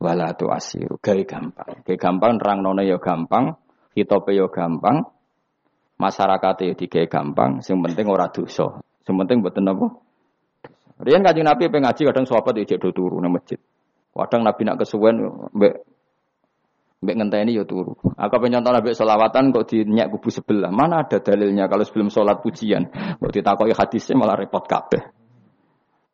wala 0.00 0.32
tu 0.32 0.48
asiru. 0.48 0.96
Gawe 0.98 1.22
gampang. 1.28 1.84
Gawe 1.84 1.96
gampang 2.00 2.40
nerang 2.40 2.58
nona 2.64 2.82
ya 2.82 2.96
gampang, 2.96 3.60
hitope 3.92 4.32
ya 4.32 4.48
gampang, 4.48 5.04
masyarakat 6.00 6.54
ya 6.64 6.72
digawe 6.72 7.06
gampang, 7.06 7.60
sing 7.60 7.76
penting 7.84 8.08
ora 8.08 8.32
dosa. 8.32 8.80
Sing 9.04 9.14
penting 9.20 9.44
mboten 9.44 9.68
apa? 9.68 9.86
Riyen 11.00 11.24
kanjeng 11.24 11.44
Nabi 11.48 11.68
pengaji 11.68 12.08
kadang 12.08 12.24
sahabat 12.24 12.60
ya 12.60 12.76
do 12.76 12.92
turu 12.92 13.20
nang 13.20 13.32
masjid. 13.36 13.56
Kadang 14.12 14.44
Nabi 14.44 14.68
nak 14.68 14.84
kesuwen 14.84 15.16
mbek 15.56 15.84
mbek 17.00 17.14
ngenteni 17.16 17.56
ya 17.56 17.64
turu. 17.64 17.96
Aku 17.96 18.36
pengen 18.36 18.60
nyontoh 18.60 18.80
mbek 18.84 18.96
selawatan 18.96 19.52
kok 19.52 19.64
dinyak 19.68 20.12
kubu 20.12 20.28
sebelah. 20.28 20.68
Mana 20.68 21.08
ada 21.08 21.20
dalilnya 21.24 21.72
kalau 21.72 21.88
sebelum 21.88 22.12
sholat 22.12 22.44
pujian. 22.44 22.92
Kok 23.16 23.32
ditakoki 23.32 23.72
hadisnya 23.72 24.16
malah 24.20 24.36
repot 24.36 24.64
kabeh. 24.68 25.00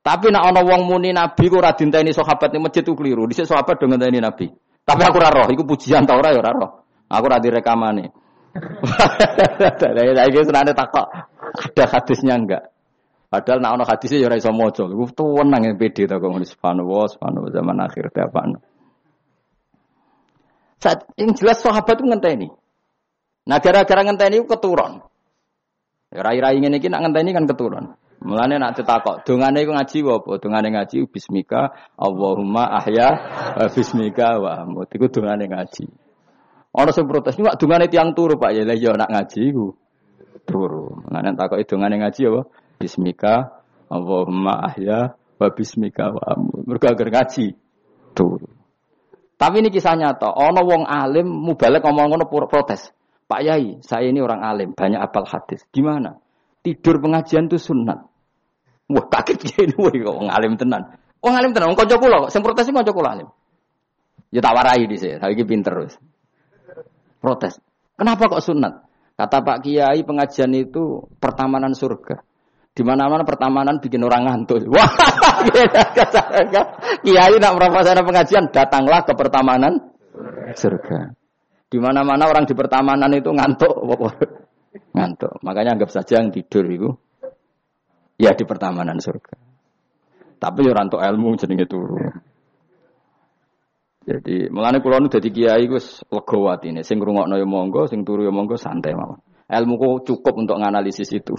Tapi 0.07 0.31
nak 0.31 0.55
ana 0.55 0.63
wong 0.63 0.87
muni 0.87 1.11
Nabi 1.11 1.51
ku 1.51 1.59
ora 1.59 1.75
dinteni 1.75 2.15
sahabat 2.15 2.55
ning 2.55 2.63
masjid 2.63 2.87
ku 2.87 2.95
keliru. 2.95 3.27
Dhisik 3.27 3.51
sahabat 3.51 3.83
do 3.83 3.91
ngenteni 3.91 4.23
Nabi. 4.23 4.47
Tapi 4.87 5.03
aku 5.03 5.19
ora 5.19 5.35
roh, 5.35 5.51
iku 5.51 5.67
pujian 5.67 6.07
ta 6.07 6.15
ora 6.15 6.31
ya 6.31 6.39
ora 6.39 6.55
roh. 6.55 6.71
Aku 7.11 7.27
ora 7.27 7.43
direkamane. 7.43 8.26
Lah 9.97 10.25
iki 10.29 10.41
senane 10.45 10.73
takok 10.73 11.07
ada 11.57 11.85
hadisnya 11.89 12.35
enggak? 12.37 12.73
Padahal 13.27 13.59
nak 13.59 13.73
ono 13.81 13.85
hadisnya 13.85 14.23
ya 14.23 14.27
ora 14.31 14.39
iso 14.39 14.55
maca. 14.55 14.87
Iku 14.87 15.05
tuwenang 15.11 15.67
yang 15.67 15.75
pede 15.77 16.07
ta 16.07 16.23
kok 16.23 16.31
ngono 16.31 16.47
subhanallah, 16.47 17.05
subhanallah 17.11 17.51
zaman 17.51 17.77
akhir 17.83 18.05
te 18.15 18.21
apa. 18.23 18.41
Saat 20.79 21.11
yang 21.19 21.35
jelas 21.35 21.59
sahabat 21.59 21.99
itu 21.99 22.07
ngenteni. 22.07 22.49
Nah 23.51 23.59
gara-gara 23.59 24.03
ngenteni 24.07 24.47
keturun. 24.47 25.03
Ya 26.15 26.23
rai-rai 26.23 26.63
ngene 26.63 26.79
iki 26.79 26.87
nak 26.87 27.03
ngenteni 27.03 27.35
kan 27.35 27.45
keturun. 27.51 27.99
Mulane 28.17 28.57
nak 28.57 28.81
ditakok, 28.81 29.29
dongane 29.29 29.61
iku 29.61 29.77
ngaji 29.77 29.99
apa? 30.09 30.33
Dongane 30.41 30.69
ngaji 30.73 30.97
bismika 31.05 31.77
Allahumma 32.01 32.65
ahya 32.81 33.09
bismika 33.75 34.41
wa 34.41 34.65
amut. 34.65 34.89
Iku 34.89 35.13
dongane 35.13 35.51
ngaji. 35.51 36.06
Ono 36.77 36.91
sing 36.93 37.09
protes, 37.09 37.41
"Pak 37.41 37.57
dongane 37.57 37.89
tiang 37.89 38.13
turu, 38.13 38.37
Pak." 38.37 38.53
Ya 38.53 38.63
lah 38.69 38.77
ya 38.77 38.93
nak 38.93 39.09
ngaji 39.09 39.41
iku 39.49 39.73
turu. 40.45 41.01
Mulane 41.09 41.33
takoki 41.33 41.65
dongane 41.65 41.97
ngaji 42.05 42.21
apa? 42.29 42.43
Bismika 42.77 43.65
Allahumma 43.89 44.69
ahya 44.69 45.17
wa 45.17 45.49
bismika 45.49 46.13
wa 46.13 46.23
amut. 46.37 46.69
Mergo 46.69 46.87
agar 46.93 47.09
ngaji 47.09 47.57
turu. 48.13 48.49
Tapi 49.37 49.65
ini 49.65 49.69
kisah 49.73 49.97
nyata. 49.97 50.33
Ono 50.33 50.61
wong 50.65 50.83
alim 50.85 51.29
mubalek 51.29 51.85
ngomong 51.85 52.13
ngono 52.13 52.25
protes. 52.29 52.93
Pak 53.27 53.41
Yai, 53.43 53.83
saya 53.83 54.07
ini 54.07 54.23
orang 54.23 54.39
alim, 54.47 54.71
banyak 54.71 55.03
apal 55.03 55.27
hadis. 55.27 55.67
Gimana? 55.75 56.15
Tidur 56.63 57.03
pengajian 57.03 57.51
itu 57.51 57.59
sunat. 57.59 58.07
Wah 58.87 59.07
kaget 59.11 59.51
gini, 59.51 59.75
wah 59.75 59.91
wong 59.91 60.31
alim 60.31 60.55
tenan. 60.55 60.95
Wong 61.19 61.35
alim 61.35 61.51
tenan, 61.51 61.75
wong 61.75 61.79
kanca 61.79 61.99
kula, 61.99 62.31
sing 62.31 62.47
protes 62.47 62.71
kula 62.71 63.19
alim. 63.19 63.29
Ya 64.31 64.39
tak 64.39 64.55
warai 64.55 64.87
di 64.87 64.95
sini, 64.95 65.19
saya 65.19 65.35
pinter 65.43 65.75
wis. 65.83 65.99
Protes. 67.21 67.59
Kenapa 67.97 68.29
kok 68.29 68.45
sunat? 68.45 68.87
Kata 69.17 69.41
Pak 69.41 69.65
Kiai 69.65 70.05
pengajian 70.05 70.53
itu 70.53 71.09
pertamanan 71.17 71.73
surga. 71.73 72.21
Di 72.77 72.85
mana-mana 72.85 73.25
pertamanan 73.25 73.81
bikin 73.81 74.05
orang 74.05 74.29
ngantuk. 74.29 74.69
Wah, 74.75 74.93
Kiai 77.01 77.35
nak 77.41 77.53
merasakan 77.57 78.05
pengajian, 78.05 78.45
datanglah 78.53 79.09
ke 79.09 79.17
pertamanan 79.17 79.97
surga. 80.53 81.17
Di 81.67 81.79
mana-mana 81.81 82.29
orang 82.29 82.45
di 82.45 82.53
pertamanan 82.53 83.11
itu 83.17 83.33
ngantuk, 83.33 83.75
ngantuk. 84.97 85.33
Makanya 85.41 85.81
anggap 85.81 85.91
saja 85.91 86.21
yang 86.21 86.29
tidur 86.29 86.69
itu 86.69 86.91
ya 88.21 88.37
di 88.37 88.45
pertamanan 88.45 89.01
surga. 89.01 89.37
Tapi 90.37 90.61
orang 90.69 90.93
untuk 90.93 91.01
ilmu 91.01 91.29
jenenge 91.41 91.65
turu. 91.65 91.97
Jadi 94.07 94.47
melane 94.55 94.79
kula 94.79 95.03
nu 95.03 95.11
dadi 95.11 95.35
kiai 95.35 95.67
wis 95.67 96.07
lega 96.07 96.39
atine. 96.55 96.87
Sing 96.87 97.03
ngrungokno 97.03 97.35
ya 97.35 97.47
monggo, 97.47 97.91
sing 97.91 98.07
turu 98.07 98.23
ya 98.23 98.31
monggo 98.31 98.55
santai 98.55 98.95
mawon 98.95 99.19
ilmuku 99.47 100.03
cukup 100.03 100.35
untuk 100.43 100.59
menganalisis 100.59 101.07
itu. 101.15 101.35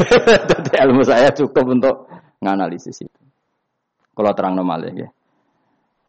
Jadi 0.50 0.70
ilmu 0.78 1.02
saya 1.02 1.34
cukup 1.34 1.64
untuk 1.74 1.94
menganalisis 2.38 3.02
itu. 3.02 3.20
Kalau 4.14 4.32
terang 4.34 4.54
normal 4.58 4.94
ya. 4.94 5.10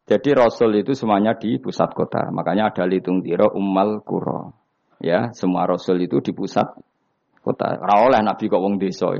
Jadi 0.09 0.29
Rasul 0.33 0.81
itu 0.81 0.97
semuanya 0.97 1.37
di 1.37 1.61
pusat 1.61 1.93
kota. 1.93 2.33
Makanya 2.33 2.73
ada 2.73 2.85
litung 2.89 3.21
tiro 3.21 3.53
ummal 3.53 4.01
kuro. 4.01 4.57
Ya, 4.97 5.29
semua 5.37 5.69
Rasul 5.69 6.01
itu 6.01 6.17
di 6.17 6.33
pusat 6.33 6.65
kota. 7.45 7.77
Rawoleh 7.77 8.25
Nabi 8.25 8.49
kok 8.49 8.57
wong 8.57 8.81
desa. 8.81 9.13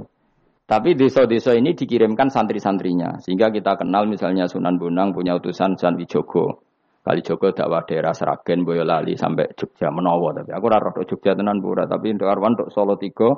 Tapi 0.70 0.94
desa-desa 0.94 1.54
ini 1.58 1.78
dikirimkan 1.78 2.30
santri-santrinya. 2.30 3.22
Sehingga 3.22 3.54
kita 3.54 3.78
kenal 3.78 4.06
misalnya 4.06 4.50
Sunan 4.50 4.78
Bonang 4.82 5.14
punya 5.14 5.38
utusan 5.38 5.78
Sunan 5.78 5.98
Wijogo. 5.98 6.69
Kali 7.00 7.24
Joko 7.24 7.56
dakwah 7.56 7.88
daerah 7.88 8.12
Seragen 8.12 8.68
Boyolali 8.68 9.16
sampai 9.16 9.56
Jogja 9.56 9.88
Menowo 9.88 10.36
tapi 10.36 10.52
aku 10.52 10.66
ora 10.68 10.92
Jogja 11.08 11.32
tenan 11.32 11.64
pura 11.64 11.88
tapi 11.88 12.12
untuk 12.12 12.28
Arwan 12.28 12.60
untuk 12.60 12.70
Solo 12.76 13.00
tiga 13.00 13.32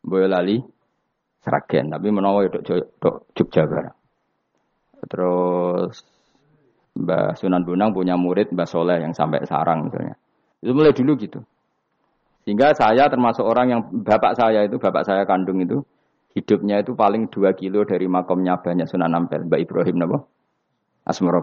Boyolali 0.00 0.62
Seragen 1.42 1.90
tapi 1.90 2.08
Menowo 2.08 2.46
untuk 2.46 3.30
Jogja 3.34 3.66
barang. 3.66 3.96
Terus 5.10 6.06
Mbah 7.00 7.38
Sunan 7.38 7.62
Bonang 7.64 7.94
punya 7.96 8.14
murid 8.14 8.52
Mbah 8.52 8.68
Soleh 8.68 9.00
yang 9.00 9.14
sampai 9.14 9.42
Sarang 9.46 9.88
misalnya. 9.88 10.14
Itu 10.60 10.76
mulai 10.76 10.92
dulu 10.92 11.16
gitu. 11.16 11.40
Sehingga 12.44 12.72
saya 12.76 13.08
termasuk 13.08 13.44
orang 13.44 13.66
yang 13.68 13.80
bapak 14.04 14.32
saya 14.36 14.64
itu, 14.64 14.80
bapak 14.80 15.04
saya 15.04 15.22
kandung 15.28 15.60
itu, 15.60 15.84
hidupnya 16.36 16.80
itu 16.80 16.96
paling 16.96 17.28
dua 17.28 17.52
kilo 17.52 17.84
dari 17.84 18.08
makomnya 18.08 18.60
banyak 18.60 18.88
Sunan 18.88 19.12
Ampel, 19.12 19.44
Mbak 19.48 19.60
Ibrahim 19.60 19.96
Nabo, 20.00 20.18
Asmoro 21.04 21.40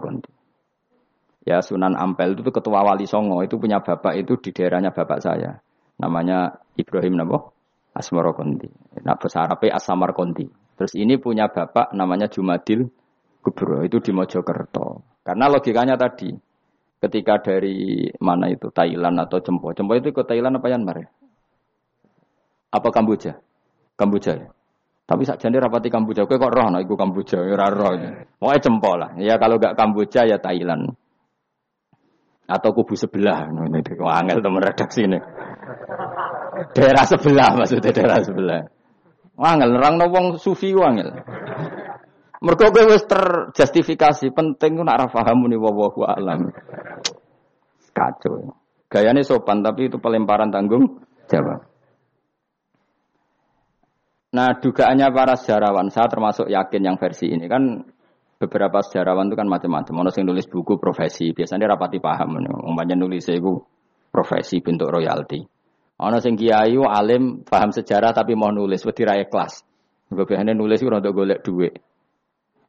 Ya 1.48 1.64
Sunan 1.64 1.96
Ampel 1.96 2.36
itu 2.36 2.52
ketua 2.52 2.84
wali 2.84 3.08
Songo 3.08 3.40
itu 3.40 3.56
punya 3.56 3.80
bapak 3.80 4.20
itu 4.20 4.36
di 4.36 4.52
daerahnya 4.52 4.92
bapak 4.92 5.24
saya. 5.24 5.56
Namanya 5.96 6.60
Ibrahim 6.76 7.16
Nabo 7.16 7.56
Asmoro 7.96 8.36
Konti. 8.36 8.68
Nah 9.00 9.16
Arabnya 9.16 9.80
Asamar 9.80 10.12
Konti. 10.12 10.44
Terus 10.76 10.92
ini 10.92 11.16
punya 11.16 11.48
bapak 11.48 11.96
namanya 11.96 12.28
Jumadil 12.28 12.84
Gubro 13.40 13.80
itu 13.80 13.96
di 13.96 14.12
Mojokerto. 14.12 15.16
Karena 15.24 15.48
logikanya 15.48 15.96
tadi 15.96 16.36
ketika 17.00 17.40
dari 17.40 18.04
mana 18.20 18.52
itu 18.52 18.68
Thailand 18.68 19.16
atau 19.24 19.40
Jempo. 19.40 19.72
Jempo 19.72 19.96
itu 19.96 20.12
ke 20.12 20.28
Thailand 20.28 20.60
apa 20.60 20.68
Myanmar 20.68 20.96
ya? 21.00 21.08
Apa 22.76 22.92
Kamboja? 22.92 23.40
Kamboja 23.96 24.36
ya. 24.36 24.48
Tapi 25.08 25.24
saat 25.24 25.40
jadi 25.40 25.56
rapati 25.56 25.88
Kamboja, 25.88 26.28
kok 26.28 26.36
roh, 26.36 26.68
nah, 26.68 26.84
itu 26.84 26.92
Kamboja, 26.92 27.40
ya 27.40 27.56
roh. 27.72 27.96
Mau 28.44 28.52
Jempo 28.60 28.92
lah. 29.00 29.16
Ya 29.16 29.40
kalau 29.40 29.56
gak 29.56 29.72
Kamboja 29.72 30.28
ya 30.28 30.36
Thailand 30.36 30.92
atau 32.48 32.70
kubu 32.72 32.96
sebelah. 32.96 33.52
Ini 33.52 33.84
angel 34.00 34.40
teman 34.40 34.64
redaksi 34.64 35.04
ini. 35.04 35.20
Daerah 36.72 37.04
sebelah 37.04 37.50
maksudnya 37.54 37.92
daerah 37.92 38.24
sebelah. 38.24 38.64
Angel 39.38 39.68
nerang 39.76 40.00
wong 40.08 40.40
sufi 40.40 40.72
angel. 40.72 41.12
Kowe 42.38 42.80
wis 42.88 43.04
terjustifikasi 43.04 44.32
penting 44.32 44.80
ku 44.80 44.82
nak 44.82 44.96
ra 44.96 45.06
paham 45.12 45.44
muni 45.44 45.60
wallahu 45.60 46.08
alam. 46.08 46.48
Kacau. 47.92 48.56
Gayane 48.88 49.20
sopan 49.20 49.60
tapi 49.60 49.92
itu 49.92 50.00
pelemparan 50.00 50.48
tanggung 50.48 51.04
jawab. 51.28 51.68
Nah 54.28 54.56
dugaannya 54.60 55.08
para 55.12 55.34
sejarawan, 55.40 55.88
saya 55.88 56.08
termasuk 56.08 56.52
yakin 56.52 56.84
yang 56.84 56.96
versi 57.00 57.32
ini 57.32 57.48
kan 57.48 57.84
beberapa 58.38 58.78
sejarawan 58.86 59.28
itu 59.28 59.36
kan 59.36 59.50
macam-macam. 59.50 60.06
Ono 60.06 60.10
sing 60.14 60.24
nulis 60.24 60.46
buku 60.46 60.78
profesi, 60.78 61.34
biasanya 61.34 61.74
rapati 61.74 61.98
paham. 61.98 62.38
Umpamanya 62.38 62.94
nulis 62.94 63.26
itu 63.26 63.58
profesi 64.14 64.62
bentuk 64.62 64.88
royalti. 64.88 65.42
Ono 65.98 66.16
sing 66.22 66.38
kiai 66.38 66.78
alim 66.78 67.42
paham 67.42 67.74
sejarah 67.74 68.14
tapi 68.14 68.38
mau 68.38 68.54
nulis 68.54 68.86
wedi 68.86 69.02
ra 69.02 69.18
ikhlas. 69.18 69.66
Biasanya 70.08 70.54
nulis 70.54 70.78
itu 70.78 70.88
untuk 70.88 71.12
golek 71.12 71.42
duit. 71.42 71.74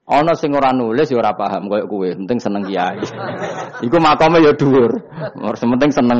Ono 0.09 0.33
sing 0.33 0.49
ora 0.57 0.73
nulis 0.73 1.05
ya 1.05 1.21
ora 1.21 1.37
paham 1.37 1.69
koyo 1.69 1.85
kowe, 1.85 2.09
penting 2.09 2.41
seneng 2.41 2.65
kiai. 2.65 2.97
Iku 3.85 3.97
makome 4.01 4.41
ya 4.41 4.57
dhuwur. 4.57 5.05
Penting 5.37 5.93
seneng 5.93 6.19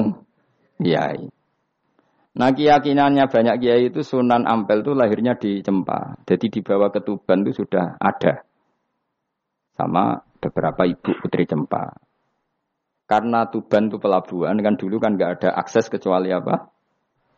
kiai. 0.77 1.25
Nah 2.37 2.53
keyakinannya 2.53 3.25
banyak 3.25 3.55
kiai 3.57 3.89
itu 3.89 4.05
Sunan 4.05 4.45
Ampel 4.45 4.85
itu 4.85 4.93
lahirnya 4.93 5.33
di 5.41 5.65
Cempa. 5.65 6.21
Jadi 6.29 6.53
di 6.53 6.59
bawah 6.61 6.93
ketuban 6.93 7.41
itu 7.41 7.65
sudah 7.65 7.97
ada 7.97 8.45
sama 9.79 10.19
beberapa 10.43 10.83
ibu 10.83 11.15
putri 11.23 11.47
cempa. 11.47 11.95
Karena 13.07 13.47
Tuban 13.47 13.87
itu 13.87 13.97
pelabuhan, 13.97 14.59
kan 14.59 14.75
dulu 14.75 14.99
kan 14.99 15.15
nggak 15.15 15.31
ada 15.39 15.49
akses 15.55 15.87
kecuali 15.87 16.29
apa? 16.35 16.67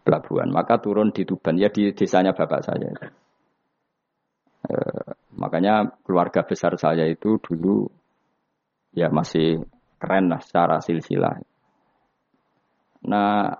Pelabuhan. 0.01 0.49
Maka 0.49 0.81
turun 0.81 1.13
di 1.13 1.23
Tuban, 1.23 1.55
ya 1.61 1.69
di 1.69 1.93
desanya 1.93 2.33
bapak 2.33 2.65
saya. 2.65 2.89
E, 4.67 4.73
makanya 5.37 5.87
keluarga 6.03 6.43
besar 6.43 6.75
saya 6.75 7.07
itu 7.07 7.39
dulu 7.39 7.87
ya 8.91 9.07
masih 9.13 9.63
keren 9.95 10.27
lah 10.27 10.41
secara 10.43 10.83
silsilah. 10.83 11.39
Nah, 13.07 13.55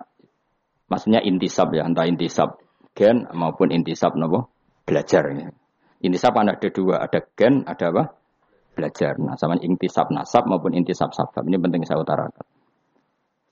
maksudnya 0.92 1.24
intisab 1.24 1.72
ya, 1.72 1.88
entah 1.88 2.04
intisab 2.04 2.60
gen 2.92 3.24
maupun 3.32 3.72
intisab 3.72 4.12
nopo 4.20 4.52
belajar. 4.84 5.32
Ya. 5.32 5.48
Intisab 6.04 6.36
kan 6.36 6.52
ada 6.52 6.68
dua, 6.68 7.08
ada 7.08 7.24
gen, 7.38 7.64
ada 7.64 7.88
apa? 7.88 8.04
Belajar. 8.72 9.20
Nah, 9.20 9.36
sama 9.36 9.60
intisab 9.60 10.08
nasab 10.08 10.48
maupun 10.48 10.72
intisab 10.72 11.12
sabab. 11.12 11.44
Ini 11.44 11.60
penting 11.60 11.84
saya 11.84 12.00
utarakan. 12.00 12.44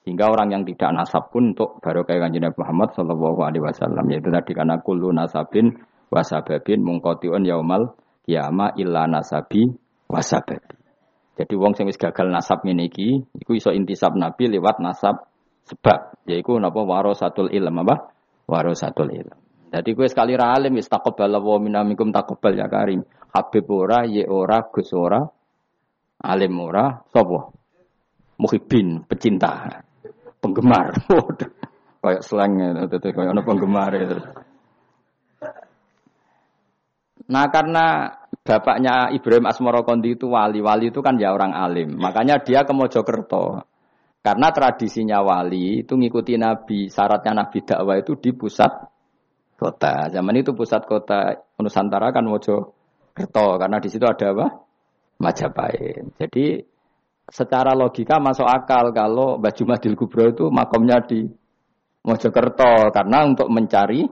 Sehingga 0.00 0.32
orang 0.32 0.48
yang 0.48 0.62
tidak 0.64 0.90
nasab 0.96 1.28
pun 1.28 1.52
untuk 1.52 1.76
baru 1.84 2.08
kayak 2.08 2.24
kanjeng 2.24 2.48
Nabi 2.48 2.56
Muhammad 2.56 2.88
Shallallahu 2.96 3.40
Alaihi 3.44 3.62
Wasallam 3.62 4.04
yaitu 4.08 4.32
tadi 4.32 4.56
karena 4.56 4.80
kullu 4.80 5.12
nasabin 5.12 5.76
wasababin 6.08 6.80
mungkotiun 6.80 7.44
yaumal 7.44 8.00
kiama 8.24 8.72
illa 8.80 9.04
nasabi 9.04 9.68
wasababi. 10.08 10.80
Jadi 11.36 11.54
wong 11.56 11.72
sing 11.76 11.88
wis 11.88 12.00
gagal 12.00 12.32
nasab 12.32 12.64
ngene 12.64 12.88
iki 12.88 13.28
iku 13.44 13.52
iso 13.56 13.72
intisab 13.76 14.16
Nabi 14.16 14.48
lewat 14.48 14.80
nasab 14.80 15.28
sebab 15.68 16.16
yaiku 16.24 16.56
napa 16.56 16.80
warasatul 16.80 17.52
ilm 17.52 17.84
apa? 17.84 18.12
Warasatul 18.48 19.12
ilm. 19.12 19.38
Jadi 19.70 19.94
gue 19.94 20.08
sekali 20.10 20.34
ra 20.34 20.58
alim 20.58 20.74
wis 20.74 20.90
taqabbal 20.90 21.30
wa 21.38 21.56
minamikum 21.62 22.10
taqabbal 22.10 22.58
ya 22.58 22.66
karim. 22.66 23.06
Habib 23.30 23.66
ora, 23.70 24.02
ye 24.06 24.26
ora, 24.26 24.66
Gus 24.66 24.90
ora, 24.92 25.22
alim 26.26 26.54
ora, 26.58 26.98
sapa? 27.10 27.40
Muhibbin, 28.40 29.04
pecinta 29.06 29.84
penggemar. 30.40 30.96
kayak 32.02 32.24
slang 32.24 32.56
itu 32.56 32.96
kayak 32.96 33.30
ono 33.36 33.42
penggemar 33.44 33.92
itu. 33.92 34.16
Nah 37.30 37.46
karena 37.52 38.10
bapaknya 38.42 39.12
Ibrahim 39.14 39.46
Asmoro 39.46 39.86
Kondi 39.86 40.18
itu 40.18 40.26
wali, 40.32 40.58
wali 40.64 40.90
itu 40.90 40.98
kan 41.04 41.20
ya 41.20 41.30
orang 41.30 41.54
alim. 41.54 41.94
Makanya 41.94 42.42
dia 42.42 42.66
ke 42.66 42.72
Mojokerto. 42.74 43.62
Karena 44.20 44.52
tradisinya 44.52 45.24
wali 45.24 45.80
itu 45.86 45.96
ngikuti 45.96 46.36
Nabi, 46.36 46.90
syaratnya 46.90 47.32
Nabi 47.44 47.64
dakwah 47.64 47.96
itu 47.96 48.18
di 48.18 48.36
pusat 48.36 48.72
kota. 49.56 50.10
Zaman 50.12 50.40
itu 50.40 50.52
pusat 50.52 50.84
kota 50.84 51.36
Nusantara 51.56 52.12
kan 52.12 52.26
Mojokerto 53.10 53.58
karena 53.58 53.76
di 53.82 53.88
situ 53.90 54.06
ada 54.06 54.26
apa? 54.30 54.46
Majapahit. 55.20 56.16
Jadi 56.16 56.62
secara 57.26 57.74
logika 57.74 58.22
masuk 58.22 58.46
akal 58.46 58.94
kalau 58.94 59.36
Mbah 59.36 59.52
Jumadil 59.52 59.98
Kubro 59.98 60.30
itu 60.30 60.46
makomnya 60.48 61.02
di 61.02 61.26
Mojokerto 62.06 62.88
karena 62.94 63.28
untuk 63.28 63.50
mencari 63.50 64.06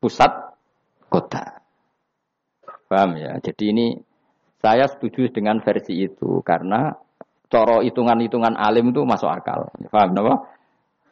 pusat 0.00 0.54
kota. 1.10 1.60
Paham 2.88 3.20
ya? 3.20 3.36
Jadi 3.42 3.64
ini 3.68 3.86
saya 4.62 4.88
setuju 4.88 5.28
dengan 5.28 5.60
versi 5.60 6.08
itu 6.08 6.40
karena 6.40 6.96
coro 7.52 7.84
hitungan-hitungan 7.84 8.56
alim 8.56 8.96
itu 8.96 9.04
masuk 9.04 9.28
akal. 9.28 9.68
Paham 9.92 10.16
apa? 10.24 10.34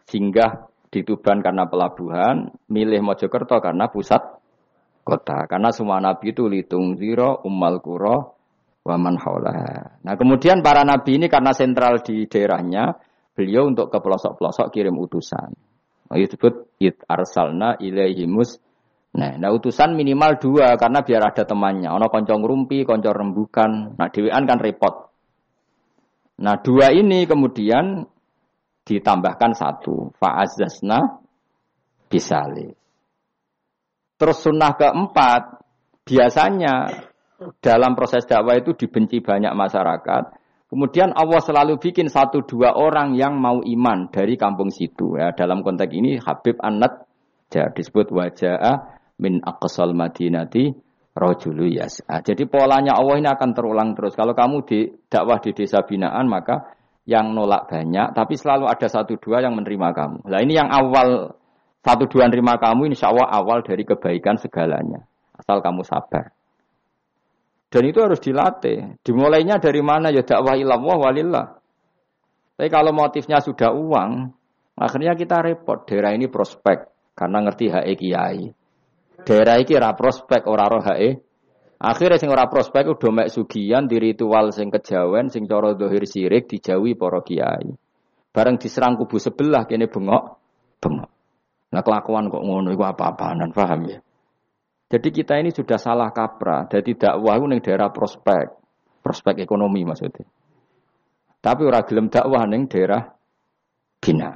Singgah 0.09 0.73
di 0.89 1.05
Tuban 1.05 1.45
karena 1.45 1.69
pelabuhan, 1.69 2.55
milih 2.71 3.05
Mojokerto 3.05 3.61
karena 3.61 3.93
pusat 3.93 4.23
kota. 5.07 5.47
Karena 5.47 5.71
semua 5.71 6.03
nabi 6.03 6.35
itu 6.35 6.51
litung 6.51 6.99
ziro, 6.99 7.47
umal 7.47 7.79
kuro, 7.79 8.35
waman 8.83 9.15
haula. 9.23 9.55
Nah 10.03 10.15
kemudian 10.19 10.67
para 10.67 10.83
nabi 10.83 11.23
ini 11.23 11.31
karena 11.31 11.55
sentral 11.55 12.03
di 12.03 12.27
daerahnya, 12.27 12.99
beliau 13.39 13.71
untuk 13.71 13.95
ke 13.95 14.03
pelosok-pelosok 14.03 14.75
kirim 14.75 14.99
utusan. 14.99 15.55
Nah, 16.07 16.17
disebut 16.17 16.79
it 16.83 17.03
arsalna 17.07 17.79
ilaihimus. 17.79 18.59
Nah, 19.17 19.35
nah 19.41 19.51
utusan 19.51 19.97
minimal 19.97 20.39
dua 20.39 20.77
karena 20.77 21.01
biar 21.03 21.23
ada 21.35 21.43
temannya. 21.43 21.89
Ono 21.89 22.07
koncong 22.07 22.43
rumpi, 22.45 22.85
koncong 22.85 23.17
rembukan. 23.17 23.71
Nah 23.97 24.09
dewan 24.13 24.45
kan 24.45 24.59
repot. 24.61 24.95
Nah 26.37 26.61
dua 26.61 26.93
ini 26.93 27.25
kemudian 27.25 28.05
ditambahkan 28.87 29.53
satu. 29.57 30.15
Fa'azazna 30.21 31.19
bisali. 32.13 32.86
Terus 34.17 34.41
sunnah 34.41 34.73
keempat, 34.77 35.61
biasanya 36.09 37.05
dalam 37.61 37.93
proses 37.93 38.25
dakwah 38.25 38.57
itu 38.57 38.73
dibenci 38.73 39.21
banyak 39.21 39.53
masyarakat. 39.53 40.23
Kemudian 40.67 41.15
Allah 41.15 41.39
selalu 41.39 41.79
bikin 41.79 42.11
satu 42.11 42.43
dua 42.43 42.75
orang 42.75 43.15
yang 43.15 43.39
mau 43.39 43.63
iman 43.63 44.11
dari 44.11 44.35
kampung 44.35 44.73
situ. 44.73 45.15
Ya, 45.15 45.31
dalam 45.37 45.63
konteks 45.63 45.93
ini 45.95 46.19
Habib 46.19 46.59
Anat 46.59 47.07
ya, 47.55 47.71
disebut 47.71 48.11
wajah 48.11 48.59
min 49.23 49.39
aqsal 49.45 49.95
madinati 49.95 50.75
rojulu 51.17 51.71
yas'a. 51.71 52.21
Jadi 52.21 52.45
polanya 52.51 52.99
Allah 52.99 53.17
ini 53.21 53.29
akan 53.31 53.51
terulang 53.57 53.95
terus. 53.97 54.13
Kalau 54.19 54.37
kamu 54.37 54.57
di 54.69 54.91
dakwah 55.09 55.39
di 55.41 55.57
desa 55.57 55.87
binaan 55.87 56.29
maka 56.29 56.77
yang 57.07 57.31
nolak 57.33 57.71
banyak, 57.71 58.13
tapi 58.13 58.35
selalu 58.35 58.67
ada 58.67 58.91
satu 58.91 59.15
dua 59.23 59.39
yang 59.41 59.55
menerima 59.55 59.89
kamu. 59.95 60.19
Nah 60.27 60.41
ini 60.43 60.59
yang 60.59 60.67
awal 60.69 61.39
satu 61.87 62.11
dua 62.11 62.27
menerima 62.27 62.59
kamu, 62.59 62.91
insya 62.91 63.15
Allah 63.15 63.31
awal 63.31 63.63
dari 63.63 63.87
kebaikan 63.87 64.43
segalanya. 64.43 65.07
Asal 65.39 65.63
kamu 65.63 65.87
sabar. 65.87 66.35
Dan 67.71 67.83
itu 67.87 68.03
harus 68.03 68.19
dilatih. 68.19 68.99
Dimulainya 69.07 69.63
dari 69.63 69.79
mana? 69.87 70.11
Ya 70.11 70.27
dakwah 70.27 70.59
ilallah 70.59 70.99
walillah. 70.99 71.47
Tapi 72.59 72.69
kalau 72.75 72.91
motifnya 72.91 73.39
sudah 73.39 73.71
uang, 73.71 74.35
akhirnya 74.75 75.15
kita 75.15 75.47
repot. 75.47 75.87
Daerah 75.87 76.11
ini 76.11 76.27
prospek 76.27 76.91
karena 77.15 77.39
ngerti 77.47 77.71
HE 77.71 77.95
kiai. 77.95 78.43
Daerah 79.23 79.55
ini 79.63 79.73
ora 79.79 79.95
prospek 79.95 80.43
ora 80.51 80.67
roh 80.67 80.83
HE. 80.83 81.11
Akhirnya 81.77 82.19
sing 82.19 82.33
ora 82.35 82.51
prospek 82.51 82.99
udah 82.99 83.11
mek 83.15 83.29
sugian 83.31 83.87
di 83.87 84.01
ritual 84.03 84.51
sing 84.51 84.75
kejawen 84.75 85.31
sing 85.31 85.47
cara 85.47 85.77
dohir 85.77 86.03
sirik 86.03 86.51
dijauhi 86.51 86.99
para 86.99 87.23
kiai. 87.23 87.71
Bareng 88.35 88.59
diserang 88.59 88.99
kubu 88.99 89.23
sebelah 89.23 89.69
kene 89.69 89.87
bengok, 89.87 90.25
bengok. 90.81 91.16
Nah 91.73 91.83
kelakuan 91.83 92.31
kok 92.31 92.45
ngono 92.45 92.71
iku 92.71 92.85
apa-apaan 92.87 93.51
paham 93.51 93.81
ya? 93.91 93.99
Jadi 94.87 95.09
kita 95.11 95.35
ini 95.43 95.51
sudah 95.51 95.79
salah 95.83 96.15
kaprah. 96.15 96.71
Jadi 96.71 96.95
dakwah 96.95 97.35
itu 97.43 97.47
daerah 97.59 97.91
prospek, 97.91 98.55
prospek 99.03 99.43
ekonomi 99.43 99.83
maksudnya. 99.83 100.23
Tapi 101.43 101.63
orang 101.67 101.87
gelem 101.87 102.07
dakwah 102.07 102.47
neng 102.47 102.71
daerah 102.71 103.03
bina. 103.99 104.31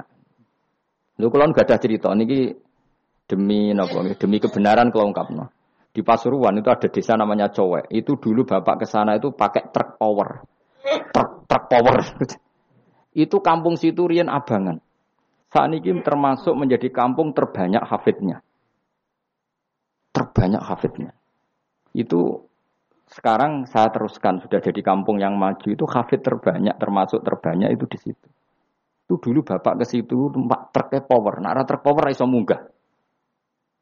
Lu 1.23 1.31
kalau 1.31 1.51
nggak 1.51 1.67
ada 1.67 1.77
cerita 1.79 2.11
niki 2.11 2.51
demi 3.27 3.71
nopo 3.71 4.03
demi 4.19 4.37
kebenaran 4.43 4.91
kalau 4.91 5.11
no. 5.31 5.45
Di 5.91 6.07
Pasuruan 6.07 6.55
itu 6.55 6.71
ada 6.71 6.87
desa 6.87 7.19
namanya 7.19 7.51
Cowek. 7.51 7.91
Itu 7.91 8.15
dulu 8.15 8.47
bapak 8.47 8.83
ke 8.83 8.85
sana 8.87 9.19
itu 9.19 9.35
pakai 9.35 9.75
truk 9.75 9.99
power. 9.99 10.39
Truk, 11.11 11.51
truk 11.51 11.63
power. 11.67 11.95
itu 13.23 13.37
kampung 13.43 13.75
situ 13.75 14.07
Rian 14.07 14.31
Abangan. 14.31 14.79
Saat 15.51 15.67
ini 15.75 15.99
termasuk 15.99 16.55
menjadi 16.55 16.87
kampung 16.89 17.35
terbanyak 17.35 17.83
hafidnya 17.83 18.39
terbanyak 20.11 20.61
hafidnya. 20.61 21.11
Itu 21.95 22.47
sekarang 23.11 23.67
saya 23.67 23.91
teruskan 23.91 24.39
sudah 24.39 24.63
jadi 24.63 24.79
kampung 24.83 25.19
yang 25.19 25.35
maju 25.35 25.67
itu 25.67 25.83
hafid 25.87 26.23
terbanyak 26.23 26.75
termasuk 26.79 27.23
terbanyak 27.23 27.75
itu 27.75 27.85
di 27.87 27.97
situ. 27.99 28.27
Itu 29.07 29.19
dulu 29.19 29.43
bapak 29.43 29.83
ke 29.83 29.85
situ 29.87 30.31
tempat 30.31 30.71
truk 30.71 31.03
power, 31.07 31.43
nara 31.43 31.67
truk 31.67 31.83
power 31.83 32.07
iso 32.11 32.23
munggah. 32.23 32.63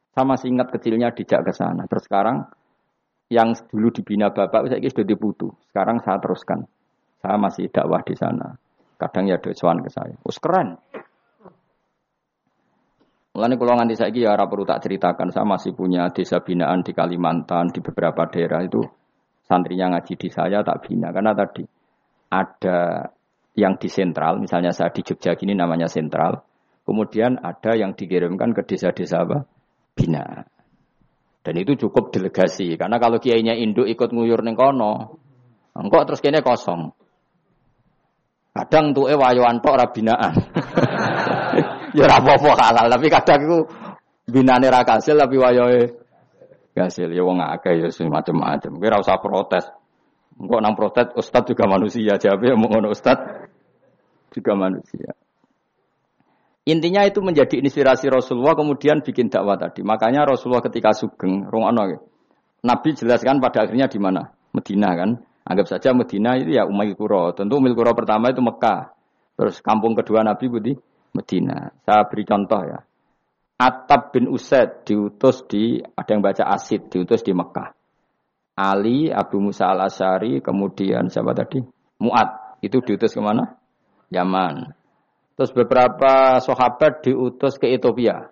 Sama 0.09 0.34
ingat 0.41 0.74
kecilnya 0.74 1.13
dijak 1.13 1.45
ke 1.45 1.53
sana. 1.53 1.86
Terus 1.86 2.09
sekarang 2.09 2.49
yang 3.30 3.53
dulu 3.70 3.93
dibina 3.93 4.34
bapak 4.34 4.74
saya 4.74 4.89
sudah 4.89 5.05
diputu. 5.05 5.53
Sekarang 5.70 6.01
saya 6.01 6.17
teruskan. 6.17 6.65
Saya 7.22 7.38
masih 7.38 7.70
dakwah 7.70 8.01
di 8.01 8.17
sana. 8.17 8.57
Kadang 8.97 9.30
ya 9.30 9.38
dosuan 9.38 9.86
ke 9.86 9.93
saya. 9.93 10.17
Us 10.26 10.41
keren. 10.41 10.82
Mulane 13.39 13.55
kula 13.55 13.79
nganti 13.79 13.95
saiki 13.95 14.27
ya 14.27 14.35
ora 14.35 14.51
perlu 14.51 14.67
tak 14.67 14.83
ceritakan, 14.83 15.31
saya 15.31 15.47
masih 15.47 15.71
punya 15.71 16.11
desa 16.11 16.43
binaan 16.43 16.83
di 16.83 16.91
Kalimantan, 16.91 17.71
di 17.71 17.79
beberapa 17.79 18.27
daerah 18.27 18.59
itu 18.67 18.83
santrinya 19.47 19.95
ngaji 19.95 20.19
di 20.19 20.27
saya 20.27 20.59
tak 20.59 20.83
bina 20.83 21.07
karena 21.15 21.31
tadi 21.31 21.63
ada 22.35 23.07
yang 23.55 23.79
di 23.79 23.87
sentral, 23.87 24.43
misalnya 24.43 24.75
saya 24.75 24.91
di 24.91 25.07
Jogja 25.07 25.39
gini 25.39 25.55
namanya 25.55 25.87
sentral. 25.87 26.43
Kemudian 26.83 27.39
ada 27.39 27.79
yang 27.79 27.95
dikirimkan 27.95 28.51
ke 28.51 28.67
desa-desa 28.67 29.23
apa? 29.23 29.47
Bina. 29.95 30.43
Dan 31.39 31.55
itu 31.55 31.79
cukup 31.79 32.11
delegasi 32.11 32.75
karena 32.75 32.99
kalau 32.99 33.23
kiainya 33.23 33.55
induk 33.55 33.87
ikut 33.87 34.11
nguyur 34.11 34.43
ning 34.43 34.59
kono, 34.59 35.15
engkau 35.79 36.03
terus 36.03 36.19
kene 36.19 36.43
kosong. 36.43 36.91
Kadang 38.51 38.91
tuh 38.91 39.07
eh 39.07 39.15
wayoan 39.15 39.63
tok 39.63 39.79
rabinaan. 39.79 40.35
ya 41.95 42.05
ora 42.05 42.17
apa-apa 42.21 42.89
tapi 42.91 43.07
kadang 43.09 43.39
iku 43.45 43.57
binane 44.29 44.69
ra 44.69 44.85
kasil 44.85 45.17
tapi 45.17 45.35
wayahe 45.35 45.99
kasil. 46.79 47.11
Ya 47.11 47.21
wong 47.25 47.43
akeh 47.43 47.83
ya 47.83 47.89
macam-macam. 48.07 48.71
Kowe 48.79 48.87
ora 48.87 48.97
usah 49.03 49.19
protes. 49.19 49.65
Engko 50.39 50.63
nang 50.63 50.73
protes 50.79 51.11
ustaz 51.19 51.43
juga 51.51 51.67
manusia, 51.67 52.15
jawabe 52.15 52.55
mau 52.55 52.71
ngono 52.71 52.95
ustaz 52.95 53.19
juga 54.31 54.55
manusia. 54.55 55.11
Intinya 56.63 57.03
itu 57.03 57.19
menjadi 57.19 57.59
inspirasi 57.59 58.07
Rasulullah 58.07 58.55
kemudian 58.55 59.03
bikin 59.03 59.27
dakwah 59.27 59.59
tadi. 59.59 59.83
Makanya 59.83 60.23
Rasulullah 60.23 60.63
ketika 60.63 60.95
sugeng, 60.95 61.49
rungono 61.49 62.07
Nabi 62.59 62.89
jelaskan 62.95 63.43
pada 63.43 63.67
akhirnya 63.67 63.91
di 63.91 63.99
mana? 63.99 64.31
Medina 64.55 64.95
kan. 64.95 65.19
Anggap 65.49 65.65
saja 65.65 65.95
Medina 65.97 66.37
itu 66.37 66.53
ya 66.53 66.67
Umayyah 66.69 66.93
Kuro. 66.93 67.33
Tentu 67.33 67.57
Umil 67.57 67.73
Kuro 67.73 67.95
pertama 67.97 68.29
itu 68.29 68.43
Mekah. 68.43 68.93
Terus 69.33 69.63
kampung 69.65 69.97
kedua 69.97 70.21
Nabi 70.21 70.45
Budi 70.51 70.73
Medina. 71.14 71.74
Saya 71.86 72.05
beri 72.05 72.24
contoh 72.26 72.62
ya. 72.64 72.80
Atab 73.60 74.16
bin 74.16 74.32
Usaid 74.32 74.88
diutus 74.88 75.43
di 75.43 75.84
ada 75.84 76.10
yang 76.16 76.24
baca 76.24 76.47
Asid 76.47 76.88
diutus 76.88 77.28
di 77.28 77.36
Mekah. 77.36 77.76
Ali, 78.60 79.07
Abu 79.12 79.39
Musa 79.39 79.72
al 79.72 79.88
Asyari, 79.88 80.43
kemudian 80.43 81.07
siapa 81.07 81.32
tadi? 81.32 81.64
Muat 81.99 82.60
itu 82.60 82.80
diutus 82.84 83.16
ke 83.16 83.20
mana? 83.24 83.55
Yaman. 84.12 84.76
Terus 85.39 85.55
beberapa 85.55 86.43
sahabat 86.43 87.03
diutus 87.03 87.55
ke 87.55 87.72
Ethiopia, 87.72 88.32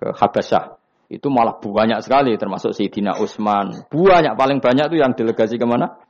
ke 0.00 0.16
Habasyah. 0.16 0.80
Itu 1.12 1.28
malah 1.28 1.60
banyak 1.60 2.00
sekali, 2.00 2.32
termasuk 2.40 2.72
Sayyidina 2.72 3.20
Utsman. 3.20 3.84
Banyak, 3.92 4.36
paling 4.36 4.64
banyak 4.64 4.88
itu 4.92 4.96
yang 5.04 5.12
delegasi 5.12 5.60
ke 5.60 5.66
mana? 5.68 6.00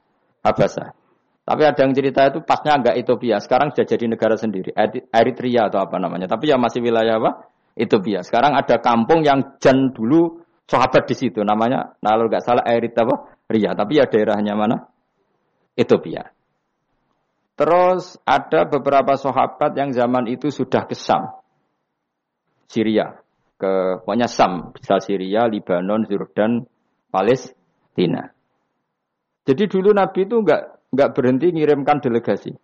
Habasyah. 0.46 0.94
Tapi 1.40 1.62
ada 1.66 1.80
yang 1.82 1.92
cerita 1.96 2.30
itu 2.30 2.44
pasnya 2.46 2.78
agak 2.78 2.94
Ethiopia. 2.94 3.42
Sekarang 3.42 3.74
sudah 3.74 3.86
jadi 3.88 4.04
negara 4.06 4.38
sendiri. 4.38 4.70
Eritrea 5.10 5.66
atau 5.66 5.82
apa 5.82 5.98
namanya. 5.98 6.30
Tapi 6.30 6.52
ya 6.52 6.60
masih 6.60 6.84
wilayah 6.84 7.18
apa? 7.18 7.50
Ethiopia. 7.74 8.22
Sekarang 8.22 8.54
ada 8.54 8.78
kampung 8.78 9.26
yang 9.26 9.58
jan 9.58 9.90
dulu 9.90 10.40
sahabat 10.70 11.10
di 11.10 11.18
situ 11.18 11.42
namanya 11.42 11.98
kalau 11.98 12.30
nggak 12.30 12.46
salah 12.46 12.62
Erit 12.62 12.94
apa 12.94 13.34
Ria 13.50 13.74
tapi 13.74 13.98
ya 13.98 14.06
daerahnya 14.06 14.54
mana 14.54 14.86
Ethiopia. 15.74 16.30
Terus 17.58 18.16
ada 18.24 18.64
beberapa 18.64 19.20
sahabat 19.20 19.76
yang 19.76 19.92
zaman 19.92 20.30
itu 20.32 20.48
sudah 20.48 20.88
ke 20.88 20.96
Sam, 20.96 21.28
Syria, 22.72 23.20
ke 23.60 24.00
pokoknya 24.00 24.32
Sam, 24.32 24.72
bisa 24.72 24.96
Syria, 24.96 25.44
Libanon, 25.44 26.08
Jordan, 26.08 26.64
Palestina. 27.12 28.32
Jadi 29.44 29.68
dulu 29.68 29.92
Nabi 29.92 30.24
itu 30.24 30.40
nggak 30.40 30.79
nggak 30.90 31.10
berhenti 31.14 31.54
ngirimkan 31.54 32.02
delegasi. 32.02 32.54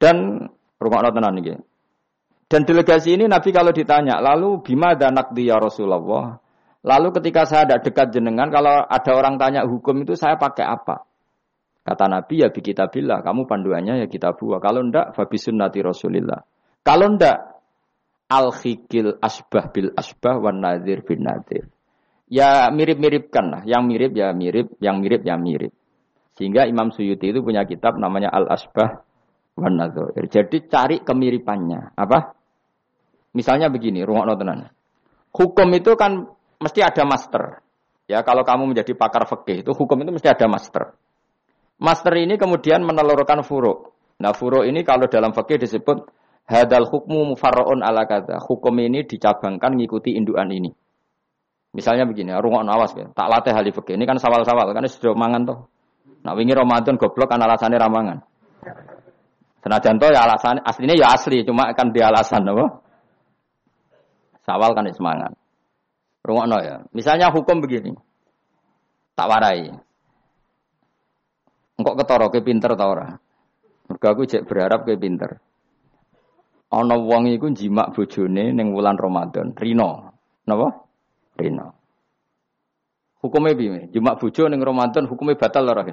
Dan 0.00 0.48
rumah 0.80 1.12
tenan 1.12 1.36
ini. 1.38 1.54
Dan 2.50 2.66
delegasi 2.66 3.14
ini 3.14 3.30
Nabi 3.30 3.54
kalau 3.54 3.70
ditanya, 3.70 4.18
lalu 4.18 4.58
bima 4.64 4.98
danak 4.98 5.30
dia 5.36 5.54
Rasulullah. 5.54 6.34
Lalu 6.80 7.08
ketika 7.20 7.46
saya 7.46 7.68
ada 7.68 7.76
dekat 7.78 8.10
jenengan, 8.10 8.48
kalau 8.50 8.82
ada 8.82 9.10
orang 9.14 9.36
tanya 9.36 9.62
hukum 9.68 10.02
itu 10.02 10.16
saya 10.16 10.34
pakai 10.40 10.66
apa? 10.66 11.04
Kata 11.84 12.08
Nabi 12.08 12.42
ya 12.42 12.48
bi 12.50 12.60
kitabillah, 12.64 13.22
kamu 13.22 13.46
panduannya 13.46 14.02
ya 14.02 14.06
kita 14.08 14.34
buah. 14.34 14.58
Kalau 14.58 14.82
ndak 14.82 15.12
fabi 15.14 15.36
sunnati 15.38 15.78
Rasulillah. 15.84 16.40
Kalau 16.82 17.06
ndak 17.14 17.36
al 18.32 18.50
khikil 18.50 19.20
asbah 19.20 19.70
bil 19.70 19.92
asbah 19.94 20.40
wan 20.40 20.58
nadir 20.64 21.04
bin 21.04 21.22
nadir. 21.22 21.68
Ya 22.30 22.70
mirip-miripkan 22.70 23.44
lah, 23.50 23.62
yang 23.66 23.90
mirip 23.90 24.14
ya 24.14 24.30
mirip, 24.30 24.74
yang 24.78 25.02
mirip 25.02 25.22
ya 25.26 25.34
mirip. 25.34 25.74
Sehingga 26.40 26.64
Imam 26.64 26.88
Suyuti 26.88 27.36
itu 27.36 27.44
punya 27.44 27.68
kitab 27.68 28.00
namanya 28.00 28.32
Al 28.32 28.48
Asbah 28.48 29.04
wan. 29.60 29.76
Jadi 30.16 30.56
cari 30.72 31.04
kemiripannya. 31.04 31.92
Apa? 31.92 32.32
Misalnya 33.36 33.68
begini, 33.68 34.00
rumah 34.00 34.24
tenan. 34.40 34.72
Hukum 35.36 35.68
itu 35.76 35.92
kan 36.00 36.32
mesti 36.56 36.80
ada 36.80 37.04
master. 37.04 37.60
Ya, 38.08 38.24
kalau 38.24 38.40
kamu 38.40 38.72
menjadi 38.72 38.96
pakar 38.96 39.28
fikih 39.28 39.62
itu 39.62 39.70
hukum 39.76 40.00
itu 40.00 40.10
mesti 40.16 40.32
ada 40.32 40.48
master. 40.48 40.96
Master 41.76 42.12
ini 42.16 42.40
kemudian 42.40 42.82
menelurkan 42.88 43.44
furuk. 43.44 43.92
Nah, 44.16 44.32
furuk 44.32 44.64
ini 44.64 44.80
kalau 44.80 45.12
dalam 45.12 45.36
fikih 45.36 45.60
disebut 45.60 46.08
hadal 46.48 46.88
hukmu 46.88 47.36
mufarraun 47.36 47.84
ala 47.84 48.08
kata. 48.08 48.40
Hukum 48.42 48.74
ini 48.80 49.04
dicabangkan 49.04 49.76
mengikuti 49.76 50.16
induan 50.16 50.48
ini. 50.50 50.72
Misalnya 51.70 52.08
begini, 52.08 52.34
rumah 52.40 52.66
awas. 52.66 52.96
Tak 52.96 53.28
latih 53.28 53.52
hal 53.54 53.62
fikih. 53.68 53.94
Ini 53.94 54.08
kan 54.08 54.18
sawal-sawal, 54.18 54.72
kan 54.72 54.88
sudah 54.88 55.14
mangan 55.14 55.44
toh. 55.46 55.58
Nah, 56.20 56.32
wingi 56.36 56.52
Ramadan 56.52 57.00
goblok 57.00 57.32
kan 57.32 57.40
alasannya 57.40 57.80
ramangan. 57.80 58.18
Senajan 59.60 60.00
toh 60.00 60.08
ya 60.08 60.24
alasan 60.24 60.60
aslinya 60.64 60.96
ya 60.96 61.12
asli, 61.12 61.44
cuma 61.44 61.72
kan 61.76 61.92
dia 61.92 62.08
alasan 62.08 62.48
apa? 62.48 62.80
Sawal 64.44 64.72
kan 64.72 64.88
semangat. 64.88 65.32
Rungokno 66.24 66.58
ya. 66.60 66.76
Misalnya 66.92 67.32
hukum 67.32 67.60
begini. 67.64 67.92
Tak 69.16 69.28
warai. 69.28 69.72
Engkok 71.80 71.96
ketara 71.96 72.28
ke 72.28 72.40
pinter 72.44 72.72
ta 72.76 72.84
ora? 72.88 73.08
Mergo 73.88 74.06
aku 74.12 74.28
cek 74.28 74.44
berharap 74.44 74.84
ke 74.84 75.00
pinter. 75.00 75.40
Ana 76.70 76.96
wong 77.00 77.32
iku 77.32 77.50
jimak 77.50 77.96
bojone 77.96 78.52
ning 78.52 78.70
wulan 78.70 78.94
Ramadan, 79.00 79.56
Rino. 79.56 80.12
Napa? 80.44 80.68
Rino. 81.40 81.80
Hukumnya 83.20 83.52
piye? 83.52 83.92
Jimak 83.92 84.16
bojo 84.16 84.48
ning 84.48 84.60
Ramadan 84.64 85.04
hukumnya 85.04 85.36
batal 85.36 85.68
ora? 85.68 85.84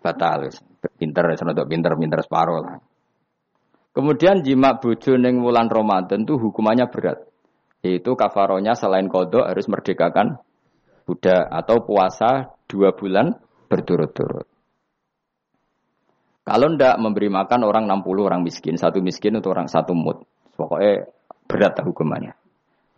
Batal. 0.00 0.48
Pinter, 0.96 1.24
senodok 1.36 1.68
pinter, 1.68 1.92
pinter 1.96 2.20
separuh 2.24 2.58
lah. 2.64 2.76
Kemudian 3.90 4.40
jimak 4.46 4.80
bojo 4.80 5.18
ning 5.18 5.42
wulan 5.42 5.68
Ramadan 5.68 6.24
itu 6.24 6.40
hukumannya 6.40 6.88
berat. 6.88 7.26
Yaitu 7.84 8.12
kafaronya 8.16 8.76
selain 8.76 9.08
kodok 9.08 9.44
harus 9.48 9.66
merdekakan 9.68 10.40
budak 11.08 11.48
atau 11.48 11.82
puasa 11.82 12.54
dua 12.70 12.94
bulan 12.94 13.34
berturut-turut. 13.66 14.46
Kalau 16.46 16.66
ndak 16.72 16.96
memberi 16.98 17.28
makan 17.30 17.62
orang 17.62 17.84
60 17.86 18.26
orang 18.26 18.40
miskin, 18.42 18.74
satu 18.74 18.98
miskin 19.04 19.38
untuk 19.38 19.54
orang 19.54 19.68
satu 19.68 19.92
mut. 19.94 20.24
Pokoknya 20.56 21.06
berat 21.46 21.78
hukumannya. 21.82 22.34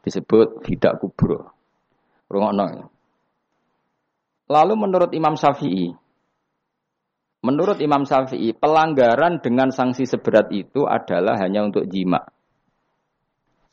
Disebut 0.03 0.65
tidak 0.67 0.99
kubro. 1.03 1.53
Lalu 4.49 4.75
menurut 4.77 5.11
Imam 5.13 5.37
Syafi'i, 5.37 5.93
menurut 7.43 7.83
Imam 7.83 8.07
Syafi'i, 8.07 8.55
pelanggaran 8.55 9.43
dengan 9.43 9.69
sanksi 9.75 10.07
seberat 10.07 10.49
itu 10.55 10.87
adalah 10.87 11.37
hanya 11.43 11.67
untuk 11.67 11.85
jima. 11.91 12.23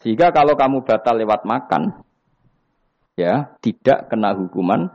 Sehingga 0.01 0.34
kalau 0.34 0.57
kamu 0.57 0.84
batal 0.84 1.15
lewat 1.22 1.45
makan, 1.45 2.03
ya 3.20 3.53
tidak 3.61 4.09
kena 4.09 4.32
hukuman 4.34 4.89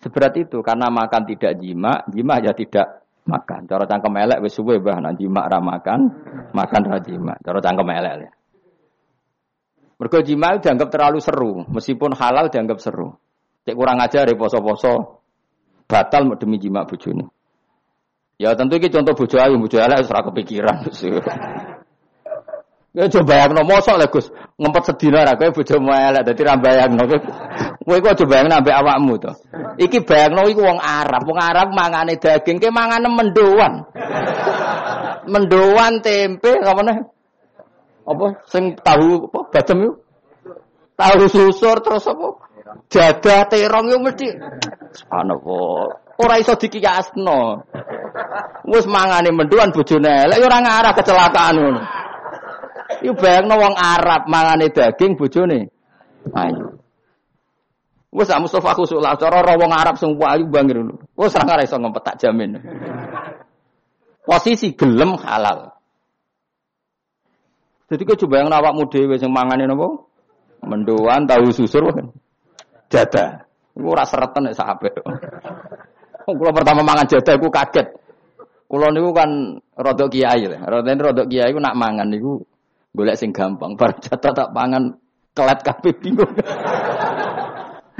seberat 0.00 0.32
itu 0.40 0.64
karena 0.64 0.88
makan 0.88 1.22
tidak 1.28 1.60
jima, 1.60 2.00
jima 2.08 2.40
ya 2.40 2.56
tidak 2.56 3.04
makan. 3.28 3.68
Cara 3.68 3.84
cangkem 3.84 4.16
elek 4.16 4.38
wis 4.40 4.56
suwe 4.56 4.80
bah 4.80 4.96
nak 5.02 5.18
jima 5.20 5.44
ra 5.50 5.60
makan, 5.60 6.00
makan 6.56 6.82
ra 6.88 6.98
jima. 7.04 7.34
Cara 7.42 7.58
cangkem 7.60 7.90
elek. 7.90 8.14
Ya. 8.22 8.30
Mergo 10.00 10.18
jima 10.24 10.56
dianggap 10.56 10.88
terlalu 10.88 11.20
seru, 11.20 11.52
meskipun 11.68 12.16
halal 12.16 12.48
dianggap 12.48 12.80
seru. 12.80 13.12
Cek 13.68 13.76
kurang 13.76 14.00
ajar 14.00 14.24
ya 14.24 14.32
poso-poso 14.32 15.20
batal 15.84 16.32
demi 16.40 16.56
jima 16.56 16.88
bojone. 16.88 17.39
Ya 18.40 18.56
tentu 18.56 18.80
ini 18.80 18.88
contoh 18.88 19.12
bojo 19.12 19.36
ayu, 19.36 19.60
bojo 19.60 19.76
elek 19.76 20.00
wis 20.00 20.08
ora 20.08 20.24
kepikiran. 20.24 20.76
Ya 22.90 23.04
coba 23.06 23.46
yang 23.46 23.54
no 23.54 23.62
mosok 23.68 24.00
lah 24.00 24.10
Gus 24.10 24.34
ngempet 24.58 24.82
sedina 24.82 25.22
ra 25.22 25.38
kowe 25.38 25.52
bojomu 25.54 25.94
elek 25.94 26.26
dadi 26.26 26.42
ra 26.42 26.58
bayangno 26.58 27.06
kowe 27.86 27.96
kok 28.02 28.16
coba 28.24 28.34
yang 28.40 28.48
nambah 28.50 28.74
awakmu 28.80 29.14
to. 29.20 29.30
Iki 29.78 30.02
bayangno 30.08 30.48
iku 30.50 30.64
wong 30.64 30.80
Arab, 30.80 31.22
wong 31.22 31.38
Arab 31.38 31.70
mangane 31.70 32.18
daging 32.18 32.58
ke 32.58 32.72
mangane 32.72 33.12
mendoan. 33.12 33.86
mendoan 35.30 36.00
tempe 36.02 36.50
nih? 36.58 36.98
Apa 38.08 38.26
sing 38.50 38.74
tahu 38.80 39.30
apa 39.30 39.38
bacem 39.54 39.86
yuk? 39.86 39.96
Tahu 40.98 41.28
susur 41.30 41.78
terus 41.84 42.08
apa? 42.08 42.42
Jadah 42.90 43.46
terong 43.46 43.86
yo 43.92 44.02
mesti 44.02 44.34
subhanallah. 44.98 46.10
Ora 46.20 46.36
iso 46.36 46.52
dikiyasno. 46.58 47.64
Wis 48.68 48.84
mangane 48.86 49.30
mendoan 49.34 49.74
bojone 49.74 50.28
elek 50.28 50.38
yo 50.38 50.46
ora 50.46 50.58
ngarah 50.62 50.92
kecelakaan 50.94 51.54
ngono. 51.58 51.82
Iku 53.00 53.14
bayangno 53.16 53.54
wong 53.56 53.74
Arab 53.74 54.28
mangane 54.28 54.68
daging 54.70 55.16
bojone. 55.16 55.70
Ayo. 56.36 56.80
Wes 58.10 58.26
sak 58.26 58.42
Mustafa 58.42 58.74
khusuk 58.74 58.98
lah 58.98 59.14
cara 59.14 59.42
wong 59.54 59.70
Arab 59.70 59.94
sing 59.96 60.18
ayu 60.18 60.44
bangir. 60.50 60.82
Wes 61.14 61.34
ora 61.34 61.58
ora 61.58 61.62
iso 61.64 61.78
ngempet 61.78 62.02
tak 62.02 62.16
jamin. 62.20 62.58
Posisi 64.26 64.74
gelem 64.76 65.16
halal. 65.18 65.74
Jadi 67.90 68.06
kau 68.06 68.14
coba 68.14 68.46
yang 68.46 68.54
awakmu 68.54 68.86
dhewe 68.86 69.18
sing 69.18 69.34
mangane 69.34 69.66
napa? 69.66 70.06
Mendoan 70.62 71.26
tahu 71.26 71.50
susur 71.50 71.90
kan. 71.90 72.14
Jada. 72.86 73.50
Iku 73.74 73.86
ora 73.90 74.06
seretan 74.06 74.46
nek 74.46 74.54
sahabat. 74.54 74.94
Kulo 76.26 76.50
pertama 76.54 76.86
mangan 76.86 77.06
jada 77.10 77.34
iku 77.34 77.50
kaget. 77.50 77.99
Kulo 78.70 78.86
niku 78.94 79.10
kan 79.10 79.58
rodok 79.74 80.14
kiai 80.14 80.46
lah. 80.46 80.62
Rodok 80.62 81.10
rodok 81.10 81.26
kiai 81.26 81.50
nak 81.58 81.74
mangan 81.74 82.06
niku 82.06 82.38
Golek 82.90 83.14
sing 83.14 83.30
gampang, 83.30 83.74
bar 83.78 83.94
jatah 84.02 84.34
tak 84.34 84.50
pangan 84.50 84.98
kelet 85.34 85.60
kabeh 85.62 85.94
bingung. 85.98 86.32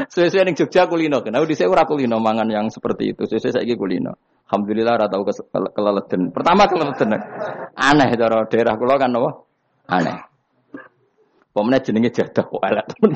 Sesuai 0.00 0.48
ning 0.48 0.56
Jogja 0.56 0.88
kulino, 0.88 1.20
kenapa 1.20 1.44
di 1.44 1.54
ora 1.68 1.84
kulino 1.84 2.16
mangan 2.18 2.48
yang 2.48 2.72
seperti 2.72 3.12
itu. 3.12 3.28
Sesuai 3.28 3.60
saiki 3.60 3.76
kulino. 3.76 4.16
Alhamdulillah 4.48 4.96
ora 4.96 5.06
tau 5.06 5.22
keleleden. 5.70 6.32
Pertama 6.32 6.66
keleleden. 6.66 7.20
Aneh 7.76 8.08
cara 8.16 8.48
daerah 8.48 8.74
kula 8.80 8.96
kan 8.96 9.12
apa? 9.12 9.30
Aneh. 9.92 10.18
Pemene 11.52 11.78
jenenge 11.84 12.10
jadah 12.10 12.44
kok 12.48 12.62
elek 12.64 12.86
temen. 12.90 13.10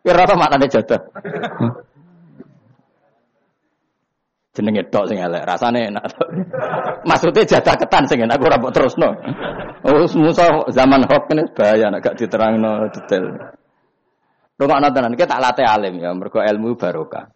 Kira 0.00 0.22
apa 0.24 0.34
maknane 0.34 0.66
jadah? 0.70 1.00
Jenenge 4.56 4.88
tok 4.88 5.04
sing 5.12 5.20
elek, 5.20 5.44
rasane 5.44 5.92
enak. 5.92 6.04
Maksudnya 7.08 7.44
jatah 7.44 7.76
ketan 7.76 8.08
sing 8.08 8.24
enak 8.24 8.40
ora 8.40 8.56
mbok 8.56 8.72
terusno. 8.72 9.12
Oh, 9.84 10.08
musa 10.16 10.48
zaman 10.72 11.04
hoax 11.04 11.28
ini 11.36 11.44
bahaya 11.52 11.92
nek 11.92 12.00
gak 12.00 12.16
diterangno 12.16 12.88
detail. 12.88 13.52
Rungokno 14.56 14.88
tenan, 14.88 15.12
kita 15.12 15.36
tak 15.36 15.42
latih 15.44 15.68
alim 15.68 16.00
ya, 16.00 16.16
mergo 16.16 16.40
ilmu 16.40 16.80
barokah. 16.80 17.28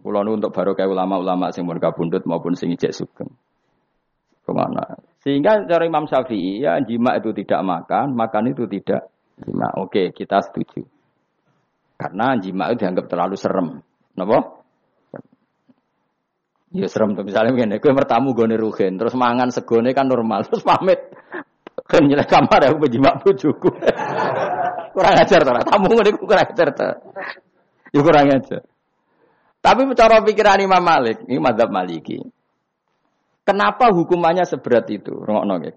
Kulo 0.00 0.24
untuk 0.24 0.48
barokah 0.48 0.88
ulama-ulama 0.88 1.52
sing 1.52 1.68
pun 1.68 1.76
kabundut 1.76 2.24
maupun 2.24 2.56
sing 2.56 2.72
ijek 2.72 2.96
sugeng. 2.96 3.28
Ke 4.40 4.56
mana? 4.56 4.96
Sehingga 5.20 5.68
cara 5.68 5.84
Imam 5.84 6.08
Syafi'i 6.08 6.64
ya 6.64 6.80
jima 6.80 7.20
itu 7.20 7.36
tidak 7.36 7.60
makan, 7.60 8.16
makan 8.16 8.56
itu 8.56 8.64
tidak 8.64 9.12
jima. 9.36 9.68
Oke, 9.76 10.16
kita 10.16 10.40
setuju. 10.40 10.88
Karena 12.00 12.32
jima 12.40 12.72
itu 12.72 12.86
dianggap 12.86 13.12
terlalu 13.12 13.36
serem. 13.36 13.84
Napa? 14.16 14.55
Ya 16.74 16.90
serem 16.90 17.14
tuh 17.14 17.22
misalnya 17.22 17.54
begini, 17.54 17.78
gue 17.78 17.92
bertamu 17.94 18.34
gue 18.34 18.58
rugen, 18.58 18.98
terus 18.98 19.14
mangan 19.14 19.54
segone 19.54 19.94
kan 19.94 20.10
normal, 20.10 20.42
terus 20.50 20.66
pamit, 20.66 20.98
kan 21.86 22.02
nyelek 22.02 22.26
kamar 22.26 22.58
aku 22.66 22.82
berjimak 22.82 23.22
bujuku, 23.22 23.70
kurang 24.90 25.14
ajar 25.14 25.40
tuh, 25.46 25.62
tamu 25.62 25.86
gue 25.94 26.10
kurang 26.18 26.42
ajar 26.42 26.68
tuh, 26.74 26.94
ya 27.94 28.00
kurang 28.02 28.26
ajar. 28.34 28.66
Tapi 29.62 29.82
cara 29.94 30.22
pikiran 30.22 30.62
Imam 30.62 30.82
Malik, 30.82 31.22
ini 31.26 31.38
madhab 31.38 31.70
Maliki. 31.70 32.18
Kenapa 33.46 33.94
hukumannya 33.94 34.42
seberat 34.42 34.90
itu? 34.90 35.22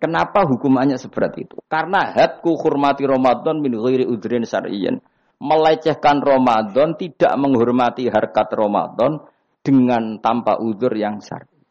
Kenapa 0.01 0.41
hukumannya 0.45 0.97
seberat 0.97 1.37
itu? 1.37 1.57
Karena 1.69 2.13
hadku 2.17 2.57
hormati 2.57 3.05
Ramadan 3.05 3.61
min 3.61 3.77
ghairi 3.77 4.09
udrin 4.09 4.41
syar'iyyan. 4.41 4.97
Melecehkan 5.37 6.21
Ramadan, 6.21 6.97
tidak 6.97 7.33
menghormati 7.37 8.09
harkat 8.09 8.49
Ramadan, 8.57 9.21
dengan 9.69 10.17
tanpa 10.17 10.57
uzur 10.57 10.89
yang 10.97 11.21
syar'i. 11.21 11.61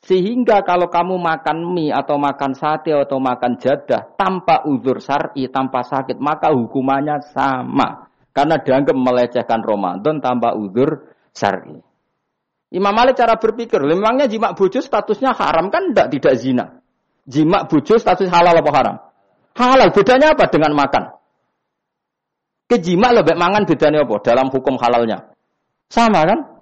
Sehingga 0.00 0.64
kalau 0.64 0.88
kamu 0.88 1.20
makan 1.20 1.76
mie 1.76 1.92
atau 1.92 2.16
makan 2.16 2.56
sate 2.56 2.96
atau 2.96 3.20
makan 3.20 3.60
jadah 3.60 4.16
tanpa 4.16 4.64
uzur 4.64 5.04
syar'i, 5.04 5.52
tanpa 5.52 5.84
sakit, 5.84 6.16
maka 6.16 6.48
hukumannya 6.48 7.20
sama. 7.36 8.08
Karena 8.32 8.56
dianggap 8.56 8.96
melecehkan 8.96 9.60
Ramadan 9.60 10.24
tanpa 10.24 10.56
uzur 10.56 11.12
syar'i. 11.36 11.76
Imam 12.72 12.92
Malik 12.96 13.20
cara 13.20 13.36
berpikir, 13.36 13.80
memangnya 13.84 14.24
jima 14.28 14.56
bojo 14.56 14.80
statusnya 14.80 15.36
haram 15.36 15.68
kan 15.68 15.92
tidak 15.92 16.08
tidak 16.16 16.34
zina. 16.40 16.66
Jima 17.28 17.68
bojo 17.68 18.00
status 18.00 18.32
halal 18.32 18.56
apa 18.56 18.70
haram? 18.72 18.96
Halal. 19.52 19.92
Bedanya 19.92 20.32
apa 20.32 20.48
dengan 20.48 20.72
makan? 20.72 21.12
Kejima 22.68 23.12
lebih 23.12 23.36
mangan 23.36 23.64
bedanya 23.64 24.04
apa 24.04 24.16
dalam 24.24 24.48
hukum 24.48 24.80
halalnya? 24.80 25.32
Sama 25.88 26.24
kan? 26.24 26.57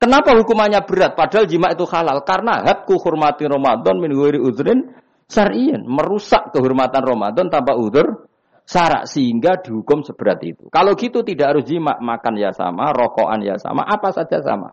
Kenapa 0.00 0.32
hukumannya 0.32 0.80
berat? 0.88 1.12
Padahal 1.12 1.44
jima 1.44 1.76
itu 1.76 1.84
halal. 1.84 2.24
Karena 2.24 2.64
hadku 2.64 2.96
hormati 2.96 3.44
Ramadan 3.44 4.00
min 4.00 4.16
ghairi 4.16 4.40
udhrin 4.40 4.96
syar'iyin. 5.28 5.84
Merusak 5.84 6.56
kehormatan 6.56 7.04
Ramadan 7.04 7.52
tanpa 7.52 7.76
udur 7.76 8.24
syarak. 8.64 9.04
Sehingga 9.04 9.60
dihukum 9.60 10.00
seberat 10.00 10.40
itu. 10.40 10.72
Kalau 10.72 10.96
gitu 10.96 11.20
tidak 11.20 11.52
harus 11.52 11.68
jima. 11.68 12.00
Makan 12.00 12.32
ya 12.40 12.56
sama, 12.56 12.96
rokokan 12.96 13.44
ya 13.44 13.60
sama, 13.60 13.84
apa 13.84 14.08
saja 14.16 14.40
sama. 14.40 14.72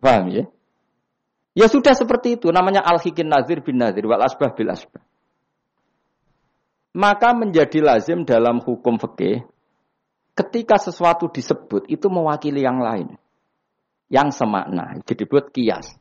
Paham 0.00 0.32
ya? 0.32 0.44
Ya 1.52 1.68
sudah 1.68 1.92
seperti 1.92 2.40
itu. 2.40 2.48
Namanya 2.48 2.80
al-hikin 2.88 3.28
nazir 3.28 3.60
bin 3.60 3.76
nazir. 3.76 4.08
Wal 4.08 4.24
asbah 4.24 4.56
bil 4.56 4.72
asbah. 4.72 5.04
Maka 6.96 7.36
menjadi 7.36 7.84
lazim 7.84 8.24
dalam 8.24 8.64
hukum 8.64 8.96
fikih 8.96 9.44
ketika 10.38 10.78
sesuatu 10.78 11.26
disebut 11.26 11.90
itu 11.90 12.06
mewakili 12.06 12.62
yang 12.62 12.78
lain. 12.78 13.18
Yang 14.08 14.40
semakna, 14.40 15.02
jadi 15.04 15.26
buat 15.28 15.50
kias. 15.52 15.98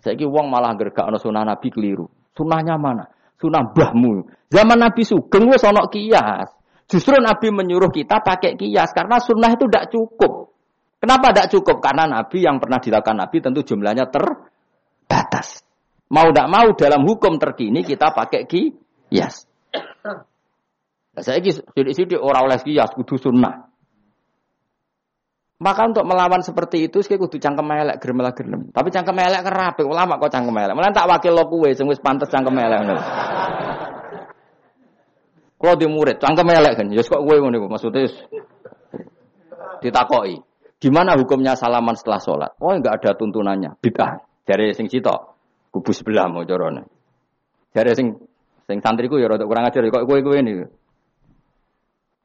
Saya 0.00 0.26
wong 0.26 0.50
malah 0.50 0.74
gergak 0.74 1.06
ono 1.06 1.20
sunah 1.20 1.46
Nabi 1.46 1.68
keliru. 1.70 2.08
Sunahnya 2.34 2.80
mana? 2.80 3.06
Sunah 3.38 3.70
bahmu. 3.70 4.26
Zaman 4.50 4.78
Nabi 4.78 5.02
Sugeng 5.06 5.46
wis 5.50 5.62
ono 5.62 5.86
kias. 5.86 6.50
Justru 6.88 7.20
Nabi 7.20 7.52
menyuruh 7.52 7.92
kita 7.92 8.24
pakai 8.24 8.56
kias 8.56 8.90
karena 8.96 9.20
sunnah 9.20 9.52
itu 9.54 9.68
tidak 9.68 9.92
cukup. 9.92 10.56
Kenapa 10.98 11.30
tidak 11.30 11.48
cukup? 11.52 11.78
Karena 11.78 12.10
Nabi 12.10 12.42
yang 12.42 12.58
pernah 12.58 12.82
dilakukan 12.82 13.16
Nabi 13.22 13.36
tentu 13.38 13.60
jumlahnya 13.62 14.10
terbatas. 14.10 15.62
Mau 16.08 16.32
tidak 16.32 16.48
mau 16.48 16.68
dalam 16.74 17.04
hukum 17.04 17.36
terkini 17.36 17.84
kita 17.84 18.10
pakai 18.16 18.48
kias. 18.48 19.44
Saya 21.22 21.42
ini 21.42 21.50
sidik-sidik 21.54 22.20
orang 22.20 22.48
oleh 22.48 22.58
kias 22.60 22.92
kudu 22.94 23.16
sunnah. 23.18 23.68
Maka 25.58 25.90
untuk 25.90 26.06
melawan 26.06 26.38
seperti 26.38 26.86
itu 26.86 27.02
saya 27.02 27.18
kudu 27.18 27.42
cangkem 27.42 27.66
elek 27.66 27.98
gerem. 27.98 28.70
Tapi 28.70 28.88
cangkem 28.94 29.18
elek 29.18 29.42
kerape 29.42 29.82
ulama 29.82 30.14
kok 30.22 30.30
cangkem 30.30 30.54
elek. 30.54 30.74
Malah 30.78 30.94
tak 30.94 31.10
wakil 31.10 31.34
lo 31.34 31.50
kue 31.50 31.74
sing 31.74 31.90
wis 31.90 31.98
pantes 31.98 32.30
cangkem 32.30 32.54
elek 32.54 32.78
ngono. 32.86 33.02
Kalau 35.58 35.74
di 35.74 35.86
murid 35.90 36.22
cangkem 36.22 36.46
elek 36.46 36.78
kan, 36.78 36.86
ya 36.94 37.02
kok 37.02 37.18
kue 37.26 37.36
ngono 37.42 37.66
maksudnya 37.66 38.06
ditakoki. 39.82 40.38
Gimana 40.78 41.18
hukumnya 41.18 41.58
salaman 41.58 41.98
setelah 41.98 42.22
sholat? 42.22 42.50
Oh 42.62 42.70
enggak 42.70 43.02
ada 43.02 43.18
tuntunannya, 43.18 43.82
bid'ah. 43.82 44.22
Dari 44.46 44.70
sing 44.78 44.86
cito, 44.86 45.34
kubu 45.74 45.90
sebelah 45.90 46.30
mau 46.30 46.46
corone. 46.46 46.86
Dari 47.74 47.98
sing 47.98 48.14
sing 48.62 48.78
santriku 48.78 49.18
ya 49.18 49.26
rada 49.26 49.42
kurang 49.42 49.66
ajar 49.66 49.82
kok 49.90 50.06
kowe-kowe 50.06 50.38
ini. 50.38 50.62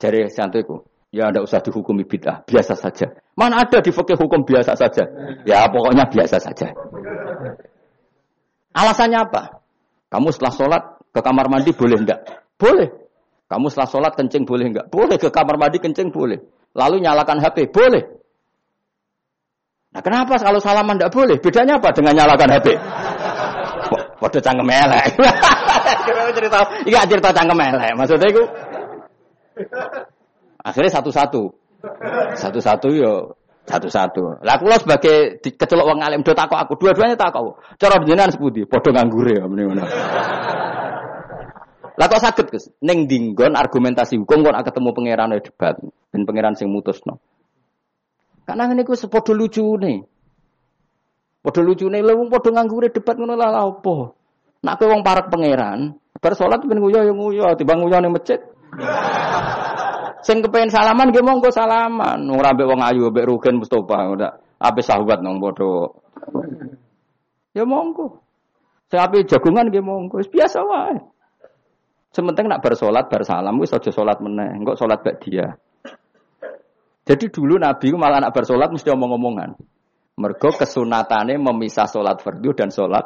Dari 0.03 0.27
santriku, 0.27 0.83
ya 1.15 1.31
tidak 1.31 1.47
usah 1.47 1.63
dihukumi 1.63 2.03
bid'ah, 2.03 2.43
biasa 2.43 2.75
saja. 2.75 3.07
Mana 3.39 3.63
ada 3.63 3.79
di 3.79 3.87
fikih 3.87 4.19
hukum 4.19 4.43
biasa 4.43 4.75
saja? 4.75 5.07
Ya 5.47 5.63
pokoknya 5.71 6.11
biasa 6.11 6.43
saja. 6.43 6.75
Alasannya 8.75 9.23
apa? 9.23 9.63
Kamu 10.11 10.27
setelah 10.35 10.51
sholat 10.51 10.83
ke 11.15 11.23
kamar 11.23 11.47
mandi 11.47 11.71
boleh 11.71 12.03
enggak? 12.03 12.19
Boleh. 12.59 12.91
Kamu 13.47 13.71
setelah 13.71 13.87
sholat 13.87 14.11
kencing 14.19 14.43
boleh 14.43 14.75
enggak? 14.75 14.91
Boleh. 14.91 15.15
Ke 15.15 15.31
kamar 15.31 15.55
mandi 15.55 15.79
kencing 15.79 16.11
boleh. 16.11 16.43
Lalu 16.75 16.99
nyalakan 16.99 17.39
HP? 17.39 17.71
Boleh. 17.71 18.03
Nah 19.95 20.01
kenapa 20.03 20.35
kalau 20.35 20.59
salaman 20.59 20.99
enggak 20.99 21.15
boleh? 21.15 21.39
Bedanya 21.39 21.79
apa 21.79 21.95
dengan 21.95 22.13
nyalakan 22.19 22.49
HP? 22.59 22.67
Waduh 24.19 24.41
cangkem 24.43 24.67
elek. 24.67 25.05
cerita, 26.37 26.59
iya 26.89 27.01
cerita 27.07 27.29
cangkem 27.31 27.59
elek. 27.59 27.91
Maksudnya 27.95 28.27
itu 28.29 28.43
Akhirnya 30.63 30.91
satu-satu. 30.91 31.43
Satu-satu 32.39 32.87
yo 32.95 33.35
satu-satu. 33.63 34.43
Lah 34.43 34.59
kula 34.59 34.75
sebagai 34.79 35.39
kecelok 35.39 35.87
wong 35.87 35.99
alim 36.03 36.23
do 36.23 36.35
takok 36.35 36.59
aku, 36.59 36.73
dua-duanya 36.79 37.15
takok. 37.15 37.59
Cara 37.79 37.99
jenengan 38.03 38.31
sepundi? 38.31 38.67
Padha 38.67 38.91
nganggure 38.91 39.39
ya 39.39 39.45
mrene 39.47 39.63
ngono. 39.71 39.83
Lah 41.93 42.05
kok 42.09 42.21
saged 42.21 42.47
Gus? 42.51 42.73
Ning 42.83 43.07
dinggon 43.07 43.55
argumentasi 43.55 44.19
hukum 44.19 44.43
kok 44.43 44.55
ketemu 44.67 44.89
pangeran 44.91 45.35
debat 45.39 45.75
ben 46.11 46.21
pangeran 46.27 46.55
sing 46.59 46.67
mutusno. 46.67 47.23
Karena 48.43 48.67
ngene 48.67 48.83
ku 48.83 48.99
sepodo 48.99 49.31
lucune. 49.31 50.03
Padha 51.43 51.61
lucune 51.63 52.03
lho 52.03 52.13
wong 52.19 52.27
padha 52.27 52.49
nganggure 52.51 52.91
debat 52.91 53.15
ngono 53.15 53.35
lah 53.39 53.63
apa? 53.63 53.95
Nak 54.63 54.75
kowe 54.79 54.87
wong 54.87 55.03
parek 55.03 55.27
pangeran, 55.27 55.99
bar 56.23 56.33
salat 56.39 56.63
ben 56.63 56.79
nguyo 56.79 57.03
ya 57.03 57.11
nguyo, 57.11 57.51
timbang 57.59 57.83
nguyo 57.83 57.99
ning 57.99 58.15
masjid. 58.15 58.39
Sing 60.23 60.39
kepengen 60.39 60.71
salaman 60.71 61.11
nggih 61.11 61.25
monggo 61.25 61.51
salaman. 61.51 62.23
Ora 62.31 62.55
mbek 62.55 62.67
wong 62.67 62.79
ayu 62.79 63.11
mbek 63.11 63.27
Rugen 63.27 63.59
Mustofa 63.59 64.07
ora 64.07 64.29
ape 64.61 64.79
sahabat 64.79 65.19
nang 65.19 65.43
padha. 65.43 65.91
Ya 67.51 67.67
monggo. 67.67 68.23
Sing 68.87 68.99
ape 69.03 69.27
jagungan 69.27 69.67
nggih 69.67 69.83
monggo. 69.83 70.23
Biasa 70.23 70.63
wae. 70.63 70.95
Sementing 72.13 72.45
nak 72.45 72.61
bar 72.61 72.77
salat 72.77 73.09
bar 73.09 73.25
salam 73.25 73.57
wis 73.57 73.73
aja 73.73 73.89
salat 73.89 74.21
meneh, 74.21 74.53
engko 74.53 74.77
salat 74.77 75.01
bak 75.01 75.17
dia. 75.25 75.57
Jadi 77.03 77.25
dulu 77.33 77.57
Nabi 77.57 77.89
malah 77.97 78.21
nak 78.21 78.31
bar 78.37 78.45
salat 78.45 78.69
mesti 78.69 78.93
omong-omongan. 78.93 79.57
Mergo 80.21 80.53
kesunatane 80.53 81.41
memisah 81.41 81.89
salat 81.89 82.21
fardu 82.21 82.53
dan 82.53 82.69
salat 82.69 83.03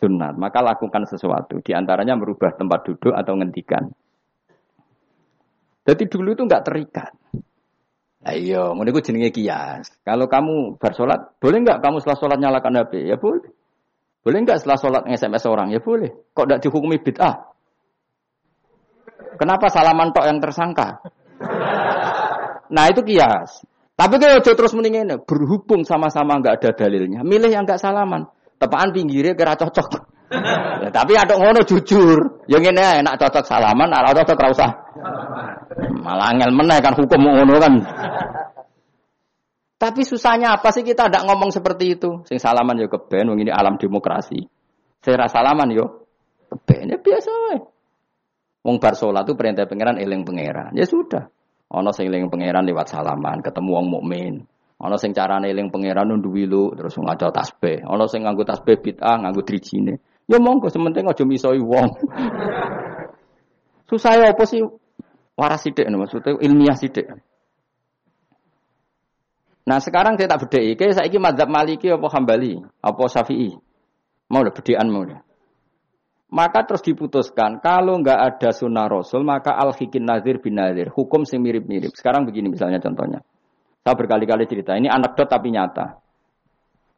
sunat. 0.00 0.34
Maka 0.40 0.64
lakukan 0.64 1.04
sesuatu. 1.04 1.60
Di 1.60 1.76
antaranya 1.76 2.16
merubah 2.16 2.56
tempat 2.56 2.88
duduk 2.88 3.12
atau 3.12 3.36
ngendikan. 3.36 3.92
Jadi 5.82 6.04
dulu 6.06 6.34
itu 6.34 6.42
enggak 6.46 6.64
terikat. 6.66 7.10
Ayo, 8.22 8.70
mau 8.78 8.86
gue 8.86 9.02
jenenge 9.02 9.34
kias. 9.34 9.90
Kalau 10.06 10.30
kamu 10.30 10.78
bersolat, 10.78 11.34
boleh 11.42 11.58
enggak 11.58 11.82
kamu 11.82 11.98
setelah 11.98 12.18
sholat 12.22 12.38
nyalakan 12.38 12.78
HP? 12.78 13.10
Ya 13.10 13.18
boleh. 13.18 13.50
Boleh 14.22 14.38
enggak 14.46 14.62
setelah 14.62 14.78
sholat 14.78 15.02
nge-SMS 15.10 15.44
orang? 15.50 15.74
Ya 15.74 15.82
boleh. 15.82 16.14
Kok 16.30 16.46
enggak 16.46 16.60
dihukumi 16.62 17.02
bid'ah? 17.02 17.50
Kenapa 19.34 19.66
salaman 19.74 20.14
tok 20.14 20.26
yang 20.30 20.38
tersangka? 20.38 21.02
Nah 22.70 22.84
itu 22.86 23.02
kias. 23.02 23.66
Tapi 23.98 24.14
kalau 24.22 24.38
terus 24.38 24.72
mendingin 24.78 25.18
berhubung 25.26 25.82
sama-sama 25.82 26.38
enggak 26.38 26.62
ada 26.62 26.70
dalilnya, 26.78 27.26
milih 27.26 27.50
yang 27.50 27.66
enggak 27.66 27.82
salaman. 27.82 28.30
Tepaan 28.62 28.94
pinggirnya 28.94 29.34
kira 29.34 29.58
cocok. 29.58 30.11
Ya, 30.82 30.90
tapi 30.90 31.12
ada 31.14 31.36
ngono 31.36 31.60
jujur. 31.62 32.44
Yang 32.48 32.72
ini 32.72 33.04
enak 33.04 33.20
cocok 33.20 33.44
salaman, 33.44 33.92
ala 33.92 34.16
cocok 34.16 34.38
rausah. 34.38 34.70
Malah 36.02 36.34
angel 36.34 36.50
kan 36.80 36.94
hukum 36.96 37.20
ngono 37.20 37.56
kan. 37.60 37.74
Tapi 39.82 40.06
susahnya 40.06 40.54
apa 40.54 40.70
sih 40.70 40.86
kita 40.86 41.10
tidak 41.10 41.26
ngomong 41.26 41.50
seperti 41.50 41.98
itu? 41.98 42.22
Sing 42.22 42.38
salaman 42.38 42.78
yo 42.78 42.86
keben, 42.86 43.34
wong 43.34 43.42
ini 43.42 43.50
alam 43.50 43.74
demokrasi. 43.82 44.46
Saya 45.02 45.26
salaman 45.26 45.74
yo 45.74 46.06
keben 46.46 46.94
ya 46.94 46.98
biasa. 47.02 47.34
Wong 48.62 48.78
bar 48.78 48.94
salat 48.94 49.26
itu 49.26 49.34
perintah 49.34 49.66
pangeran 49.66 49.98
eling 49.98 50.22
pangeran. 50.22 50.70
Ya 50.78 50.86
sudah. 50.86 51.26
Ana 51.66 51.90
sing 51.90 52.06
eling 52.06 52.30
pangeran 52.30 52.62
lewat 52.62 52.94
salaman, 52.94 53.42
ketemu 53.42 53.70
wong 53.74 53.86
mukmin. 53.90 54.34
Ana 54.78 55.02
sing 55.02 55.10
carane 55.10 55.50
eling 55.50 55.74
pangeran 55.74 56.14
nundu 56.14 56.30
wilu 56.30 56.70
terus 56.78 56.94
ngaco 56.94 57.34
tasbih. 57.34 57.82
Ana 57.82 58.06
sing 58.06 58.22
nganggo 58.22 58.46
tasbih 58.46 58.78
bid'ah, 58.78 59.18
nganggo 59.18 59.42
drijine. 59.42 59.98
Ya 60.30 60.38
monggo 60.38 60.70
sementing 60.70 61.06
aja 61.06 61.24
misoi 61.26 61.58
wong. 61.58 61.88
Susah 63.90 64.16
ya 64.16 64.32
apa 64.32 64.44
sih? 64.48 64.62
Waras 65.36 65.64
sithik 65.64 65.88
maksudnya 65.88 66.38
ilmiah 66.38 66.76
sithik. 66.76 67.08
Nah 69.62 69.78
sekarang 69.78 70.18
saya 70.18 70.26
tak 70.26 70.48
bedai, 70.48 70.74
kayak 70.74 70.98
saya 70.98 71.06
ini 71.06 71.22
madhab 71.22 71.46
maliki 71.46 71.86
apa 71.86 72.06
hambali, 72.10 72.58
apa 72.82 73.02
syafi'i. 73.06 73.54
Mau 74.32 74.42
udah 74.42 74.54
bedean 74.54 74.90
mau 74.90 75.06
udah. 75.06 75.22
Maka 76.32 76.64
terus 76.64 76.80
diputuskan, 76.80 77.60
kalau 77.60 78.00
nggak 78.00 78.16
ada 78.16 78.50
sunnah 78.56 78.88
rasul, 78.88 79.20
maka 79.20 79.52
al 79.52 79.76
hikin 79.76 80.08
nazir 80.08 80.40
bin 80.40 80.56
nazir. 80.56 80.88
Hukum 80.88 81.28
sing 81.28 81.44
mirip-mirip. 81.44 81.92
Sekarang 81.92 82.24
begini 82.24 82.48
misalnya 82.48 82.80
contohnya. 82.80 83.20
Saya 83.84 83.94
berkali-kali 83.98 84.48
cerita, 84.48 84.72
ini 84.72 84.88
anekdot 84.88 85.28
tapi 85.28 85.52
nyata. 85.52 86.00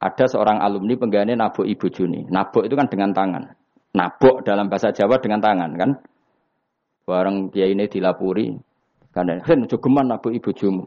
Ada 0.05 0.36
seorang 0.36 0.61
alumni 0.61 1.00
penggawaannya 1.00 1.40
nabok 1.40 1.64
ibu 1.64 1.88
Juni. 1.88 2.28
Nabok 2.28 2.68
itu 2.68 2.76
kan 2.76 2.92
dengan 2.92 3.16
tangan. 3.16 3.57
Nabok 3.96 4.44
dalam 4.44 4.68
bahasa 4.68 4.92
Jawa 4.92 5.16
dengan 5.16 5.40
tangan 5.40 5.70
kan. 5.80 5.90
Bareng 7.09 7.48
dia 7.48 7.64
ini 7.72 7.88
dilapuri. 7.88 8.52
Karena, 9.09 9.40
Hen, 9.40 9.64
jogeman 9.64 10.12
nabok 10.12 10.28
ibu 10.28 10.52
Jumu. 10.52 10.84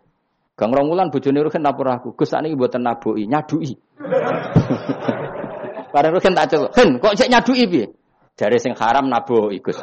Gang 0.57 0.73
Romulan 0.73 1.13
bojone 1.13 1.37
Ruhin 1.45 1.61
lapor 1.61 1.85
aku, 1.85 2.17
Gus 2.17 2.33
sakniki 2.33 2.57
mboten 2.57 2.81
nabuki, 2.81 3.29
nyadui. 3.29 3.77
Bareng 5.93 6.11
Ruhin 6.17 6.33
tak 6.33 6.49
celuk, 6.49 6.73
"Hen, 6.73 6.97
kok 6.97 7.13
cek 7.13 7.29
nyadui 7.29 7.63
piye?" 7.69 7.85
Jare 8.33 8.57
sing 8.57 8.73
haram 8.73 9.05
nabuki, 9.05 9.61
Gus. 9.61 9.77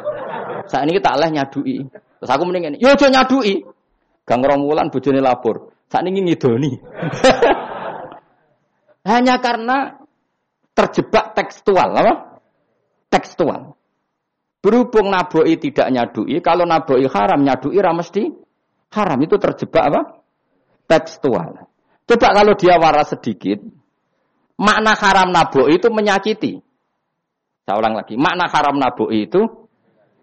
Sakniki 0.67 0.99
tak 0.99 1.15
leh 1.15 1.31
nyadui. 1.31 1.87
Terus 1.91 2.27
aku 2.29 2.43
mending 2.43 2.75
ngene, 2.75 2.77
"Yo 2.83 2.91
aja 2.91 3.07
nyadui." 3.07 3.63
Gang 4.27 4.43
Romulan 4.43 4.91
bojone 4.91 5.23
lapor, 5.23 5.71
sakniki 5.87 6.19
ngidoni. 6.27 6.71
Hanya 9.05 9.37
karena 9.37 10.01
terjebak 10.73 11.37
tekstual, 11.37 11.93
apa? 11.93 12.41
Tekstual. 13.13 13.77
Berhubung 14.65 15.13
naboi 15.13 15.61
tidak 15.61 15.93
nyadui, 15.93 16.41
kalau 16.41 16.65
naboi 16.65 17.05
haram 17.05 17.45
nyadui 17.45 17.77
ramesti 17.77 18.33
haram 18.89 19.19
itu 19.21 19.37
terjebak 19.37 19.83
apa? 19.93 20.01
tekstual. 20.85 21.69
Coba 22.05 22.27
kalau 22.37 22.53
dia 22.53 22.77
waras 22.77 23.17
sedikit, 23.17 23.57
makna 24.61 24.93
haram 24.93 25.33
nabo 25.33 25.65
itu 25.65 25.89
menyakiti. 25.89 26.61
Saya 27.65 27.81
ulang 27.81 27.97
lagi, 27.97 28.13
makna 28.13 28.45
haram 28.45 28.77
nabo 28.77 29.09
itu 29.09 29.65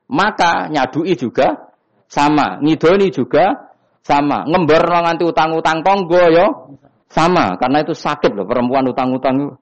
maka 0.06 0.70
nyadui 0.70 1.18
juga 1.18 1.74
sama, 2.06 2.62
ngidoni 2.62 3.10
juga 3.10 3.74
sama, 4.06 4.46
ngember 4.46 4.82
nganti 4.82 5.24
utang-utang 5.26 5.82
tonggo 5.82 6.22
yo 6.30 6.46
sama, 7.12 7.60
karena 7.60 7.84
itu 7.84 7.92
sakit 7.92 8.32
loh 8.32 8.48
perempuan 8.48 8.88
utang-utang. 8.88 9.60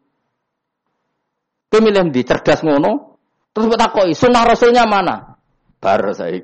Pemilih 1.70 2.10
di 2.10 2.22
cerdas 2.26 2.62
ngono, 2.62 3.18
terus 3.54 3.66
bertakoi, 3.70 4.14
sunnah 4.14 4.42
rasulnya 4.42 4.86
mana? 4.86 5.38
Bar 5.78 6.02
saya 6.14 6.42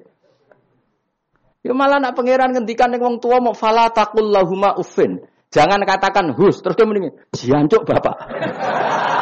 Ya 1.67 1.75
malah 1.75 1.99
nak 1.99 2.15
pangeran 2.15 2.55
ngendikan 2.55 2.95
yang 2.95 3.03
wong 3.03 3.17
tua 3.19 3.43
mau 3.43 3.51
fala 3.51 3.91
takul 3.91 4.31
lahuma 4.31 4.79
ufin. 4.79 5.19
Jangan 5.51 5.83
katakan 5.83 6.31
hus, 6.39 6.63
terus 6.63 6.79
dia 6.79 6.87
mendingin, 6.87 7.19
jancuk 7.35 7.83
bapak. 7.83 8.15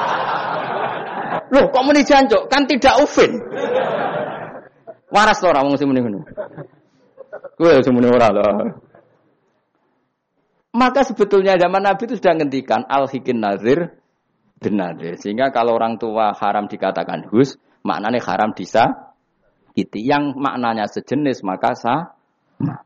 Loh, 1.55 1.70
kok 1.72 1.85
meni 1.89 2.05
jancuk? 2.05 2.53
Kan 2.53 2.68
tidak 2.68 3.01
ufin. 3.01 3.41
Waras 5.14 5.39
loh 5.39 5.55
orang 5.55 5.78
sing 5.78 5.87
muni 5.87 6.03
ngono. 6.03 6.26
Kowe 7.55 7.78
sing 7.78 7.95
muni 7.95 8.11
ora 8.11 8.35
lah. 8.35 8.66
Maka 10.75 11.07
sebetulnya 11.07 11.55
zaman 11.55 11.87
Nabi 11.87 12.11
itu 12.11 12.18
sudah 12.18 12.35
ngendikan 12.35 12.83
al 12.91 13.07
hikin 13.07 13.39
nazir 13.39 13.95
benar 14.59 14.99
Sehingga 15.22 15.55
kalau 15.55 15.79
orang 15.79 16.03
tua 16.03 16.35
haram 16.35 16.66
dikatakan 16.66 17.31
hus, 17.31 17.55
maknanya 17.87 18.18
haram 18.27 18.51
bisa 18.51 19.14
itu 19.79 20.03
yang 20.03 20.35
maknanya 20.35 20.91
sejenis 20.91 21.47
maka 21.47 21.79
sah 21.79 22.14
Nah. 22.62 22.81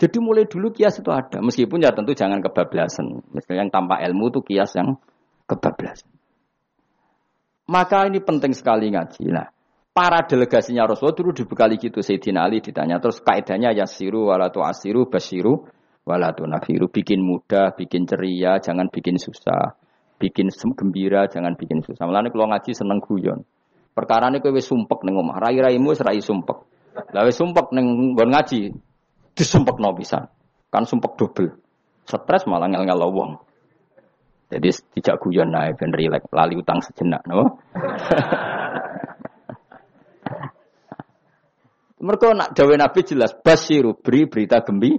Jadi 0.00 0.16
mulai 0.16 0.48
dulu 0.48 0.72
kias 0.72 0.96
itu 0.96 1.12
ada, 1.12 1.44
meskipun 1.44 1.84
ya 1.84 1.92
tentu 1.92 2.16
jangan 2.16 2.40
kebablasan. 2.40 3.20
Misalnya 3.36 3.68
yang 3.68 3.70
tanpa 3.72 4.00
ilmu 4.00 4.32
itu 4.32 4.40
kias 4.40 4.72
yang 4.72 4.96
kebablasan. 5.44 6.08
Maka 7.68 8.08
ini 8.08 8.18
penting 8.24 8.56
sekali 8.56 8.88
ngaji. 8.88 9.28
Nah, 9.28 9.52
para 9.92 10.24
delegasinya 10.24 10.88
Rasulullah 10.88 11.20
dulu 11.20 11.30
dibekali 11.36 11.76
gitu. 11.76 12.00
Sayyidina 12.00 12.48
Ali 12.48 12.64
ditanya, 12.64 12.96
terus 12.96 13.20
kaidahnya 13.20 13.76
yasiru 13.76 14.32
walatu 14.32 14.64
asiru 14.64 15.04
basiru 15.04 15.68
walatu 16.10 16.42
nafiru. 16.50 16.90
Bikin 16.90 17.22
mudah, 17.22 17.70
bikin 17.78 18.10
ceria, 18.10 18.58
jangan 18.58 18.90
bikin 18.90 19.14
susah. 19.22 19.78
Bikin 20.18 20.50
gembira, 20.74 21.30
jangan 21.30 21.54
bikin 21.54 21.86
susah. 21.86 22.04
Malah 22.04 22.26
kalau 22.28 22.50
ngaji 22.50 22.74
seneng 22.74 22.98
guyon. 22.98 23.46
Perkara 23.94 24.28
ini 24.30 24.42
kowe 24.42 24.54
sumpek 24.54 25.02
ning 25.06 25.14
omah, 25.18 25.38
rai-raimu 25.38 25.94
serai 25.94 26.18
sumpek. 26.18 26.58
Lah 27.14 27.22
wis 27.26 27.38
sumpek 27.38 27.70
ning 27.70 28.14
nggon 28.14 28.30
ngaji, 28.34 28.74
disumpekno 29.34 29.94
pisan. 29.94 30.26
Kan 30.70 30.86
sumpek 30.86 31.14
double. 31.18 31.56
Stres 32.06 32.46
malah 32.50 32.66
ngel-ngel 32.70 33.06
wong. 33.10 33.38
Jadi 34.50 34.66
tidak 34.98 35.22
guyon 35.22 35.54
naik 35.54 35.78
ben 35.78 35.94
rilek, 35.94 36.26
lali 36.34 36.58
utang 36.58 36.82
sejenak, 36.82 37.22
no? 37.22 37.62
Mereka 42.00 42.32
nak 42.32 42.56
dawe 42.56 42.74
Nabi 42.80 43.00
jelas 43.04 43.36
basiru 43.36 43.92
beri 43.92 44.24
berita 44.24 44.64
gembi. 44.64 44.96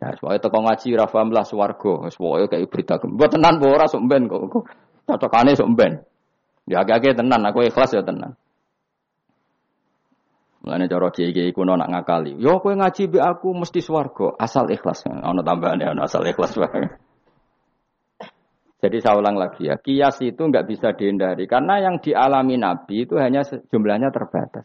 Ya, 0.00 0.16
soalnya 0.16 0.40
teko 0.40 0.64
ngaji 0.64 0.88
rafa 0.96 1.20
lah 1.28 1.44
swargo, 1.44 2.08
soalnya 2.08 2.48
kayak 2.48 2.72
berita. 2.72 2.96
Buat 3.04 3.36
tenan 3.36 3.60
bo 3.60 3.68
ora 3.68 3.84
sok 3.84 4.08
ben 4.08 4.32
kok. 4.32 4.64
Cocokane 5.04 5.52
sok 5.52 5.70
ben. 5.76 6.00
Ya 6.64 6.80
agak-agak 6.80 7.20
tenan, 7.20 7.44
aku 7.44 7.68
ikhlas 7.68 7.92
ya 7.92 8.00
tenan. 8.00 8.32
Mulane 10.64 10.88
cara 10.88 11.08
kiai-kiai 11.12 11.52
kuno 11.52 11.76
nak 11.76 11.88
ngakali. 11.92 12.36
Yo 12.40 12.60
kowe 12.64 12.72
ngaji 12.72 13.12
be 13.12 13.18
aku 13.20 13.52
mesti 13.52 13.80
swarga, 13.80 14.36
asal 14.40 14.68
ikhlas. 14.72 15.04
Ana 15.08 15.40
tambahane 15.44 15.84
ana 15.84 16.08
asal 16.08 16.24
ikhlas 16.24 16.56
wae. 16.56 16.84
Jadi 18.80 18.96
saya 19.04 19.20
ulang 19.20 19.36
lagi 19.36 19.68
ya, 19.68 19.76
kias 19.76 20.24
itu 20.24 20.40
nggak 20.40 20.64
bisa 20.64 20.96
dihindari 20.96 21.44
karena 21.44 21.84
yang 21.84 22.00
dialami 22.00 22.56
Nabi 22.56 23.04
itu 23.04 23.20
hanya 23.20 23.44
jumlahnya 23.44 24.08
terbatas. 24.08 24.64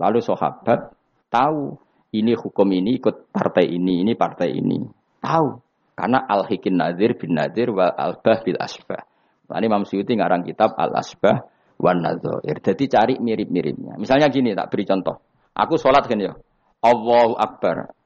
Lalu 0.00 0.24
sahabat 0.24 0.96
tahu 1.28 1.76
ini 2.14 2.32
hukum 2.38 2.68
ini 2.70 3.02
ikut 3.02 3.34
partai 3.34 3.66
ini, 3.66 4.06
ini 4.06 4.12
partai 4.14 4.54
ini. 4.54 4.78
Tahu. 5.18 5.48
Karena 5.96 6.28
al-hikin 6.28 6.76
nadir 6.76 7.16
bin 7.16 7.34
nadir 7.34 7.72
wal 7.72 7.90
albah 7.90 8.44
bil 8.44 8.60
asbah. 8.60 9.02
Nah, 9.48 9.56
ini 9.62 9.66
Imam 9.70 9.82
Suyuti 9.88 10.12
ngarang 10.12 10.44
kitab 10.44 10.76
al-asbah 10.76 11.48
wan 11.80 12.04
nadzair. 12.04 12.60
Jadi 12.60 12.84
cari 12.86 13.14
mirip-miripnya. 13.16 13.96
Misalnya 13.96 14.28
gini, 14.28 14.52
tak 14.52 14.68
beri 14.68 14.84
contoh. 14.84 15.16
Aku 15.56 15.80
sholat 15.80 16.04
kan 16.04 16.20
ya. 16.20 16.36
Allahu 16.84 17.34
Akbar. 17.40 17.96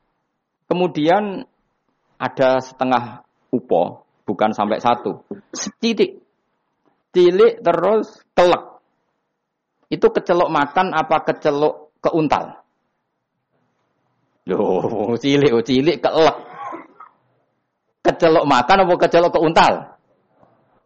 Kemudian 0.71 1.43
ada 2.15 2.63
setengah 2.63 3.27
upo, 3.51 4.07
bukan 4.23 4.55
sampai 4.55 4.79
satu. 4.79 5.27
Setitik. 5.51 6.23
Cilik 7.11 7.59
terus 7.59 8.23
telek. 8.39 8.79
Itu 9.91 10.15
kecelok 10.15 10.47
makan 10.47 10.95
apa 10.95 11.27
kecelok 11.27 11.99
keuntal? 11.99 12.60
Loh, 14.49 15.18
cilik, 15.20 15.53
cilik 15.61 15.97
kelek. 16.01 16.36
Kecelok 18.01 18.49
makan 18.49 18.88
apa 18.88 18.95
kecelok 18.97 19.36
keuntal? 19.36 20.01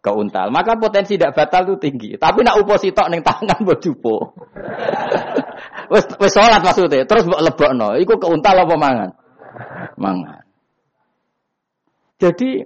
ke 0.04 0.12
untal. 0.12 0.52
Maka 0.52 0.76
potensi 0.76 1.16
tidak 1.16 1.32
batal 1.32 1.64
itu 1.64 1.74
tinggi. 1.80 2.10
Tapi 2.20 2.44
nak 2.44 2.60
upo 2.60 2.76
sitok 2.76 3.08
ning 3.08 3.24
tangan 3.24 3.56
mbok 3.64 3.80
jupo. 3.80 4.36
wis 5.92 6.04
wis 6.20 6.36
maksudnya, 6.36 7.08
terus 7.08 7.24
mbok 7.24 7.40
lebokno. 7.40 7.96
Iku 7.96 8.20
ke 8.20 8.28
untal 8.28 8.68
apa 8.68 8.76
mangan? 8.76 9.10
Mangan. 9.96 10.44
Jadi 12.20 12.60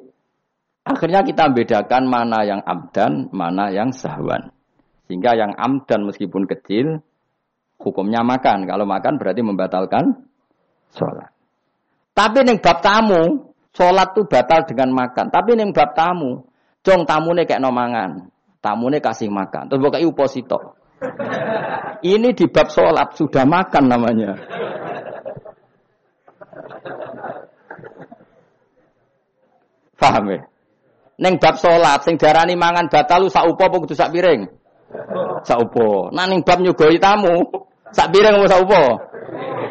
akhirnya 0.83 1.23
kita 1.23 1.55
bedakan 1.55 2.11
mana 2.11 2.43
yang 2.43 2.61
amdan, 2.67 3.31
mana 3.31 3.71
yang 3.71 3.95
sahwan. 3.95 4.51
Sehingga 5.07 5.39
yang 5.39 5.55
amdan 5.55 6.11
meskipun 6.11 6.45
kecil 6.51 7.07
hukumnya 7.79 8.27
makan. 8.27 8.67
Kalau 8.67 8.83
makan 8.83 9.15
berarti 9.17 9.47
membatalkan 9.47 10.27
sholat. 10.95 11.31
Tapi 12.15 12.43
neng 12.43 12.59
bab 12.59 12.83
tamu, 12.83 13.53
sholat 13.73 14.15
tuh 14.15 14.27
batal 14.27 14.67
dengan 14.67 14.91
makan. 14.93 15.31
Tapi 15.31 15.55
neng 15.55 15.71
bab 15.71 15.95
tamu, 15.95 16.49
Jong 16.87 17.05
tamune 17.05 17.45
kayak 17.45 17.61
nomangan. 17.61 18.31
Tamune 18.65 18.99
kasih 19.03 19.29
makan. 19.31 19.69
Terus 19.69 19.83
bukai 19.83 20.07
uposito. 20.07 20.79
Ini 22.15 22.33
di 22.35 22.47
bab 22.49 22.71
sholat 22.71 23.15
sudah 23.19 23.45
makan 23.45 23.85
namanya. 23.87 24.33
Paham 29.99 30.25
ya? 30.31 30.41
Neng 31.19 31.43
bab 31.43 31.59
salat 31.59 32.07
sing 32.07 32.15
darani 32.15 32.55
mangan 32.55 32.87
batal 32.87 33.27
sak 33.27 33.51
upo 33.51 33.67
apa 33.67 33.77
kudu 33.83 33.99
sak 33.99 34.15
piring? 34.15 34.47
Sak 35.47 35.59
upo. 35.59 36.15
Nah 36.15 36.31
ning 36.31 36.47
bab 36.47 36.63
nyugoi 36.63 37.03
tamu, 37.03 37.43
sak 37.91 38.15
piring 38.15 38.39
apa 38.39 38.47
sak 38.47 38.63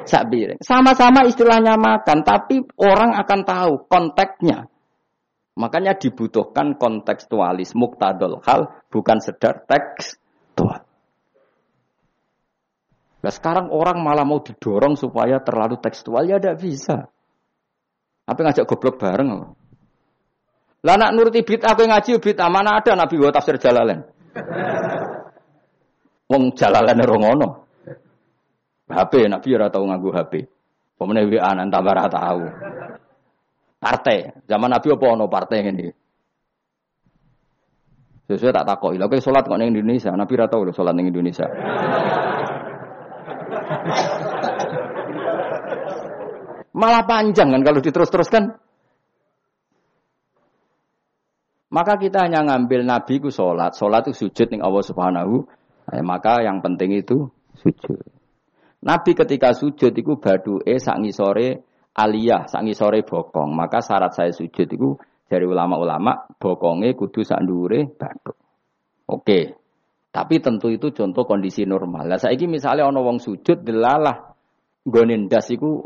upo? 0.07 0.11
Sak 0.15 0.23
piring. 0.31 0.59
Sama-sama 0.63 1.27
istilahnya 1.27 1.75
makan, 1.75 2.23
tapi 2.23 2.63
orang 2.79 3.19
akan 3.19 3.39
tahu 3.43 3.73
konteksnya. 3.91 4.71
Makanya 5.59 5.99
dibutuhkan 5.99 6.79
kontekstualis 6.79 7.75
muktadol 7.75 8.39
hal, 8.47 8.71
bukan 8.87 9.19
sedar 9.19 9.67
tekstual. 9.67 10.87
Nah 13.17 13.33
sekarang 13.33 13.73
orang 13.73 13.99
malah 13.99 14.23
mau 14.23 14.39
didorong 14.39 14.95
supaya 14.95 15.43
terlalu 15.43 15.81
tekstual, 15.81 16.23
ya 16.29 16.39
tidak 16.39 16.61
bisa. 16.61 17.09
Apa 18.29 18.39
ngajak 18.39 18.69
goblok 18.69 19.01
bareng? 19.01 19.57
Lah 20.85 20.95
nak 20.95 21.11
nuruti 21.17 21.41
bid'ah 21.41 21.73
kowe 21.73 21.89
ngaji 21.89 22.21
bid'ah 22.21 22.47
mana 22.53 22.77
ada 22.77 22.93
Nabi 22.93 23.17
wa 23.17 23.33
tafsir 23.33 23.57
Jalalain. 23.57 24.05
Wong 26.29 26.53
Jalalain 26.53 27.01
ora 27.01 27.17
ngono. 27.17 27.66
HP 28.87 29.27
Nabi 29.27 29.49
ora 29.51 29.67
tau 29.67 29.83
nganggo 29.83 30.15
HP. 30.15 30.33
Pemene 30.97 31.27
WA 31.27 31.51
nang 31.53 31.69
tambah 31.69 31.93
ora 31.93 32.07
tau. 32.07 32.41
Partai, 33.77 34.47
zaman 34.49 34.73
Nabi 34.73 34.87
apa 34.89 35.05
ono 35.05 35.29
partai 35.29 35.61
ngene 35.61 35.87
Sesuai 38.27 38.51
tak 38.51 38.67
takoki. 38.67 38.99
Lha 38.99 39.07
kowe 39.07 39.23
salat 39.23 39.47
kok 39.47 39.55
ning 39.55 39.71
Indonesia, 39.71 40.11
Nabi 40.11 40.33
ora 40.35 40.51
tau 40.51 40.67
lho 40.67 40.75
salat 40.75 40.91
ning 40.97 41.07
Indonesia. 41.07 41.47
Malah 46.75 47.03
panjang 47.07 47.55
kan 47.55 47.61
kalau 47.63 47.79
diterus-teruskan. 47.79 48.43
Maka 51.67 51.93
kita 51.99 52.27
hanya 52.27 52.43
ngambil 52.47 52.83
Nabi 52.83 53.19
ku 53.19 53.31
sholat. 53.31 53.75
Sholat 53.75 54.07
itu 54.07 54.27
sujud 54.27 54.47
nih 54.51 54.59
Allah 54.63 54.83
Subhanahu. 54.83 55.47
Eh, 55.87 56.03
maka 56.03 56.43
yang 56.43 56.59
penting 56.59 56.99
itu 56.99 57.31
sujud. 57.59 58.16
Nabi 58.77 59.17
ketika 59.17 59.57
sujud 59.57 59.89
itu 59.89 60.13
badu 60.21 60.61
e 60.61 60.77
sangi 60.77 61.09
sore 61.09 61.65
aliyah, 61.97 62.45
sangi 62.45 62.77
sore 62.77 63.01
bokong. 63.01 63.49
Maka 63.57 63.81
syarat 63.81 64.13
saya 64.13 64.29
sujud 64.29 64.69
itu 64.69 64.93
dari 65.25 65.43
ulama-ulama 65.49 66.29
bokongnya 66.37 66.93
kudu 66.93 67.25
sandure 67.25 67.89
badu. 67.97 68.33
Oke. 69.09 69.57
Tapi 70.07 70.41
tentu 70.41 70.73
itu 70.73 70.89
contoh 70.93 71.29
kondisi 71.29 71.61
normal. 71.67 72.09
Lah 72.09 72.17
saiki 72.17 72.49
misalnya 72.49 72.89
ono 72.89 73.05
wong 73.05 73.21
sujud 73.21 73.61
delalah 73.61 74.33
gonin 74.81 75.29
das 75.29 75.51
iku 75.53 75.85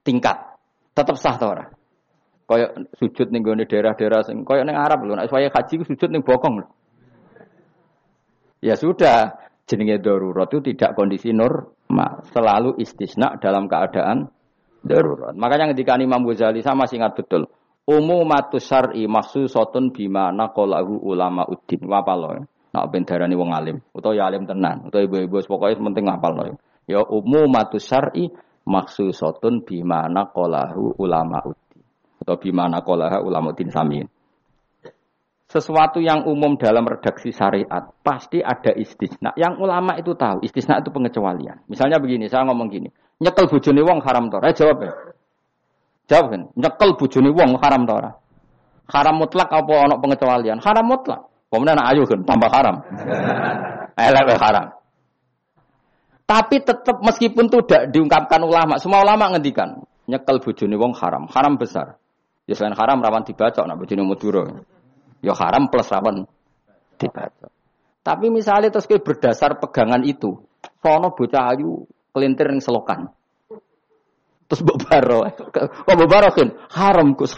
tingkat. 0.00 0.56
Tetap 0.96 1.16
sah 1.20 1.36
ta 1.36 1.46
ora? 1.52 1.66
Kayak 2.46 2.94
sujud 2.96 3.28
ning 3.34 3.44
gone 3.44 3.68
daerah-daerah 3.68 4.24
sing 4.24 4.46
kaya 4.48 4.64
ning 4.64 4.78
Arab 4.78 5.04
lho, 5.04 5.18
nek 5.18 5.28
saya 5.28 5.52
haji 5.52 5.82
sujud 5.82 6.08
ning 6.08 6.24
bokong 6.24 6.62
lho. 6.62 6.66
Ya 8.64 8.80
sudah, 8.80 9.36
jenenge 9.68 10.00
darurat 10.00 10.48
itu 10.48 10.72
tidak 10.72 10.96
kondisi 10.96 11.36
normal, 11.36 11.75
selalu 12.34 12.78
istisna 12.82 13.38
dalam 13.38 13.70
keadaan 13.70 14.28
darurat. 14.82 15.34
Makanya 15.34 15.72
ketika 15.74 15.98
Imam 15.98 16.22
Ghazali 16.26 16.62
sama 16.62 16.84
masih 16.84 17.02
ingat 17.02 17.14
betul. 17.18 17.46
Umumatus 17.86 18.66
syar'i 18.66 19.06
mahsusatun 19.06 19.94
bima 19.94 20.34
naqalahu 20.34 21.06
ulama 21.06 21.46
uddin. 21.46 21.86
Wapal 21.86 22.18
loh. 22.18 22.30
Nak 22.74 22.84
ben 22.90 23.06
darani 23.06 23.38
wong 23.38 23.54
alim, 23.56 23.80
utawa 23.94 24.12
ya 24.12 24.28
alim 24.28 24.44
tenan, 24.44 24.90
utawa 24.90 25.06
ibu-ibu 25.06 25.40
pokoke 25.48 25.80
penting 25.80 26.04
ngapal 26.12 26.32
loh. 26.34 26.60
Ya 26.84 27.00
umumatus 27.00 27.88
syar'i 27.88 28.28
mahsusatun 28.66 29.64
bima 29.64 30.10
naqalahu 30.10 30.98
ulama 30.98 31.40
uddin 31.46 31.66
atau 32.26 32.42
bimana 32.42 32.82
kolaha 32.82 33.22
din 33.54 33.70
samin. 33.70 34.06
Sesuatu 35.46 36.02
yang 36.02 36.26
umum 36.26 36.58
dalam 36.58 36.82
redaksi 36.82 37.30
syariat 37.30 37.94
pasti 38.02 38.42
ada 38.42 38.74
istisna. 38.74 39.30
Yang 39.38 39.62
ulama 39.62 39.94
itu 39.94 40.18
tahu, 40.18 40.42
istisna 40.42 40.82
itu 40.82 40.90
pengecualian. 40.90 41.62
Misalnya 41.70 42.02
begini, 42.02 42.26
saya 42.26 42.42
ngomong 42.50 42.66
gini, 42.66 42.90
nyekel 43.22 43.46
bujuni 43.46 43.78
wong 43.78 44.02
haram 44.02 44.26
tora. 44.26 44.50
Eh 44.50 44.56
jawab 44.58 44.78
ya. 44.82 44.92
Jawab 46.10 46.26
kan, 46.34 46.42
nyekel 46.58 46.90
bujuni 46.98 47.30
wong 47.30 47.62
haram 47.62 47.86
tora. 47.86 48.10
Haram 48.90 49.14
mutlak 49.22 49.46
apa 49.50 49.72
ono 49.86 49.94
pengecualian? 50.02 50.58
Haram 50.58 50.86
mutlak. 50.86 51.30
Kemudian 51.46 51.78
ayo 51.78 52.02
kan 52.10 52.20
tambah 52.26 52.50
haram. 52.50 52.76
Elek 54.10 54.38
haram. 54.42 54.66
Tapi 56.26 56.58
tetap 56.58 57.06
meskipun 57.06 57.46
tidak 57.46 57.94
diungkapkan 57.94 58.42
ulama, 58.42 58.82
semua 58.82 59.06
ulama 59.06 59.30
ngendikan 59.30 59.86
nyekel 60.10 60.42
bujuni 60.42 60.74
wong 60.74 60.94
haram, 60.98 61.30
haram 61.30 61.54
besar. 61.54 62.02
Ya 62.46 62.54
selain 62.54 62.78
haram 62.78 63.02
rawan 63.02 63.26
dibaca 63.26 63.62
nak 63.66 63.78
bojone 63.78 64.02
Madura. 64.06 64.44
Ya 65.26 65.34
haram 65.34 65.66
plus 65.66 65.90
rawan 65.90 66.22
dibaca. 67.02 67.50
Tapi 68.06 68.30
misalnya 68.30 68.70
terus 68.70 68.86
kayak 68.86 69.02
berdasar 69.02 69.58
pegangan 69.58 70.06
itu, 70.06 70.38
sono 70.78 71.10
bocah 71.10 71.50
ayu 71.50 71.82
kelintir 72.14 72.46
yang 72.54 72.62
selokan. 72.62 73.10
Terus 74.46 74.62
bobaro, 74.62 75.26
kok 75.50 75.96
bobaro 75.98 76.30
kan 76.30 76.48
haram 76.70 77.18
kus. 77.18 77.34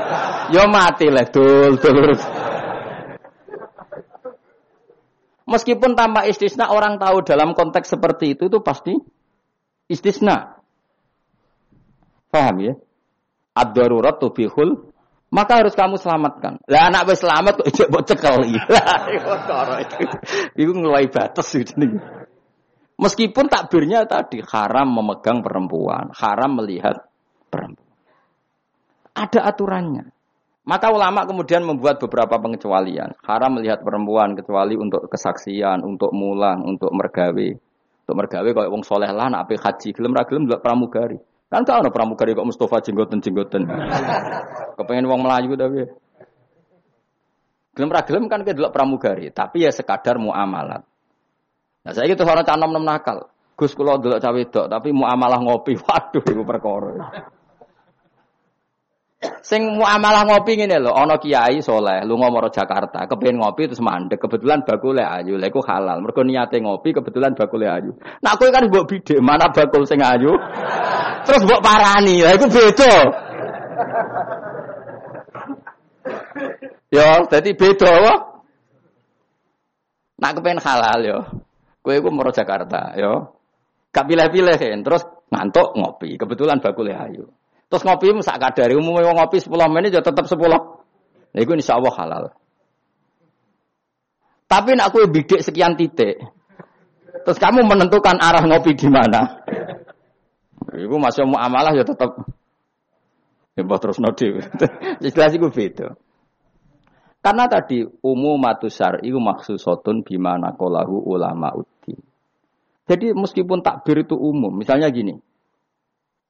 ya 0.54 0.66
mati 0.66 1.06
lah 1.06 1.30
dul 1.30 1.78
dul. 1.78 2.18
Meskipun 5.46 5.94
tanpa 5.94 6.26
istisna 6.26 6.74
orang 6.74 6.98
tahu 6.98 7.22
dalam 7.22 7.54
konteks 7.54 7.94
seperti 7.94 8.34
itu 8.34 8.50
itu 8.50 8.58
pasti 8.58 8.98
istisna. 9.86 10.58
Paham 12.28 12.56
ya? 12.58 12.74
ad-darurat 13.58 14.22
tubihul 14.22 14.87
maka 15.28 15.60
harus 15.60 15.76
kamu 15.76 16.00
selamatkan. 16.00 16.56
Lah 16.64 16.88
anak 16.88 17.04
wis 17.12 17.20
selamat 17.20 17.60
kok 17.60 17.68
ijek 17.68 17.88
mbok 17.92 18.04
cekel 18.08 18.36
iki. 18.48 18.60
Itu. 19.84 19.96
Iku 20.56 20.72
ngeluai 20.72 21.08
batas 21.12 21.48
itu 21.54 21.76
Meskipun 22.98 23.46
takbirnya 23.46 24.08
tadi 24.10 24.42
haram 24.42 24.90
memegang 24.90 25.38
perempuan, 25.38 26.10
haram 26.18 26.58
melihat 26.58 27.06
perempuan. 27.46 27.86
Ada 29.14 29.54
aturannya. 29.54 30.10
Maka 30.68 30.92
ulama 30.92 31.24
kemudian 31.24 31.64
membuat 31.64 31.96
beberapa 32.02 32.36
pengecualian. 32.42 33.14
Haram 33.24 33.56
melihat 33.56 33.80
perempuan 33.80 34.34
kecuali 34.34 34.76
untuk 34.76 35.06
kesaksian, 35.08 35.80
untuk 35.80 36.10
mulang, 36.12 36.66
untuk 36.66 36.90
mergawe. 36.92 37.48
Untuk 38.04 38.14
mergawe 38.18 38.48
kalau 38.52 38.68
wong 38.76 38.84
soleh 38.84 39.08
lah 39.08 39.30
nak 39.32 39.48
haji, 39.48 39.94
gelem 39.94 40.12
ra 40.12 40.28
gelem 40.28 40.44
pramugari. 40.60 41.16
Kan 41.48 41.64
kau 41.64 41.80
ada 41.80 41.88
pramugari 41.88 42.36
kok 42.36 42.44
Mustafa 42.44 42.84
jenggoten-jenggoten. 42.84 43.64
Kepengen 44.76 45.08
uang 45.08 45.20
Melayu 45.24 45.56
tapi. 45.56 45.88
Gelem 47.72 47.94
ra 47.94 48.02
gelem 48.04 48.26
kan 48.28 48.42
kedelok 48.44 48.74
pramugari, 48.74 49.32
tapi 49.32 49.64
ya 49.64 49.70
sekadar 49.72 50.18
muamalat. 50.18 50.82
Nah, 51.86 51.92
saya 51.94 52.10
gitu 52.10 52.26
orang 52.26 52.44
canom 52.44 52.74
nem 52.74 52.84
nakal. 52.84 53.30
Gus 53.54 53.72
kula 53.72 53.96
delok 53.96 54.20
cawe 54.20 54.42
dok, 54.44 54.66
tapi 54.66 54.92
muamalah 54.92 55.40
ngopi. 55.40 55.78
Waduh 55.86 56.22
iku 56.26 56.42
perkara. 56.44 57.32
Sing 59.18 59.74
muamalah 59.74 60.30
ngopi 60.30 60.54
ngene 60.54 60.78
lho, 60.78 60.94
ana 60.94 61.18
kiai 61.18 61.58
soleh, 61.58 62.06
lunga 62.06 62.30
maro 62.30 62.46
Jakarta, 62.54 63.02
kepengin 63.10 63.42
ngopi 63.42 63.66
terus 63.66 63.82
mandek, 63.82 64.22
kebetulan 64.22 64.62
bakule 64.62 65.02
ayu, 65.02 65.34
lha 65.34 65.50
iku 65.50 65.58
halal. 65.66 65.98
Mergo 65.98 66.22
niate 66.22 66.62
ngopi 66.62 66.94
kebetulan 66.94 67.34
bakule 67.34 67.66
ayu. 67.66 67.90
Nah 68.22 68.38
kowe 68.38 68.46
kan 68.54 68.70
mbok 68.70 68.86
bidhe, 68.86 69.18
mana 69.18 69.50
bakul 69.50 69.82
sing 69.90 69.98
ayu? 69.98 70.38
Terus 71.26 71.42
mbok 71.42 71.58
parani, 71.58 72.22
lha 72.22 72.30
iku 72.38 72.46
beda. 72.46 72.94
Yo, 76.94 77.08
dadi 77.26 77.50
beda 77.58 77.92
wae. 77.98 78.14
Nak 80.18 80.30
kepengen 80.38 80.62
halal 80.62 81.00
yo. 81.02 81.18
Kowe 81.82 81.94
iku 81.98 82.08
maro 82.14 82.30
Jakarta, 82.30 82.94
yo. 82.94 83.34
Gak 83.90 84.06
pilih-pilih 84.06 84.62
terus 84.86 85.02
ngantuk 85.34 85.74
ngopi, 85.74 86.14
kebetulan 86.14 86.62
bakule 86.62 86.94
ayu. 86.94 87.26
Terus 87.68 87.84
ngopi 87.84 88.16
sak 88.24 88.40
kadari 88.40 88.74
umumnya 88.74 89.12
ngopi 89.12 89.44
10 89.44 89.52
menit 89.68 89.92
ya 89.92 90.00
tetap 90.00 90.24
10. 90.24 90.40
Nah, 90.40 91.40
itu 91.44 91.52
insya 91.52 91.76
Allah 91.76 91.92
halal. 91.92 92.24
Tapi 94.48 94.72
nak 94.72 94.88
aku 94.88 95.04
bidik 95.12 95.44
sekian 95.44 95.76
titik. 95.76 96.16
Terus 97.28 97.36
kamu 97.36 97.68
menentukan 97.68 98.16
arah 98.16 98.40
ngopi 98.40 98.72
di 98.72 98.88
mana. 98.88 99.44
Ibu 100.72 100.96
masih 100.96 101.28
mau 101.28 101.36
amalah 101.44 101.76
ya 101.76 101.84
tetap. 101.84 102.16
Ya 103.52 103.62
terus 103.64 104.00
nodi. 104.00 104.40
Jelas 105.04 105.36
itu 105.36 105.52
beda. 105.52 105.92
Karena 107.20 107.44
tadi 107.50 107.84
umum 108.00 108.40
matusar 108.40 109.04
itu 109.04 109.20
maksusotun 109.20 110.06
bimana 110.06 110.56
kolahu 110.56 111.04
ulama 111.04 111.52
uddin. 111.52 112.00
Jadi 112.88 113.12
meskipun 113.12 113.60
takbir 113.60 114.06
itu 114.06 114.16
umum, 114.16 114.54
misalnya 114.54 114.88
gini. 114.88 115.18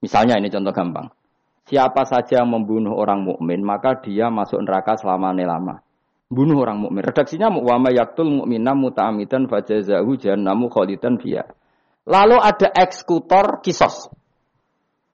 Misalnya 0.03 0.43
ini 0.43 0.51
contoh 0.51 0.75
gampang. 0.75 1.07
Siapa 1.69 2.09
saja 2.09 2.41
yang 2.41 2.49
membunuh 2.49 2.97
orang 2.97 3.21
mukmin 3.29 3.61
maka 3.61 4.01
dia 4.01 4.33
masuk 4.33 4.65
neraka 4.65 4.97
selama 4.97 5.37
lama. 5.37 5.85
Bunuh 6.33 6.57
orang 6.65 6.81
mukmin. 6.81 7.05
Redaksinya 7.05 7.53
wa 7.53 7.77
ma 7.77 7.93
yaktul 7.93 8.29
mu'mina 8.29 8.73
muta'amidan 8.73 9.49
fajazahu 9.49 10.17
jahannamu 10.17 10.73
khalidan 10.73 11.21
fiha. 11.21 11.45
Lalu 12.09 12.37
ada 12.41 12.73
eksekutor 12.73 13.61
kisos. 13.61 14.09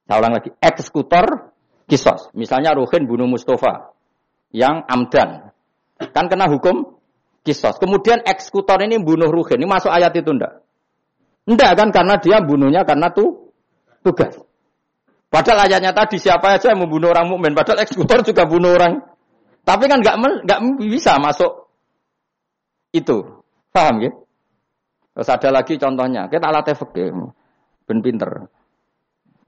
Saya 0.07 0.17
ulang 0.23 0.39
lagi, 0.39 0.55
eksekutor 0.63 1.55
kisos. 1.91 2.31
Misalnya 2.39 2.75
Ruhin 2.79 3.07
bunuh 3.11 3.27
Mustafa. 3.27 3.95
yang 4.55 4.87
amdan. 4.87 5.51
Kan 6.15 6.31
kena 6.31 6.47
hukum 6.47 6.95
kisos. 7.43 7.75
Kemudian 7.83 8.23
eksekutor 8.23 8.79
ini 8.87 9.03
bunuh 9.03 9.27
Ruhin. 9.27 9.59
Ini 9.59 9.67
masuk 9.67 9.91
ayat 9.91 10.15
itu 10.15 10.31
ndak? 10.31 10.63
Ndak 11.51 11.71
kan 11.75 11.89
karena 11.91 12.15
dia 12.23 12.39
bunuhnya 12.39 12.87
karena 12.87 13.11
tuh 13.11 13.51
tugas. 14.07 14.39
Padahal 15.35 15.67
ayatnya 15.67 15.91
tadi 15.91 16.23
siapa 16.23 16.55
aja 16.55 16.71
yang 16.71 16.87
membunuh 16.87 17.11
orang 17.11 17.27
mukmin. 17.27 17.59
Padahal 17.59 17.83
eksekutor 17.83 18.23
juga 18.23 18.47
bunuh 18.47 18.79
orang. 18.79 19.03
Tapi 19.67 19.91
kan 19.91 19.99
nggak 19.99 20.47
nggak 20.47 20.61
bisa 20.79 21.19
masuk 21.19 21.75
itu. 22.95 23.43
Paham 23.75 24.07
ya? 24.07 24.15
Terus 25.19 25.29
ada 25.35 25.49
lagi 25.51 25.75
contohnya. 25.75 26.31
Kita 26.31 26.47
alat 26.47 26.71
efek 26.71 26.95
ben 27.83 27.99
pinter. 27.99 28.47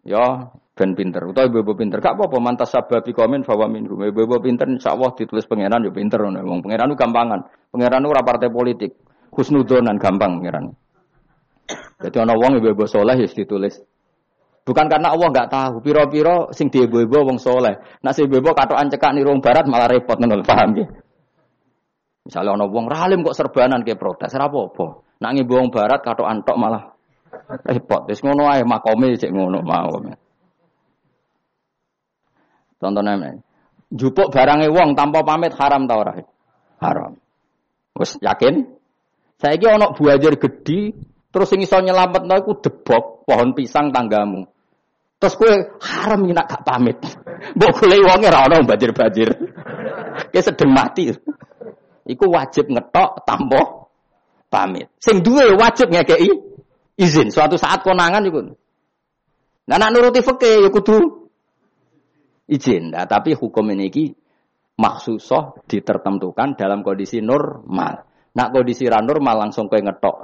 Ya, 0.03 0.51
ben 0.75 0.99
pinter. 0.99 1.23
Utawa 1.23 1.47
ibu-ibu 1.47 1.79
pinter. 1.79 2.03
Gak 2.03 2.19
apa-apa 2.19 2.39
mantas 2.43 2.75
sababi 2.75 3.15
komen 3.15 3.47
bahwa 3.47 3.71
minhum. 3.71 4.03
Ibu-ibu 4.03 4.43
pinter 4.43 4.67
insyaallah 4.67 5.15
ditulis 5.15 5.47
pangeran 5.47 5.87
yo 5.87 5.95
pinter 5.95 6.19
ngono. 6.19 6.43
Wong 6.43 6.67
pangeran 6.67 6.91
ku 6.91 6.99
gampangan. 6.99 7.41
Pangeran 7.71 8.03
ora 8.11 8.27
partai 8.27 8.51
politik. 8.51 8.91
Husnudonan 9.31 10.03
gampang 10.03 10.43
pangeran. 10.43 10.75
Jadi 12.03 12.17
ana 12.19 12.35
wong 12.35 12.59
ibu-ibu 12.59 12.91
soleh 12.91 13.15
ya 13.15 13.31
ditulis. 13.31 13.79
Bukan 14.67 14.91
karena 14.91 15.15
Allah 15.15 15.31
nggak 15.31 15.47
tahu, 15.47 15.75
piro-piro 15.79 16.51
sing 16.51 16.67
di 16.75 16.83
ibu-ibu 16.83 17.23
wong 17.23 17.39
soleh. 17.39 17.79
Nak 18.03 18.13
si 18.19 18.27
ibu-ibu 18.27 18.51
katokan 18.51 18.91
cekak 18.91 19.15
nih 19.15 19.23
barat 19.39 19.63
malah 19.71 19.87
repot 19.87 20.19
ngono, 20.19 20.43
paham 20.43 20.75
ya? 20.75 20.87
Misalnya 22.27 22.59
ana 22.59 22.67
wong 22.67 22.91
ralim 22.91 23.23
kok 23.23 23.39
serbanan 23.39 23.87
ke 23.87 23.95
protes, 23.95 24.35
apa-apa. 24.35 25.07
Nak 25.23 25.31
ngibu 25.39 25.53
wong 25.55 25.69
barat 25.71 26.03
katokan 26.03 26.43
tok 26.43 26.59
malah 26.59 26.99
repot. 27.63 28.11
Wis 28.11 28.19
ngono 28.27 28.51
ae 28.51 28.67
makome 28.67 29.15
cek 29.15 29.31
ngono 29.31 29.63
mau. 29.63 30.03
Contohnya, 32.83 33.39
jupuk 33.95 34.35
barangnya 34.35 34.67
wong 34.75 34.99
tanpa 34.99 35.23
pamit 35.23 35.55
haram 35.55 35.87
tau 35.87 36.03
ora? 36.03 36.19
Haram. 36.83 37.15
Wes 37.95 38.19
yakin? 38.19 38.67
Saya 39.39 39.55
ini 39.55 39.67
onok 39.71 39.95
buajar 39.95 40.35
gede, 40.35 40.99
terus 41.31 41.47
sing 41.55 41.63
iso 41.63 41.79
nyelametno 41.79 42.35
iku 42.35 42.59
debok 42.59 43.23
pohon 43.23 43.55
pisang 43.55 43.95
tanggamu. 43.95 44.56
Terus 45.17 45.35
kue 45.41 45.53
haram 45.81 46.29
ini 46.29 46.37
gak 46.37 46.61
pamit. 46.61 47.01
Mbok 47.57 47.73
golek 47.81 48.01
wonge 48.05 48.29
ora 48.29 48.45
ono 48.45 48.57
banjir-banjir. 48.69 49.29
Kayak 50.33 50.45
sedeng 50.45 50.73
mati. 50.77 51.09
Iku 52.07 52.25
wajib 52.29 52.69
ngetok 52.69 53.25
tanpa 53.25 53.89
pamit. 54.53 54.93
Sing 55.01 55.25
duwe 55.25 55.57
wajib 55.57 55.89
ngekei 55.89 56.29
izin. 57.01 57.33
Suatu 57.33 57.57
saat 57.57 57.81
konangan 57.81 58.29
iku. 58.29 58.45
Nah, 59.67 59.77
nak 59.83 59.91
nuruti 59.91 60.23
fikih 60.23 60.69
ya 60.69 60.71
kudu 60.71 61.27
izin. 62.47 62.95
Nah, 62.95 63.09
tapi 63.09 63.35
hukum 63.35 63.67
ini 63.73 63.91
ki 63.91 64.05
maksusoh 64.77 65.65
ditertentukan 65.65 66.55
dalam 66.55 66.85
kondisi 66.85 67.25
normal. 67.25 68.05
Nak 68.37 68.49
kondisi 68.53 68.85
ra 68.85 69.01
normal 69.01 69.49
langsung 69.49 69.73
kowe 69.73 69.81
ngetok. 69.81 70.17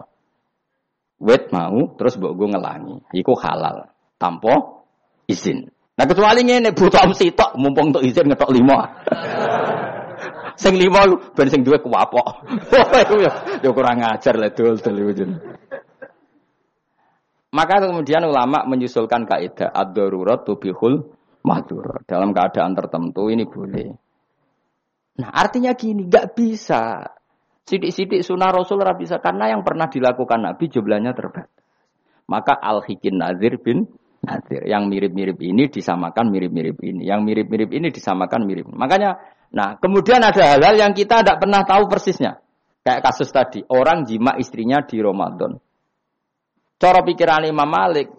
Wet 1.22 1.48
mau 1.48 1.96
terus 1.96 2.20
mbok 2.20 2.34
gue 2.36 2.48
ngelangi. 2.52 2.96
Iku 3.16 3.32
halal 3.40 3.88
tanpa 4.20 4.81
izin. 5.28 5.68
Nah 5.92 6.04
kecuali 6.08 6.40
ngene 6.42 6.72
butuh 6.72 7.04
om 7.04 7.12
sitok 7.12 7.54
mumpung 7.60 7.92
untuk 7.92 8.02
izin 8.02 8.32
ngetok 8.32 8.50
lima. 8.50 8.78
sing 10.62 10.76
lima 10.76 11.04
ben 11.36 11.48
sing 11.48 11.62
duwe 11.62 11.78
kuwapok. 11.82 12.48
ya 13.64 13.70
kurang 13.70 14.00
ajar 14.02 14.34
lah 14.38 14.50
dul 14.52 14.78
dul 14.80 15.32
Maka 17.52 17.84
kemudian 17.84 18.24
ulama 18.24 18.64
menyusulkan 18.64 19.28
kaidah 19.28 19.68
ad-darurat 19.68 20.40
tubihul 20.40 21.12
madur. 21.44 22.00
Dalam 22.08 22.32
keadaan 22.32 22.72
tertentu 22.72 23.28
ini 23.28 23.44
boleh. 23.44 23.92
Nah 25.20 25.28
artinya 25.28 25.76
gini, 25.76 26.08
nggak 26.08 26.32
bisa. 26.32 27.04
Sidik-sidik 27.68 28.24
sunnah 28.24 28.50
Rasul 28.50 28.80
bisa 28.96 29.20
karena 29.20 29.52
yang 29.52 29.62
pernah 29.62 29.86
dilakukan 29.86 30.48
Nabi 30.48 30.64
jumlahnya 30.72 31.12
terbatas. 31.12 31.52
Maka 32.24 32.56
al-hikin 32.56 33.20
nazir 33.20 33.60
bin 33.60 33.84
nazir. 34.22 34.62
Yang 34.64 34.82
mirip-mirip 34.88 35.38
ini 35.42 35.68
disamakan 35.68 36.30
mirip-mirip 36.30 36.78
ini. 36.80 37.02
Yang 37.06 37.20
mirip-mirip 37.26 37.70
ini 37.74 37.88
disamakan 37.90 38.46
mirip. 38.46 38.70
Makanya, 38.70 39.18
nah 39.50 39.76
kemudian 39.76 40.22
ada 40.22 40.56
hal-hal 40.56 40.78
yang 40.78 40.92
kita 40.94 41.20
tidak 41.20 41.42
pernah 41.42 41.66
tahu 41.66 41.90
persisnya. 41.90 42.38
Kayak 42.82 43.02
kasus 43.06 43.30
tadi, 43.30 43.62
orang 43.70 44.02
jima 44.06 44.34
istrinya 44.38 44.82
di 44.82 44.98
Ramadan. 44.98 45.54
Cara 46.82 46.98
pikiran 47.06 47.46
Imam 47.46 47.70
Malik, 47.70 48.10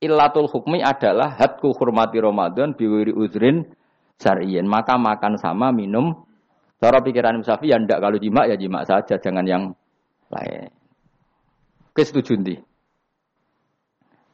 Illatul 0.00 0.48
hukmi 0.48 0.80
adalah 0.80 1.36
hatku 1.36 1.74
hurmati 1.76 2.22
Ramadan 2.22 2.72
biwiri 2.72 3.12
uzrin 3.12 3.66
syariyin. 4.16 4.64
Maka 4.64 4.96
makan 4.96 5.36
sama 5.36 5.74
minum. 5.74 6.24
Cara 6.80 7.04
pikiran 7.04 7.44
Musafi 7.44 7.68
ya 7.68 7.76
ndak 7.76 8.00
kalau 8.00 8.16
jima 8.16 8.48
ya 8.48 8.56
jima 8.56 8.80
saja, 8.88 9.20
jangan 9.20 9.44
yang 9.44 9.76
lain. 10.32 10.72
Oke 11.92 12.08
setuju 12.08 12.40
nih. 12.40 12.69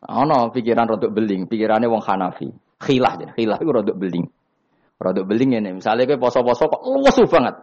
Ono 0.07 0.55
pikiran 0.55 0.87
rodok 0.87 1.11
beling, 1.11 1.51
pikirannya 1.51 1.91
wong 1.91 1.99
Hanafi. 1.99 2.47
Khilah 2.79 3.19
jadi, 3.19 3.33
khilah 3.35 3.59
itu 3.59 3.71
rodok 3.75 3.97
beling. 3.99 4.27
Rodok 5.03 5.25
beling 5.27 5.59
ini, 5.59 5.71
misalnya 5.83 6.07
kayak 6.07 6.23
poso-poso 6.23 6.71
kok 6.71 6.83
luwes 6.87 7.19
banget. 7.27 7.55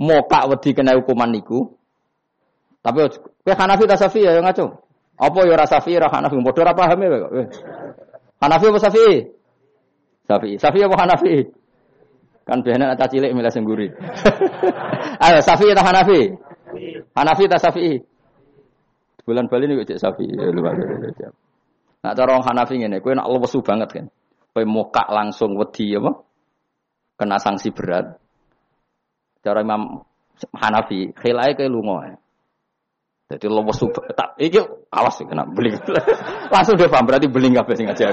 Moka 0.00 0.40
wedi 0.48 0.72
kena 0.72 0.96
hukuman 0.96 1.30
niku. 1.30 1.76
Tapi 2.80 3.04
kayak 3.44 3.58
Hanafi 3.60 3.84
tak 3.84 4.00
Safi 4.00 4.24
ya 4.24 4.40
ngaco. 4.40 4.84
Apa 5.14 5.38
ya 5.46 5.54
rasa 5.54 5.78
Safi 5.78 5.94
ra 5.94 6.10
Hanafi 6.10 6.34
padha 6.42 6.60
ora 6.66 6.72
paham 6.74 6.98
ya 6.98 7.08
kok. 7.20 7.32
Hanafi 8.42 8.64
apa 8.66 8.78
Safi? 8.82 9.08
Safi. 10.26 10.50
Safi 10.58 10.78
apa 10.82 10.96
Hanafi? 10.98 11.34
Kan 12.44 12.60
biasanya 12.60 12.92
ada 12.92 13.06
cilik 13.08 13.32
milih 13.32 13.52
sengguri. 13.52 13.88
Ayo 15.24 15.38
Safi 15.40 15.72
atau 15.72 15.84
Hanafi? 15.84 16.20
Hanafi 17.16 17.42
atau 17.48 17.60
Safi? 17.60 17.88
Bulan 19.24 19.48
Bali 19.48 19.64
ini 19.64 19.84
cek 19.88 19.96
Safi. 19.96 20.28
Ya. 22.04 22.12
Nah 22.12 22.12
cara 22.12 22.36
orang 22.36 22.44
Hanafi 22.44 22.76
ini, 22.76 23.00
kue 23.00 23.16
nak 23.16 23.24
lesu 23.32 23.64
banget 23.64 23.88
kan. 23.88 24.06
Kue 24.52 24.68
muka 24.68 25.08
langsung 25.08 25.56
wedi 25.56 25.96
apa? 25.96 26.20
Kena 27.16 27.40
sanksi 27.40 27.72
berat. 27.72 28.20
Cara 29.40 29.64
Imam 29.64 30.04
Hanafi, 30.52 31.16
khilai 31.16 31.56
ke 31.56 31.64
lungo. 31.64 32.04
Jadi 33.24 33.48
lo 33.48 33.64
wasu 33.64 33.88
tak 33.88 34.36
iki 34.36 34.60
awas 34.92 35.16
kena 35.24 35.48
beling. 35.48 35.80
Langsung 36.52 36.76
dia 36.76 36.92
paham 36.92 37.08
berarti 37.08 37.24
beling 37.24 37.56
apa 37.56 37.72
sih 37.72 37.88
ngajar. 37.88 38.12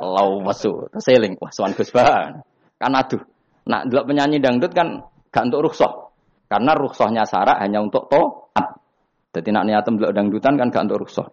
Lo 0.00 0.40
wasu 0.40 0.88
seling 0.96 1.36
wah 1.36 1.52
suan 1.52 1.76
Gus 1.76 1.92
Kan 1.92 2.96
aduh. 2.96 3.20
Nak 3.68 3.92
delok 3.92 4.08
penyanyi 4.08 4.40
dangdut 4.40 4.72
kan 4.72 5.04
gak 5.28 5.44
untuk 5.44 5.70
rukshoh. 5.70 6.16
Karena 6.48 6.72
rukshohnya 6.72 7.28
syarat 7.28 7.60
hanya 7.60 7.84
untuk 7.84 8.08
toat. 8.08 8.80
Jadi 9.36 9.48
nak 9.52 9.64
niatem 9.68 10.00
delok 10.00 10.16
dangdutan 10.16 10.56
kan 10.56 10.72
gak 10.72 10.88
untuk 10.88 11.04
rukshoh. 11.04 11.28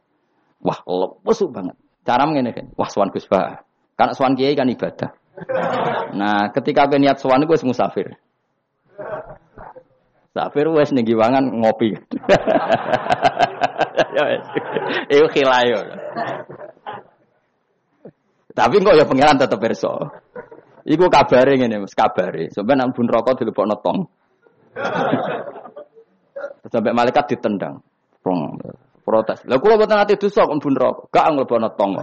Wah, 0.60 0.80
wasu 1.24 1.48
banget. 1.52 1.76
Cara 2.04 2.28
ngene 2.28 2.52
kan. 2.52 2.68
Wah, 2.76 2.90
suan 2.92 3.12
Gus 3.16 3.28
Karena 3.30 4.14
suan 4.16 4.36
kiai 4.36 4.56
kan 4.56 4.68
ibadah. 4.68 5.12
Nah, 6.16 6.52
ketika 6.52 6.88
gue 6.92 7.00
niat 7.00 7.20
suan 7.20 7.44
gue 7.48 7.58
musafir. 7.64 8.16
Safir 10.30 10.68
wes 10.72 10.94
ning 10.94 11.08
giwangan 11.08 11.44
ngopi. 11.52 11.96
Ya 14.10 14.24
wes. 14.26 14.48
Iku 15.12 15.28
khilayo. 15.30 15.80
Tapi 18.56 18.76
kok 18.80 18.96
ya 18.96 19.06
pangeran 19.06 19.38
tetep 19.38 19.60
perso. 19.60 19.92
Iku 20.88 21.12
kabare 21.12 21.60
ngene 21.60 21.84
Mas, 21.84 21.94
kabare. 21.94 22.50
Sampai 22.50 22.80
nang 22.80 22.96
bun 22.96 23.06
rokok 23.06 23.38
dilebokno 23.44 23.76
tong. 23.84 24.08
Sampai 26.74 26.96
malaikat 26.96 27.38
ditendang. 27.38 27.84
Prong 28.24 28.58
protes. 29.10 29.42
Lah 29.50 29.58
kula 29.58 29.82
boten 29.82 29.98
ate 29.98 30.22
dosa 30.22 30.46
kon 30.46 30.62
bun 30.62 30.78
rokok. 30.78 31.10
Gak 31.10 31.34
nglebokno 31.34 31.74
tong. 31.74 31.98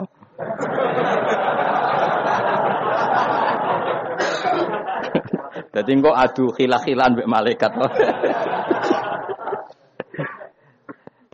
Jadi 5.70 5.90
kok 6.02 6.16
adu 6.18 6.50
khilah-khilan 6.50 7.14
mbek 7.14 7.30
malaikat. 7.30 7.70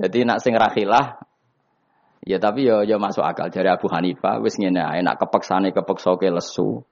Jadi 0.03 0.19
nak 0.29 0.45
sing 0.45 0.53
rakhilah 0.53 1.25
ya 2.23 2.39
tapi 2.39 2.69
ya 2.69 2.85
ya 2.85 3.01
masuk 3.01 3.23
akal 3.23 3.51
dari 3.51 3.71
Abu 3.71 3.89
Hanifah 3.89 4.43
wis 4.45 4.59
ngene 4.61 4.83
ae 4.83 5.01
nak 5.01 5.17
kepeksane 5.17 5.73
kepeksa 5.73 6.21
ke 6.21 6.29
lesu. 6.29 6.85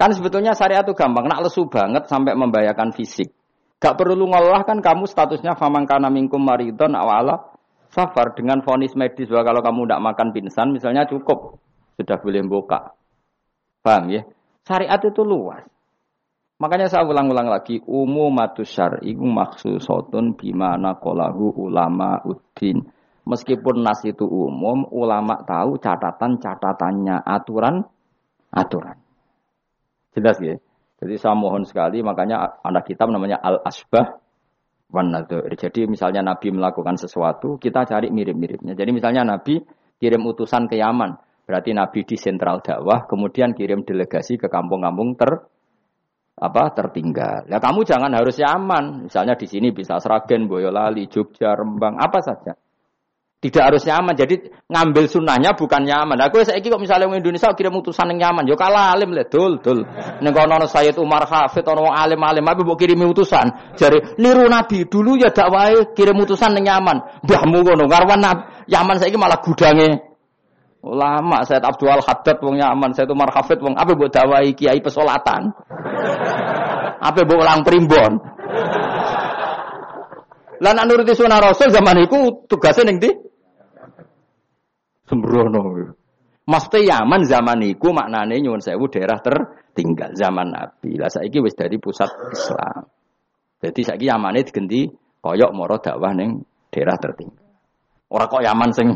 Kan 0.00 0.16
sebetulnya 0.16 0.56
syariat 0.56 0.80
itu 0.80 0.96
gampang, 0.96 1.28
nak 1.28 1.44
lesu 1.44 1.68
banget 1.68 2.08
sampai 2.08 2.32
membahayakan 2.32 2.96
fisik. 2.96 3.36
Gak 3.80 4.00
perlu 4.00 4.24
ngolah 4.28 4.64
kan 4.64 4.80
kamu 4.80 5.04
statusnya 5.04 5.60
famangkana 5.60 6.08
minkum 6.08 6.40
maridon 6.40 6.96
awala 6.96 7.59
safar 7.90 8.38
dengan 8.38 8.62
vonis 8.62 8.94
medis 8.94 9.26
bahwa 9.26 9.44
kalau 9.50 9.60
kamu 9.66 9.80
tidak 9.86 10.04
makan 10.06 10.28
pingsan 10.30 10.68
misalnya 10.70 11.04
cukup 11.10 11.58
sudah 11.98 12.16
boleh 12.22 12.42
buka. 12.46 12.94
Paham 13.82 14.08
ya? 14.08 14.22
Syariat 14.64 15.00
itu 15.02 15.22
luas. 15.26 15.66
Makanya 16.60 16.92
saya 16.92 17.08
ulang-ulang 17.08 17.48
lagi, 17.48 17.80
umumatus 17.88 18.68
syar'i 18.68 19.16
maksusotun 19.16 20.36
bimana 20.36 21.00
kolahu 21.00 21.56
ulama 21.56 22.20
uddin. 22.28 22.84
Meskipun 23.24 23.80
nas 23.80 24.04
itu 24.04 24.28
umum, 24.28 24.84
ulama 24.92 25.40
tahu 25.48 25.80
catatan-catatannya, 25.80 27.24
aturan-aturan. 27.24 28.96
Jelas 30.12 30.36
ya. 30.44 30.56
Jadi 31.00 31.14
saya 31.16 31.32
mohon 31.32 31.64
sekali 31.64 32.04
makanya 32.04 32.60
anak 32.60 32.84
kitab 32.84 33.08
namanya 33.08 33.40
Al 33.40 33.64
Asbah 34.90 35.06
wan 35.06 35.54
Jadi 35.54 35.86
misalnya 35.86 36.34
Nabi 36.34 36.50
melakukan 36.50 36.98
sesuatu, 36.98 37.62
kita 37.62 37.86
cari 37.86 38.10
mirip-miripnya. 38.10 38.74
Jadi 38.74 38.90
misalnya 38.90 39.22
Nabi 39.22 39.62
kirim 40.02 40.26
utusan 40.26 40.66
ke 40.66 40.82
Yaman, 40.82 41.14
berarti 41.46 41.70
Nabi 41.70 42.02
di 42.02 42.18
sentral 42.18 42.58
dakwah, 42.58 43.06
kemudian 43.06 43.54
kirim 43.54 43.86
delegasi 43.86 44.34
ke 44.34 44.50
kampung-kampung 44.50 45.14
ter 45.14 45.30
apa 46.40 46.72
tertinggal. 46.72 47.46
Ya 47.46 47.60
kamu 47.60 47.86
jangan 47.86 48.10
harus 48.16 48.34
Yaman. 48.40 49.06
Misalnya 49.06 49.38
di 49.38 49.46
sini 49.46 49.70
bisa 49.70 50.00
Sragen, 50.00 50.48
Boyolali, 50.50 51.06
Jogja, 51.06 51.54
Rembang, 51.54 52.00
apa 52.00 52.18
saja. 52.24 52.56
Tidak 53.40 53.62
harus 53.64 53.88
nyaman. 53.88 54.12
Jadi 54.12 54.52
ngambil 54.68 55.08
sunnahnya 55.08 55.56
bukan 55.56 55.80
nyaman. 55.88 56.20
Aku 56.28 56.44
saya 56.44 56.60
kok 56.60 56.76
misalnya 56.76 57.08
orang 57.08 57.24
Indonesia 57.24 57.48
kirim 57.56 57.72
utusan 57.80 58.12
yang 58.12 58.28
nyaman, 58.28 58.44
yo 58.44 58.52
kalah 58.52 58.92
alim 58.92 59.16
lah, 59.16 59.24
dul 59.32 59.56
dul. 59.64 59.80
Neng 60.20 60.32
kono 60.36 60.60
Sayyid 60.68 61.00
Umar 61.00 61.24
Hafid 61.24 61.64
ono 61.64 61.88
alim 61.88 62.20
alim, 62.20 62.44
tapi 62.44 62.68
mau 62.68 62.76
kirim 62.76 63.00
utusan. 63.00 63.72
Jadi 63.80 64.20
niru 64.20 64.44
Nabi 64.44 64.84
dulu 64.84 65.16
ya 65.16 65.32
dakwah 65.32 65.72
kirim 65.96 66.20
utusan 66.20 66.52
yang 66.60 66.84
nyaman. 66.84 67.00
Mbahmu 67.24 67.64
kono 67.64 67.88
ngarwan 67.88 68.20
Yaman 68.68 69.00
saya 69.00 69.16
malah 69.16 69.40
gudange 69.40 70.10
ulama 70.84 71.40
Sayyid 71.44 71.64
Abdul 71.64 71.96
Haddad 71.96 72.44
wong 72.44 72.60
Yaman, 72.60 72.92
Sayyid 72.92 73.08
Umar 73.08 73.32
Hafid 73.32 73.60
wong 73.64 73.72
apa 73.72 73.96
buat 73.96 74.12
dakwah 74.12 74.44
kiai 74.52 74.84
pesolatan. 74.84 75.48
apa 77.00 77.24
buat 77.24 77.40
ulang 77.40 77.64
primbon. 77.64 78.20
Lan 80.60 80.76
nuruti 80.84 81.16
sunah 81.16 81.40
Rasul 81.40 81.72
zaman 81.72 82.04
itu 82.04 82.44
tugasnya 82.44 82.92
ning 82.92 83.00
ndi? 83.00 83.29
Sembrono. 85.10 85.98
Maksudnya 86.46 87.02
Yaman 87.02 87.22
zaman 87.26 87.58
itu 87.66 87.90
maknanya 87.90 88.38
nyuwun 88.38 88.62
sewu 88.62 88.86
daerah 88.90 89.18
tertinggal 89.22 90.14
zaman 90.14 90.50
Nabi. 90.50 90.98
Lah 90.98 91.10
saiki 91.10 91.42
wis 91.42 91.58
dari 91.58 91.78
pusat 91.78 92.10
Islam. 92.30 92.86
Jadi 93.60 93.80
saiki 93.84 94.06
Yamane 94.08 94.46
digenti 94.46 94.88
koyok 95.20 95.50
moro 95.52 95.78
dakwah 95.82 96.14
ning 96.14 96.42
daerah 96.72 96.96
tertinggal. 96.96 97.46
Ora 98.10 98.26
kok 98.26 98.42
Yaman 98.42 98.70
sing 98.74 98.88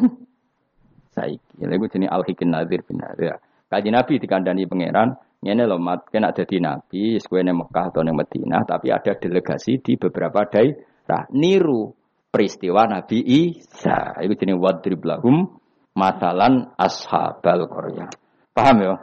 saiki. 1.14 1.62
Lha 1.62 1.74
iku 1.78 1.86
jenenge 1.90 2.10
Al-Hikin 2.10 2.50
Nadir 2.50 2.80
bin 2.82 2.98
Nadir. 2.98 3.38
Kaji 3.70 3.90
Nabi 3.90 4.18
dikandani 4.18 4.66
pangeran, 4.70 5.14
ngene 5.42 5.62
lho 5.66 5.78
mat 5.82 6.06
kena 6.10 6.30
dadi 6.30 6.62
nabi, 6.62 7.18
kowe 7.22 7.42
ning 7.42 7.58
Mekah 7.58 7.90
atau 7.90 8.06
ning 8.06 8.14
Madinah, 8.14 8.62
tapi 8.66 8.94
ada 8.94 9.18
delegasi 9.18 9.82
di 9.82 9.98
beberapa 9.98 10.46
daerah 10.46 11.26
niru 11.34 11.90
peristiwa 12.30 12.86
Nabi 12.90 13.22
Isa. 13.22 14.18
Iku 14.18 14.34
jenenge 14.34 14.58
wadrib 14.58 15.02
lahum 15.06 15.63
Masalan 15.94 16.74
ashabal 16.74 17.70
Korea. 17.70 18.10
Paham 18.50 18.76
ya? 18.82 18.94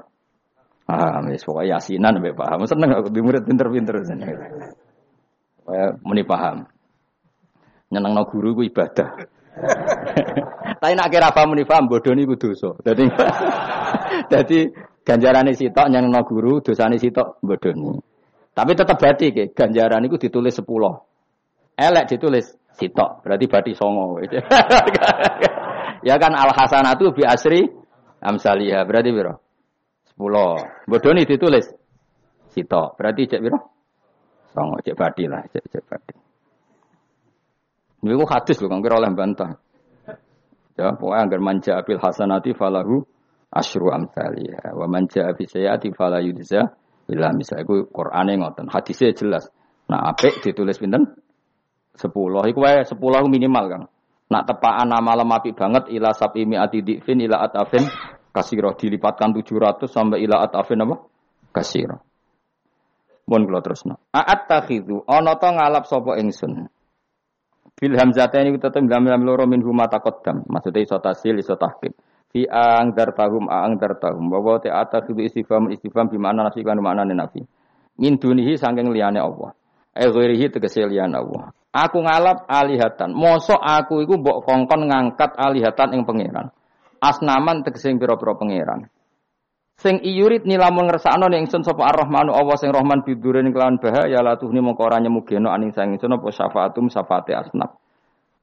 Paham, 0.84 1.32
ya. 1.32 1.40
Pokoknya 1.40 1.80
yasinan 1.80 2.20
sampai 2.20 2.36
paham. 2.36 2.60
Seneng 2.68 2.92
aku 3.00 3.08
di 3.16 3.24
murid 3.24 3.48
pinter-pinter. 3.48 3.96
Muni 6.04 6.24
paham. 6.28 6.68
Nyenang 7.92 8.12
no 8.16 8.24
guru 8.28 8.60
ku 8.60 8.64
ibadah. 8.68 9.08
Tapi 10.82 10.94
nak 10.96 11.12
kira 11.12 11.32
paham 11.32 11.56
muni 11.56 11.64
paham, 11.68 11.88
bodoh 11.88 12.12
ini 12.12 12.28
ku 12.28 12.36
dosa. 12.36 12.76
Jadi, 12.84 13.04
jadi 14.32 14.60
ganjaran 15.08 15.52
sitok 15.52 15.88
yang 15.92 16.12
no 16.12 16.24
guru, 16.28 16.60
dosa 16.60 16.92
sitok 16.92 17.40
bodoh 17.40 17.72
ini. 17.72 17.92
Tapi 18.52 18.72
tetap 18.76 19.00
berarti 19.00 19.32
ke 19.32 19.44
ganjaran 19.56 20.04
itu 20.08 20.20
ditulis 20.20 20.56
sepuluh. 20.56 20.92
Elek 21.76 22.16
ditulis 22.16 22.52
sitok, 22.76 23.24
berarti 23.24 23.46
berarti 23.48 23.72
songo. 23.76 24.20
Ya 26.02 26.18
kan 26.18 26.34
al 26.34 26.54
hasanatu 26.54 27.14
bi 27.14 27.24
asri 27.26 27.70
amsalia. 28.22 28.86
Berarti 28.86 29.10
biro? 29.14 29.38
Sepuluh. 30.06 30.58
Bodoni 30.90 31.26
ditulis. 31.26 31.66
Sito. 32.52 32.98
Berarti 32.98 33.30
cek 33.30 33.42
biro? 33.42 33.60
Songo 34.52 34.84
cek 34.84 34.98
badi 34.98 35.26
lah, 35.32 35.46
cek 35.48 35.64
cek 35.72 35.84
badi. 35.88 36.16
Ini 38.02 38.18
kok 38.18 38.32
hadis 38.34 38.58
loh, 38.60 38.70
kan 38.74 38.82
kira 38.82 38.98
oleh 38.98 39.14
bantah. 39.14 39.52
Ya, 40.74 40.98
pokoknya 40.98 41.30
agar 41.30 41.40
manja 41.40 41.72
abil 41.78 42.02
hasanati 42.02 42.58
falahu 42.58 43.06
asru 43.54 43.94
amsalia. 43.94 44.74
Wa 44.74 44.90
manja 44.90 45.30
abil 45.30 45.46
sayati 45.46 45.94
falah 45.94 46.18
yudza 46.18 46.74
bila 47.06 47.30
misalnya 47.36 47.70
itu 47.70 47.86
Qur'ane 47.94 48.42
ngoten. 48.42 48.66
Hadisnya 48.72 49.14
jelas. 49.14 49.46
Nah, 49.86 50.10
apik 50.10 50.42
ditulis 50.42 50.82
pinten? 50.82 51.14
Sepuluh. 51.94 52.42
Iku 52.48 52.64
wae 52.64 52.88
sepuluh 52.88 53.22
minimal, 53.28 53.66
Kang. 53.70 53.84
Nak 54.32 54.48
tepaan 54.48 54.88
nama 54.88 55.12
lemapi 55.20 55.52
banget 55.52 55.92
ila 55.92 56.16
sapi 56.16 56.48
ati 56.56 56.80
dikfin 56.80 57.20
ila 57.28 57.44
atafin 57.44 57.84
kasiro 58.32 58.72
dilipatkan 58.80 59.36
700 59.36 59.92
sampai 59.92 60.24
ila 60.24 60.48
atafin 60.48 60.88
apa? 60.88 60.96
Kasiro. 61.52 62.00
Mun 63.28 63.44
kula 63.44 63.60
terusno. 63.60 64.00
A'at 64.16 64.48
takhidu 64.48 65.04
ana 65.04 65.36
to 65.36 65.52
ngalap 65.52 65.84
sapa 65.84 66.16
ingsun. 66.16 66.72
Bil 67.76 67.94
hamzataini 68.00 68.56
tetep 68.56 68.88
lam 68.88 69.04
lam 69.04 69.22
loro 69.28 69.44
min 69.44 69.60
huma 69.60 69.92
taqaddam. 69.92 70.48
Maksudnya 70.48 70.80
iso 70.80 70.96
tasil 71.04 71.36
iso 71.36 71.60
tahqiq. 71.60 71.92
Fi 72.32 72.48
ang 72.48 72.96
dartahum 72.96 73.52
ang 73.52 73.76
dartahum. 73.76 74.32
Wa 74.32 74.64
ta 74.64 74.80
atakhidu 74.80 75.28
istifham 75.28 75.68
istifham 75.76 76.08
bi 76.08 76.16
makna 76.16 76.48
nafi 76.48 76.64
kan 76.64 76.80
makna 76.80 77.04
nafi. 77.04 77.44
Min 78.00 78.16
dunihi 78.16 78.56
saking 78.56 78.96
liyane 78.96 79.20
Allah. 79.20 79.52
Eh 79.92 80.08
ghairihi 80.08 80.56
tegese 80.56 80.88
liyane 80.88 81.20
Allah. 81.20 81.52
Aku 81.72 82.04
ngalap 82.04 82.52
alihatan. 82.52 83.16
Mosok 83.16 83.60
aku 83.60 84.04
iku 84.04 84.20
mbok 84.20 84.44
kongkon 84.44 84.92
ngangkat 84.92 85.40
alihatan 85.40 85.96
ing 85.96 86.04
pangeran. 86.04 86.52
Asnaman 87.00 87.64
tegese 87.64 87.96
pira-pira 87.96 88.36
pangeran. 88.36 88.92
Sing 89.80 89.98
iyurit 90.04 90.46
nilamun 90.46 90.92
ngersakno 90.92 91.26
ning 91.32 91.50
ingsun 91.50 91.66
sapa 91.66 91.90
Ar-Rahmanu 91.90 92.38
Allah 92.38 92.54
sing 92.60 92.70
Rahman 92.70 93.02
bidurin 93.02 93.50
kelawan 93.50 93.82
bahaya 93.82 94.22
la 94.22 94.38
tuhni 94.38 94.62
mongko 94.62 94.86
ora 94.86 95.02
nyemugeno 95.02 95.50
aning 95.50 95.74
sang 95.74 95.98
ingsun 95.98 96.14
apa 96.14 96.30
syafaatum 96.30 96.86
syafaate 96.92 97.34
asnaf. 97.34 97.82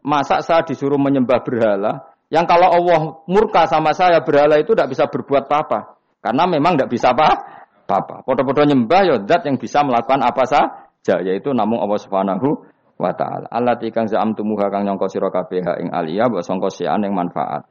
Masa 0.03 0.43
saya 0.43 0.67
disuruh 0.67 0.99
menyembah 0.99 1.45
berhala 1.47 2.11
yang 2.33 2.43
kalau 2.49 2.75
Allah 2.75 3.01
murka 3.31 3.71
sama 3.71 3.95
saya 3.95 4.25
berhala 4.25 4.59
itu 4.59 4.75
tidak 4.75 4.91
bisa 4.91 5.07
berbuat 5.07 5.47
apa-apa. 5.47 6.01
Karena 6.19 6.49
memang 6.51 6.75
tidak 6.75 6.91
bisa 6.91 7.15
apa-apa. 7.15 8.27
Podo-podo 8.27 8.67
nyembah 8.67 9.01
ya 9.07 9.17
zat 9.23 9.47
yang 9.47 9.61
bisa 9.61 9.87
melakukan 9.87 10.19
apa 10.25 10.43
saja 10.43 11.23
yaitu 11.23 11.55
namun 11.55 11.79
Allah 11.79 12.01
Subhanahu 12.03 12.67
wa 12.99 13.15
taala. 13.15 13.47
Allah 13.49 13.79
tikang 13.79 14.11
tumuha 14.11 14.69
kang 14.69 14.85
nyangka 14.85 15.07
sira 15.07 15.31
kabeh 15.31 15.63
ing 15.79 15.89
alia 15.95 16.27
mbok 16.27 16.43
sangka 16.43 16.69
sian 16.69 17.07
ing 17.07 17.15
manfaat. 17.15 17.65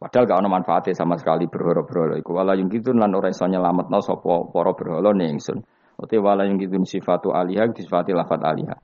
Padahal 0.00 0.24
gak 0.24 0.38
ono 0.40 0.48
manfaatnya 0.48 0.96
sama 0.96 1.20
sekali 1.20 1.44
berhala-berhala 1.44 2.16
iku. 2.16 2.32
Wala 2.32 2.56
yung 2.56 2.72
gitu 2.72 2.96
lan 2.96 3.12
ora 3.12 3.28
iso 3.28 3.44
nyelametno 3.44 4.00
sapa 4.00 4.48
para 4.48 4.72
berhala 4.72 5.12
ning 5.12 5.36
ingsun. 5.36 5.60
Uti 6.00 6.16
wala 6.16 6.48
yung 6.48 6.56
gitu 6.56 6.80
sifatu 6.88 7.36
alihah 7.36 7.68
sifati 7.68 8.16
lafat 8.16 8.40
alihah. 8.40 8.80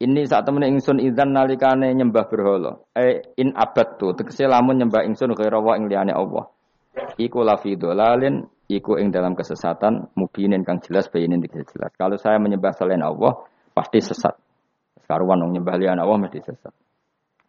Ini 0.00 0.24
saat 0.24 0.48
temen 0.48 0.64
ingsun 0.64 1.04
idzan 1.04 1.36
nalikane 1.36 1.92
nyembah 1.92 2.24
berhala. 2.32 2.80
Eh 2.96 3.36
in 3.36 3.52
abad 3.52 4.00
tu 4.00 4.16
tegese 4.16 4.48
lamun 4.48 4.80
nyembah 4.80 5.04
ingsun 5.04 5.36
kira 5.36 5.60
wa 5.60 5.76
ing 5.76 5.92
liyane 5.92 6.16
Allah. 6.16 6.48
Iku 7.20 7.44
lafi 7.44 7.76
dolalin 7.76 8.48
iku 8.64 8.96
ing 8.96 9.12
dalam 9.12 9.36
kesesatan 9.36 10.16
mubinin 10.16 10.64
kang 10.64 10.80
jelas 10.80 11.12
bayinin 11.12 11.44
jelas. 11.44 11.92
Kalau 12.00 12.16
saya 12.16 12.40
menyembah 12.40 12.72
selain 12.72 13.04
Allah 13.04 13.44
pasti 13.76 14.00
sesat. 14.00 14.43
Karuan 15.04 15.44
wong 15.44 15.52
nyembah 15.56 15.76
liyan 15.76 16.00
Allah 16.00 16.16
mesti 16.16 16.40
sesat. 16.40 16.72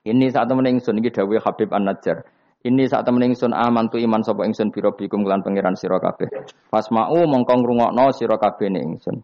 Ini 0.05 0.29
saat 0.29 0.45
temen 0.45 0.69
ingsun 0.69 1.01
iki 1.01 1.09
dawuh 1.09 1.41
Habib 1.41 1.73
An-Najjar. 1.73 2.21
Ini 2.65 2.85
saat 2.85 3.09
temen 3.09 3.25
ingsun 3.25 3.53
aman 3.53 3.89
tu 3.89 3.97
iman 3.97 4.21
sapa 4.21 4.45
ingsun 4.45 4.69
biro 4.69 4.93
bikum 4.93 5.25
kelan 5.25 5.41
pangeran 5.41 5.73
sira 5.73 5.97
kabeh. 5.97 6.29
Fasma'u 6.69 7.25
mongko 7.25 7.53
ngrungokno 7.61 8.13
sira 8.13 8.37
kabeh 8.37 8.69
ning 8.69 8.97
ingsun. 8.97 9.21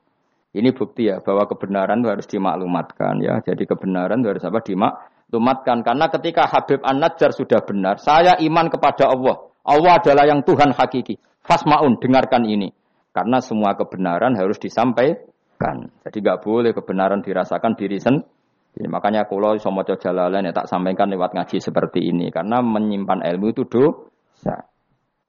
Ini 0.52 0.70
bukti 0.76 1.08
ya 1.08 1.24
bahwa 1.24 1.48
kebenaran 1.48 2.04
itu 2.04 2.10
harus 2.12 2.28
dimaklumatkan 2.28 3.24
ya. 3.24 3.40
Jadi 3.46 3.64
kebenaran 3.70 4.20
itu 4.20 4.28
harus 4.36 4.44
apa 4.44 4.60
dimaklumatkan 4.62 5.78
karena 5.86 6.06
ketika 6.10 6.44
Habib 6.50 6.82
An-Najjar 6.82 7.32
sudah 7.32 7.62
benar, 7.64 8.02
saya 8.02 8.36
iman 8.42 8.68
kepada 8.68 9.10
Allah. 9.10 9.48
Allah 9.62 10.02
adalah 10.02 10.26
yang 10.26 10.42
Tuhan 10.42 10.74
hakiki. 10.74 11.22
Fasmaun 11.46 12.02
dengarkan 12.02 12.46
ini. 12.46 12.74
Karena 13.12 13.44
semua 13.44 13.76
kebenaran 13.76 14.34
harus 14.40 14.56
disampaikan 14.58 15.31
dirasakan. 15.62 15.78
Jadi 16.02 16.18
nggak 16.22 16.42
boleh 16.42 16.72
kebenaran 16.74 17.22
dirasakan 17.22 17.74
diri 17.78 17.98
sendiri. 18.02 18.88
Makanya 18.90 19.30
kalau 19.30 19.60
sama 19.60 19.86
jalalan 19.86 20.48
ya 20.48 20.54
tak 20.56 20.68
sampaikan 20.72 21.12
lewat 21.12 21.36
ngaji 21.36 21.62
seperti 21.62 22.10
ini 22.10 22.34
karena 22.34 22.64
menyimpan 22.64 23.22
ilmu 23.22 23.54
itu 23.54 23.64
dosa. 23.70 24.66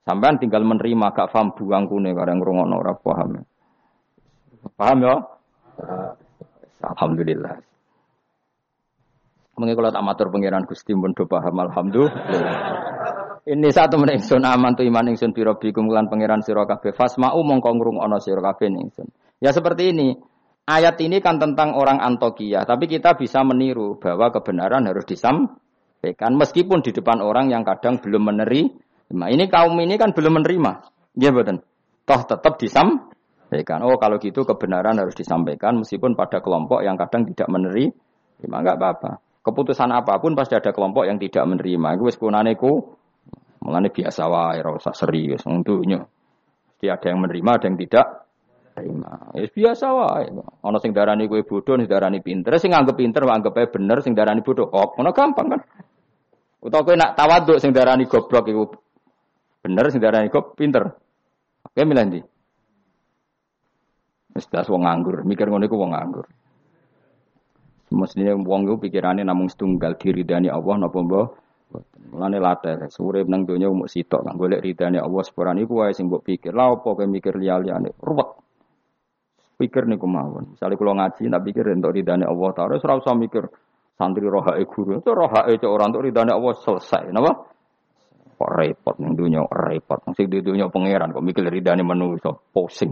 Sampai 0.03 0.35
tinggal 0.35 0.67
menerima 0.67 1.15
gak 1.15 1.31
paham 1.31 1.55
buang 1.55 1.87
kune 1.87 2.11
kadang 2.11 2.43
ngrungokno 2.43 2.75
ora 2.75 2.91
paham. 2.91 3.39
Paham 4.75 4.97
ya? 4.99 5.15
Alhamdulillah. 6.83 7.55
Mungkin 9.55 9.75
kalau 9.79 9.95
tak 9.95 10.03
matur 10.03 10.27
pengiran 10.27 10.67
Gusti 10.67 10.91
pun 10.91 11.15
paham 11.15 11.55
alhamdulillah. 11.55 12.59
Ini 13.43 13.67
satu 13.71 13.95
menit 13.95 14.23
ingsun 14.23 14.43
aman 14.43 14.75
tu 14.75 14.83
iman 14.87 15.07
ingsun 15.15 15.31
biro 15.31 15.55
bikum 15.55 15.87
lan 15.87 16.11
pangeran 16.11 16.43
sira 16.43 16.67
kabeh 16.67 16.95
fasma'u 16.95 17.39
mongko 17.43 17.75
ngrungokno 17.75 18.19
sira 18.19 18.43
kabeh 18.43 18.71
ingsun. 18.71 19.07
Ya 19.43 19.51
seperti 19.51 19.91
ini. 19.91 20.15
Ayat 20.63 20.95
ini 21.03 21.19
kan 21.19 21.43
tentang 21.43 21.75
orang 21.75 21.99
Antokia, 21.99 22.63
tapi 22.63 22.87
kita 22.87 23.19
bisa 23.19 23.43
meniru 23.43 23.99
bahwa 23.99 24.31
kebenaran 24.31 24.87
harus 24.87 25.03
disampaikan 25.03 26.39
meskipun 26.39 26.79
di 26.79 26.95
depan 26.95 27.19
orang 27.19 27.51
yang 27.51 27.67
kadang 27.67 27.99
belum 27.99 28.31
menerima. 28.31 28.71
Ini 29.11 29.45
kaum 29.51 29.75
ini 29.83 29.99
kan 29.99 30.15
belum 30.15 30.39
menerima. 30.39 30.71
Ya 31.19 31.35
betul. 31.35 31.59
Toh 32.07 32.21
tetap 32.23 32.55
disampaikan. 32.55 33.11
kan 33.61 33.85
oh 33.85 34.01
kalau 34.01 34.17
gitu 34.17 34.41
kebenaran 34.49 34.97
harus 34.97 35.13
disampaikan 35.13 35.77
meskipun 35.77 36.17
pada 36.17 36.41
kelompok 36.41 36.81
yang 36.81 36.97
kadang 36.97 37.29
tidak 37.29 37.45
menerima 37.53 37.93
nggak 38.41 38.77
apa-apa 38.81 39.21
keputusan 39.45 39.93
apa 39.93 40.17
pun 40.17 40.33
pasti 40.33 40.57
ada 40.57 40.73
kelompok 40.73 41.05
yang 41.05 41.21
tidak 41.21 41.45
menerima 41.45 41.99
itu 41.99 42.03
wis 42.09 42.17
kunane 42.17 42.57
ku 42.57 42.97
mulane 43.61 43.93
biasa 43.93 44.25
wae 44.25 44.59
serius 44.97 45.45
untuknya 45.45 46.01
pasti 46.73 46.89
ada 46.89 47.05
yang 47.13 47.21
menerima 47.21 47.49
ada 47.53 47.65
yang 47.69 47.77
tidak 47.77 48.22
ya 49.37 49.47
biasa 49.53 49.85
wae 49.93 50.27
ana 50.65 50.77
sing 50.81 50.91
darani 50.97 51.29
kowe 51.29 51.41
bodoh 51.45 51.77
sing 51.77 51.85
darani 51.85 52.19
pinter 52.25 52.57
sing 52.57 52.73
nganggep 52.73 52.97
pinter 52.97 53.21
anggap 53.25 53.53
ae 53.57 53.67
bener 53.69 54.01
sing 54.01 54.17
darani 54.17 54.41
bodoh 54.41 54.69
kok 54.73 54.97
ngono 54.97 55.13
gampang 55.13 55.47
kan 55.53 55.61
utawa 56.63 56.81
kowe 56.81 56.95
nak 56.97 57.13
tawaduk 57.13 57.61
sing 57.61 57.69
darani 57.69 58.09
goblok 58.09 58.49
iku 58.49 58.63
bener 59.61 59.85
sing 59.93 60.01
darani 60.01 60.33
kok 60.33 60.57
pinter 60.57 60.89
oke 61.69 61.81
milih 61.85 62.05
ndi 62.09 62.21
Wis 64.33 64.49
wong 64.49 64.81
nganggur, 64.81 65.21
mikir 65.29 65.45
ngono 65.45 65.69
iku 65.69 65.77
wong 65.77 65.93
nganggur. 65.93 66.25
Mestinya 67.93 68.33
wong 68.33 68.65
iku 68.65 68.81
pikirane 68.81 69.21
namung 69.21 69.45
setunggal 69.45 69.93
diridani 69.93 70.49
Allah 70.49 70.81
napa 70.81 70.97
mbah. 70.97 71.27
Mulane 72.13 72.37
latar, 72.37 72.85
urip 72.85 73.25
nang 73.29 73.45
donya 73.49 73.69
umuk 73.69 73.89
sitok 73.89 74.25
kang 74.25 74.37
golek 74.37 74.61
ridane 74.61 75.01
Allah 75.01 75.21
seporan 75.25 75.57
iku 75.61 75.85
wae 75.85 75.93
sing 75.93 76.09
mbok 76.09 76.25
pikir. 76.25 76.53
Lah 76.53 76.73
apa 76.73 76.85
kowe 76.85 77.05
mikir 77.05 77.33
liya-liyane? 77.37 77.97
Ruwet. 77.97 78.42
Pikir 79.63 79.87
niku 79.87 80.03
mawon. 80.03 80.59
Misale 80.59 80.75
kula 80.75 80.91
ngaji 80.91 81.31
tak 81.31 81.43
pikir 81.47 81.71
entuk 81.71 81.95
ridane 81.95 82.27
Allah 82.27 82.51
taala 82.51 82.75
ora 82.75 82.99
usah 82.99 83.15
mikir 83.15 83.47
santri 83.95 84.27
rohake 84.27 84.67
guru. 84.67 84.99
Itu 84.99 85.15
rohake 85.15 85.55
cek 85.55 85.71
ora 85.71 85.87
entuk 85.87 86.03
ridane 86.03 86.35
Allah 86.35 86.51
selesai, 86.59 87.15
napa? 87.15 87.31
Kok 88.35 88.51
repot 88.59 88.99
ning 88.99 89.15
donya 89.15 89.39
repot. 89.47 90.03
Sing 90.19 90.27
di 90.27 90.43
donya 90.43 90.67
pangeran 90.67 91.15
kok 91.15 91.23
mikir 91.23 91.47
ridane 91.47 91.79
manusa, 91.79 92.35
pusing. 92.51 92.91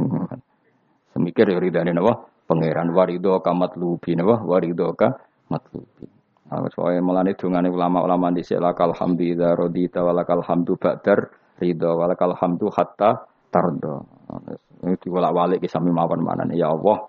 Semikir 1.12 1.52
ya 1.52 1.60
ridane 1.60 1.92
napa? 1.92 2.24
Pangeran 2.48 2.88
warido 2.96 3.36
ka 3.44 3.52
matlubi 3.52 4.16
napa? 4.16 4.40
Warido 4.48 4.96
ka 4.96 5.12
matlubi. 5.52 6.08
Soalnya 6.52 7.04
melani 7.04 7.36
dungane 7.36 7.68
ulama-ulama 7.68 8.32
di 8.32 8.44
lakal 8.56 8.96
hamdu 8.96 9.24
idza 9.28 9.60
radita 9.60 10.08
walakal 10.08 10.40
hamdu 10.44 10.80
ba'dar 10.80 11.36
ridho 11.60 12.00
walakal 12.00 12.32
hamdu 12.36 12.72
hatta 12.72 13.28
tardo. 13.52 14.08
Ini 14.82 14.98
diwolak-walik 14.98 15.62
ki 15.62 15.70
sami 15.70 15.94
mawon 15.94 16.26
manane 16.26 16.58
ya 16.58 16.74
Allah. 16.74 17.06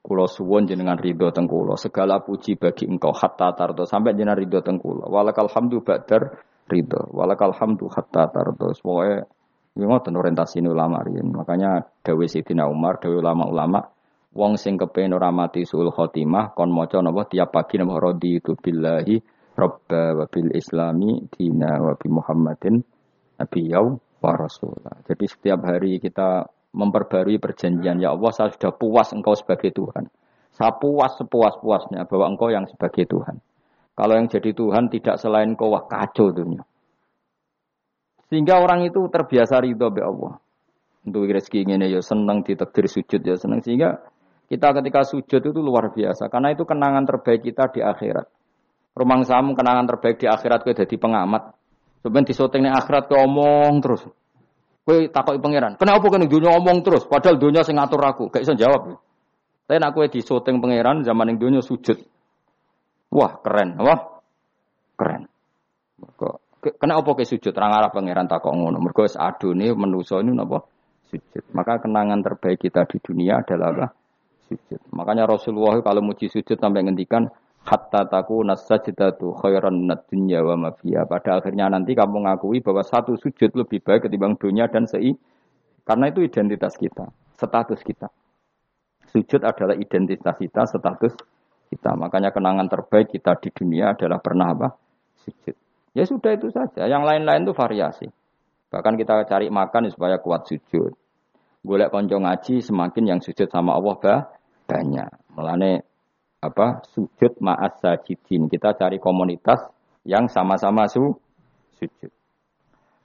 Kulo 0.00 0.24
suwon 0.24 0.64
jenengan 0.64 0.96
ridho 0.96 1.28
teng 1.34 1.44
kulo. 1.44 1.76
Segala 1.76 2.24
puji 2.24 2.56
bagi 2.56 2.88
engkau 2.88 3.12
hatta 3.12 3.52
tardo 3.52 3.84
sampai 3.84 4.16
jenengan 4.16 4.38
ridho 4.38 4.64
teng 4.64 4.80
kulo. 4.80 5.04
Walakal 5.10 5.50
hamdu 5.52 5.84
ba'dar 5.84 6.40
ridho 6.70 7.10
walakal 7.12 7.52
hamdu 7.52 7.90
hatta 7.92 8.30
tardo. 8.32 8.72
Soalnya 8.72 9.28
ini 9.76 9.84
ngoten 9.84 10.16
orientasi 10.16 10.64
ulama. 10.64 11.04
Makanya 11.04 11.84
dawe 12.00 12.24
Sayyidina 12.26 12.66
Umar, 12.66 12.98
dawe 12.98 13.12
ulama-ulama, 13.12 13.80
wong 14.34 14.54
sing 14.58 14.78
kepen 14.78 15.14
ora 15.14 15.30
mati 15.34 15.66
sul 15.66 15.90
khotimah 15.90 16.54
kon 16.54 16.70
maca 16.70 17.02
napa 17.02 17.26
tiap 17.26 17.50
pagi 17.50 17.78
napa 17.82 17.98
raditu 17.98 18.54
billahi 18.54 19.18
robba 19.58 20.14
wa 20.16 20.24
bil 20.30 20.50
islami 20.54 21.26
dina 21.34 21.82
wa 21.82 21.92
bi 21.98 22.08
Muhammadin 22.08 22.78
nabiyau 23.38 23.98
wa 24.22 24.32
rasulah. 24.32 25.02
Jadi 25.06 25.24
setiap 25.26 25.66
hari 25.66 25.98
kita 25.98 26.46
memperbarui 26.70 27.42
perjanjian 27.42 27.98
ya 27.98 28.14
Allah 28.14 28.30
saya 28.30 28.54
sudah 28.54 28.72
puas 28.74 29.10
engkau 29.10 29.34
sebagai 29.34 29.74
Tuhan. 29.74 30.06
Saya 30.54 30.74
puas 30.76 31.14
sepuas-puasnya 31.18 32.06
bahwa 32.06 32.26
engkau 32.30 32.50
yang 32.50 32.66
sebagai 32.66 33.06
Tuhan. 33.06 33.38
Kalau 33.94 34.14
yang 34.16 34.26
jadi 34.30 34.50
Tuhan 34.54 34.88
tidak 34.88 35.18
selain 35.18 35.54
kau 35.58 35.74
wah 35.74 35.84
kacau 35.84 36.32
dunia. 36.32 36.64
Sehingga 38.30 38.62
orang 38.62 38.86
itu 38.86 39.02
terbiasa 39.10 39.58
ridho 39.58 39.90
be 39.90 40.00
Allah. 40.00 40.38
Untuk 41.00 41.26
rezeki 41.26 41.64
ini 41.64 41.90
ya 41.90 42.04
senang 42.04 42.44
ditakdir 42.44 42.86
sujud 42.86 43.24
ya 43.24 43.34
senang 43.34 43.64
sehingga 43.64 44.04
kita 44.52 44.76
ketika 44.76 45.00
sujud 45.06 45.40
itu 45.40 45.60
luar 45.62 45.90
biasa 45.96 46.28
karena 46.28 46.52
itu 46.52 46.68
kenangan 46.68 47.08
terbaik 47.08 47.40
kita 47.40 47.72
di 47.72 47.80
akhirat. 47.80 48.28
Rumang 48.94 49.22
samu 49.24 49.56
kenangan 49.56 49.86
terbaik 49.88 50.20
di 50.20 50.26
akhirat 50.28 50.66
kue 50.66 50.74
jadi 50.76 50.96
pengamat. 51.00 51.56
Sebenarnya 52.04 52.28
di 52.28 52.34
syuting 52.36 52.64
akhirat 52.68 53.08
kue 53.08 53.16
omong 53.16 53.80
terus. 53.80 54.02
Kue 54.90 55.06
takut 55.06 55.38
pangeran. 55.38 55.78
Kenapa 55.78 56.02
kena 56.02 56.26
dunia 56.26 56.50
omong 56.58 56.82
terus? 56.82 57.06
Padahal 57.06 57.38
dunia 57.38 57.62
sing 57.62 57.78
ngatur 57.78 58.02
aku. 58.02 58.26
Gak 58.26 58.42
bisa 58.42 58.58
jawab. 58.58 58.98
Tapi 59.70 59.78
nak 59.78 59.94
kue 59.94 60.10
di 60.10 60.18
syuting 60.18 60.58
pangeran 60.58 61.06
zaman 61.06 61.30
yang 61.30 61.38
dunia 61.38 61.62
sujud. 61.62 61.94
Wah 63.14 63.38
keren, 63.38 63.78
wah 63.78 64.18
keren. 64.98 65.30
Kok 66.18 66.50
Kenapa 66.60 67.16
ke 67.16 67.22
sujud? 67.22 67.54
Terang 67.54 67.70
arah 67.70 67.88
pangeran 67.88 68.26
takok 68.26 68.50
ngono. 68.50 68.82
Mergo 68.82 69.06
wis 69.06 69.14
adune 69.14 69.70
manusa 69.78 70.18
ini 70.20 70.34
napa? 70.34 70.60
Sujud. 71.06 71.54
Maka 71.56 71.86
kenangan 71.86 72.20
terbaik 72.20 72.58
kita 72.58 72.82
di 72.90 72.98
dunia 72.98 73.46
adalah 73.46 73.70
apa? 73.70 73.86
Sujud. 74.50 74.80
Makanya 74.90 75.24
Rasulullah 75.24 75.78
kalau 75.80 76.02
muji 76.02 76.26
sujud 76.26 76.58
sampai 76.58 76.82
ngendikan 76.82 77.30
hatta 77.64 78.08
taku 78.08 78.40
nasajdatu 78.42 79.36
khairan 79.40 79.84
minad 79.84 80.04
dunya 80.08 80.40
wa 80.40 80.56
ma 80.56 80.70
Pada 81.04 81.38
akhirnya 81.38 81.68
nanti 81.68 81.92
kamu 81.92 82.24
mengakui 82.24 82.64
bahwa 82.64 82.80
satu 82.80 83.14
sujud 83.20 83.52
lebih 83.52 83.84
baik 83.84 84.08
ketimbang 84.08 84.36
dunia 84.40 84.66
dan 84.66 84.88
sei 84.88 85.14
karena 85.84 86.06
itu 86.12 86.22
identitas 86.22 86.78
kita, 86.78 87.10
status 87.34 87.80
kita. 87.82 88.08
Sujud 89.10 89.42
adalah 89.42 89.74
identitas 89.74 90.38
kita, 90.38 90.62
status 90.70 91.18
kita. 91.66 91.98
Makanya 91.98 92.30
kenangan 92.30 92.70
terbaik 92.70 93.10
kita 93.10 93.34
di 93.42 93.50
dunia 93.50 93.98
adalah 93.98 94.22
pernah 94.22 94.54
apa? 94.54 94.68
Sujud. 95.26 95.56
Ya 95.90 96.06
sudah 96.06 96.30
itu 96.38 96.46
saja. 96.54 96.86
Yang 96.86 97.02
lain-lain 97.10 97.42
itu 97.42 97.54
variasi. 97.58 98.06
Bahkan 98.70 98.94
kita 99.02 99.26
cari 99.26 99.50
makan 99.50 99.90
supaya 99.90 100.22
kuat 100.22 100.46
sujud. 100.46 100.94
Golek 101.66 101.90
konco 101.90 102.16
ngaji 102.22 102.62
semakin 102.62 103.04
yang 103.04 103.20
sujud 103.20 103.50
sama 103.50 103.74
Allah 103.74 103.96
bah, 103.98 104.20
banyak. 104.70 105.10
Melane 105.34 105.89
apa 106.40 106.80
sujud 106.96 107.36
ma'as 107.44 107.78
sajidin. 107.84 108.48
Kita 108.48 108.72
cari 108.72 108.96
komunitas 108.96 109.60
yang 110.08 110.26
sama-sama 110.32 110.88
su, 110.88 111.12
sujud. 111.76 112.10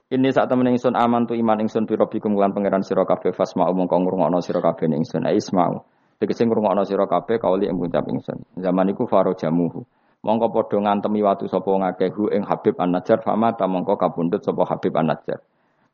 Ini 0.06 0.32
saat 0.32 0.48
temen 0.48 0.70
ingsun 0.72 0.96
aman 0.96 1.28
tu 1.28 1.36
iman 1.36 1.60
ingsun 1.66 1.90
bi 1.90 2.00
rabbikum 2.00 2.38
lan 2.40 2.56
pangeran 2.56 2.86
sira 2.86 3.04
kabeh 3.04 3.36
fasma 3.36 3.68
umum 3.68 3.90
kang 3.90 4.06
ngrungokno 4.08 4.40
sira 4.40 4.64
kabeh 4.64 4.88
ingsun 4.88 5.28
ismau. 5.36 5.84
Tegese 6.16 6.48
ngrungokno 6.48 6.88
sira 6.88 7.04
kabeh 7.10 7.36
kauli 7.42 7.68
ing 7.68 7.76
ngucap 7.76 8.08
ingsun. 8.08 8.46
Zaman 8.56 8.96
iku 8.96 9.10
faro 9.10 9.36
jamuhu. 9.36 9.84
Mongko 10.26 10.48
padha 10.50 10.78
ngantemi 10.82 11.22
watu 11.22 11.46
sapa 11.46 11.70
ngakeh 11.70 12.10
hu 12.16 12.34
ing 12.34 12.46
Habib 12.50 12.82
An-Najjar 12.82 13.22
fama 13.22 13.54
ta 13.54 13.70
mongko 13.70 13.94
kapundhut 13.98 14.42
sapa 14.42 14.66
Habib 14.66 14.94
An-Najjar. 14.98 15.38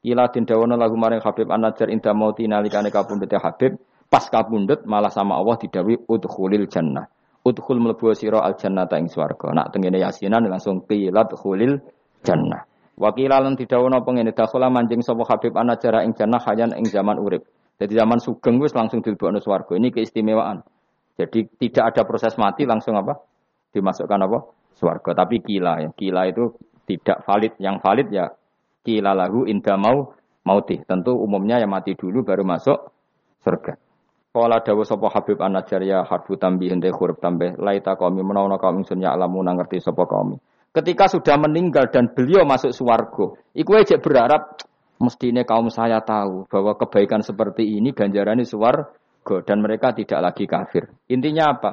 Ila 0.07 0.31
tin 0.31 0.47
dawono 0.47 0.79
lagu 0.79 0.95
maring 0.95 1.19
Habib 1.19 1.51
An-Najjar 1.51 1.91
inda 1.91 2.15
mauti 2.15 2.47
nalikane 2.47 2.91
kapundhute 2.91 3.35
Habib 3.39 3.75
pas 4.07 4.23
kapundhut 4.27 4.83
malah 4.87 5.11
sama 5.11 5.35
Allah 5.39 5.59
didawi 5.59 5.99
udkhulil 6.07 6.67
jannah. 6.67 7.07
Udkhul 7.41 7.81
mlebu 7.81 8.13
sira 8.13 8.45
al 8.45 8.53
jannata 8.53 9.01
ing 9.01 9.09
swarga. 9.09 9.49
Nak 9.49 9.73
tengene 9.73 9.97
yasinan 9.97 10.45
langsung 10.45 10.85
qilat 10.85 11.33
khulil 11.33 11.81
jannah. 12.21 12.61
Wakila 13.01 13.41
lan 13.41 13.57
didawono 13.57 14.05
pengene 14.05 14.29
dakhala 14.29 14.69
manjing 14.69 15.01
sapa 15.01 15.25
Habib 15.25 15.57
An-Najjar 15.57 16.05
ing 16.05 16.13
jannah 16.13 16.37
hayan 16.37 16.69
ing 16.77 16.85
zaman 16.85 17.17
urip. 17.17 17.41
Jadi 17.81 17.97
zaman 17.97 18.21
sugeng 18.21 18.61
wis 18.61 18.77
langsung 18.77 19.01
dilebokno 19.01 19.41
swarga. 19.41 19.73
Ini 19.73 19.89
keistimewaan. 19.89 20.61
Jadi 21.17 21.49
tidak 21.57 21.97
ada 21.97 22.01
proses 22.05 22.37
mati 22.37 22.69
langsung 22.69 22.93
apa? 22.93 23.17
dimasukkan 23.73 24.19
apa? 24.21 24.39
Swarga. 24.77 25.25
Tapi 25.25 25.41
kila 25.41 25.81
ya. 25.81 25.89
Kila 25.97 26.29
itu 26.29 26.53
tidak 26.85 27.25
valid. 27.25 27.57
Yang 27.57 27.75
valid 27.81 28.07
ya 28.13 28.25
kila 28.85 29.17
lahu 29.17 29.49
indah 29.49 29.81
mau 29.81 30.13
mauti. 30.45 30.77
Tentu 30.85 31.17
umumnya 31.17 31.57
yang 31.57 31.73
mati 31.73 31.97
dulu 31.97 32.21
baru 32.21 32.45
masuk 32.45 32.77
surga. 33.41 33.90
Kala 34.31 34.63
dawa 34.63 34.87
sapa 34.87 35.11
Habib 35.11 35.43
An-Najjar 35.43 35.83
ya 35.83 36.07
harfu 36.07 36.39
tambih 36.39 36.71
hente 36.71 36.87
huruf 36.87 37.19
tambah 37.19 37.59
laita 37.59 37.99
kami 37.99 38.23
menawa 38.23 38.55
kaum 38.55 38.79
ingsun 38.79 39.03
ya 39.03 39.11
alamu 39.11 39.43
ngerti 39.43 39.83
sapa 39.83 40.07
kami. 40.07 40.39
Ketika 40.71 41.11
sudah 41.11 41.35
meninggal 41.35 41.91
dan 41.91 42.15
beliau 42.15 42.47
masuk 42.47 42.71
swarga, 42.71 43.35
iku 43.51 43.75
aja 43.75 43.99
berharap 43.99 44.63
mestinya 45.03 45.43
kaum 45.43 45.67
saya 45.67 45.99
tahu 45.99 46.47
bahwa 46.47 46.79
kebaikan 46.79 47.19
seperti 47.27 47.75
ini 47.75 47.91
ganjarannya 47.91 48.47
swarga 48.47 49.43
dan 49.43 49.59
mereka 49.59 49.91
tidak 49.91 50.23
lagi 50.23 50.47
kafir. 50.47 50.87
Intinya 51.11 51.51
apa? 51.51 51.71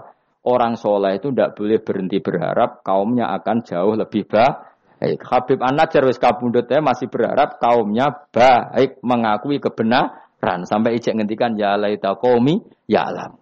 orang 0.49 0.79
soleh 0.81 1.19
itu 1.19 1.29
tidak 1.35 1.59
boleh 1.59 1.79
berhenti 1.83 2.19
berharap 2.23 2.81
kaumnya 2.81 3.29
akan 3.37 3.57
jauh 3.67 3.95
lebih 3.99 4.25
baik. 4.25 5.21
Habib 5.23 5.63
An-Najjar 5.63 6.03
wis 6.09 6.19
kabundutnya 6.19 6.83
masih 6.83 7.07
berharap 7.07 7.63
kaumnya 7.63 8.27
baik 8.35 8.99
mengakui 9.05 9.63
kebenaran 9.63 10.28
sampai 10.43 10.99
ijek 10.99 11.19
ngendikan 11.19 11.59
ya 11.59 11.75
laita 11.75 12.15
qaumi 12.15 12.63
ya 12.87 13.11
alam. 13.11 13.35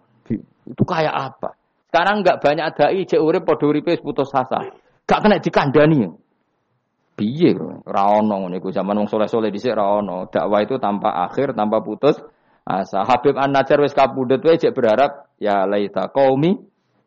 Itu 0.66 0.82
kayak 0.82 1.12
apa? 1.12 1.55
Sekarang 1.93 2.24
nggak 2.24 2.40
banyak 2.43 2.66
dai 2.77 2.97
ijek 3.05 3.20
urip 3.20 3.44
padha 3.44 3.64
uripe 3.68 3.97
putus 4.01 4.32
asa. 4.32 4.64
Gak 5.06 5.23
kena 5.23 5.39
dikandani. 5.39 6.09
Piye 7.16 7.56
ra 7.86 8.20
ono 8.20 8.44
ngene 8.44 8.60
iku 8.60 8.68
zaman 8.74 9.01
wong 9.01 9.09
soleh-soleh 9.09 9.48
dhisik 9.48 9.73
ra 9.73 10.02
ono. 10.02 10.28
Dakwah 10.28 10.60
itu 10.60 10.77
tanpa 10.77 11.24
akhir, 11.24 11.56
tanpa 11.56 11.81
putus 11.81 12.18
asa. 12.66 13.06
Habib 13.06 13.39
An-Najjar 13.39 13.81
wis 13.81 13.97
kabundut 13.97 14.43
wae 14.44 14.59
berharap 14.74 15.31
ya 15.40 15.64
laita 15.64 16.12
qaumi 16.12 16.59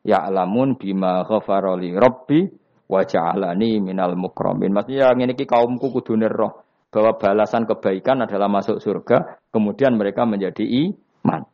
ya'lamun 0.07 0.79
bima 0.79 1.27
ghafara 1.27 1.75
li 1.77 1.93
rabbi 1.93 2.47
wa 2.89 3.01
ja'alani 3.05 3.83
minal 3.83 4.17
mukramin. 4.17 4.73
Maksudnya 4.73 5.13
ngene 5.13 5.37
iki 5.37 5.45
kaumku 5.45 5.93
kudu 5.93 6.17
roh 6.25 6.68
bahwa 6.89 7.17
balasan 7.21 7.69
kebaikan 7.69 8.25
adalah 8.25 8.49
masuk 8.49 8.81
surga, 8.81 9.41
kemudian 9.53 9.93
mereka 9.93 10.25
menjadi 10.25 10.65
iman. 10.65 11.45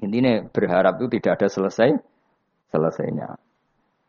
Intinya 0.00 0.46
berharap 0.48 1.00
itu 1.00 1.20
tidak 1.20 1.42
ada 1.42 1.48
selesai 1.52 1.90
selesainya. 2.72 3.36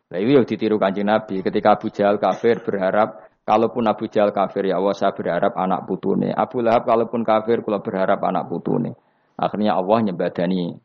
Nah 0.09 0.17
ini 0.17 0.41
yang 0.41 0.45
ditiru 0.45 0.81
kanjeng 0.81 1.05
Nabi 1.05 1.45
ketika 1.45 1.77
Abu 1.77 1.93
Jahal 1.93 2.17
kafir 2.17 2.65
berharap 2.65 3.29
kalaupun 3.45 3.85
Abu 3.85 4.09
Jahal 4.09 4.33
kafir 4.33 4.69
ya 4.69 4.81
Allah 4.81 4.95
saya 4.97 5.13
berharap 5.13 5.53
anak 5.53 5.85
putune. 5.85 6.33
Abu 6.33 6.65
Lahab 6.65 6.89
kalaupun 6.89 7.21
kafir 7.21 7.61
kalau 7.61 7.81
berharap 7.81 8.17
anak 8.25 8.49
putune. 8.49 8.97
Akhirnya 9.37 9.77
Allah 9.77 10.09
nyebadani 10.09 10.77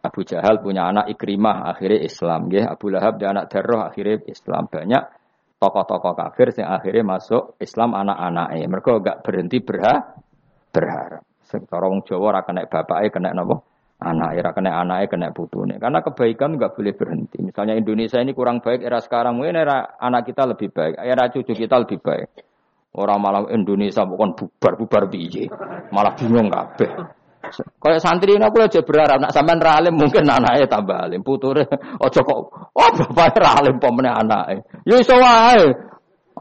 Abu 0.00 0.24
Jahal 0.24 0.62
punya 0.64 0.88
anak 0.88 1.12
Ikrimah 1.14 1.70
akhirnya 1.74 2.00
Islam 2.02 2.50
ya. 2.50 2.70
Abu 2.74 2.90
Lahab 2.90 3.18
dan 3.22 3.38
anak 3.38 3.54
Darroh 3.54 3.82
akhirnya 3.86 4.18
Islam. 4.26 4.66
Banyak 4.66 5.02
tokoh-tokoh 5.60 6.16
kafir 6.16 6.56
yang 6.56 6.72
akhirnya 6.80 7.04
masuk 7.04 7.60
Islam 7.60 7.92
anak-anaknya. 7.92 8.66
Mereka 8.66 8.90
gak 9.04 9.20
berhenti 9.20 9.60
berharap. 9.60 10.16
berharap. 10.72 11.22
Sekarang 11.44 12.00
Jawa 12.06 12.38
ora 12.38 12.40
kena 12.46 12.64
bapaknya 12.64 13.08
kena 13.10 13.30
nopo 13.34 13.70
anak 14.00 14.30
era 14.32 14.50
kena 14.56 14.80
anaknya 14.80 15.06
kena 15.12 15.28
putune 15.30 15.76
karena 15.76 16.00
kebaikan 16.00 16.56
nggak 16.56 16.72
boleh 16.72 16.94
berhenti 16.96 17.36
misalnya 17.44 17.76
Indonesia 17.76 18.16
ini 18.16 18.32
kurang 18.32 18.64
baik 18.64 18.80
era 18.80 18.96
sekarang 18.96 19.36
mungkin 19.36 19.60
era 19.60 20.00
anak 20.00 20.24
kita 20.24 20.48
lebih 20.48 20.72
baik 20.72 20.96
era 20.96 21.28
cucu 21.28 21.52
kita 21.52 21.76
lebih 21.84 22.00
baik 22.00 22.28
orang 22.96 23.18
malah 23.20 23.42
Indonesia 23.52 24.08
bukan 24.08 24.32
bubar 24.32 24.72
bubar 24.80 25.04
biji 25.12 25.52
malah 25.92 26.16
bingung 26.16 26.48
kabeh 26.48 26.90
Kayak 27.58 28.00
santri 28.00 28.38
ini 28.38 28.44
aku 28.46 28.62
aja 28.62 28.80
berharap 28.82 29.18
nak 29.18 29.32
sampean 29.34 29.58
ralim 29.58 29.94
mungkin 29.96 30.24
anaknya 30.26 30.66
tambah 30.70 30.96
alim 30.96 31.20
puture 31.24 31.66
ojo 32.04 32.20
kok 32.22 32.38
oh 32.54 32.90
bapaknya 32.94 33.38
ralim 33.42 33.76
pemene 33.82 34.10
anaknya 34.10 34.62
ya 34.86 34.94
iso 35.00 35.14
wae 35.18 35.66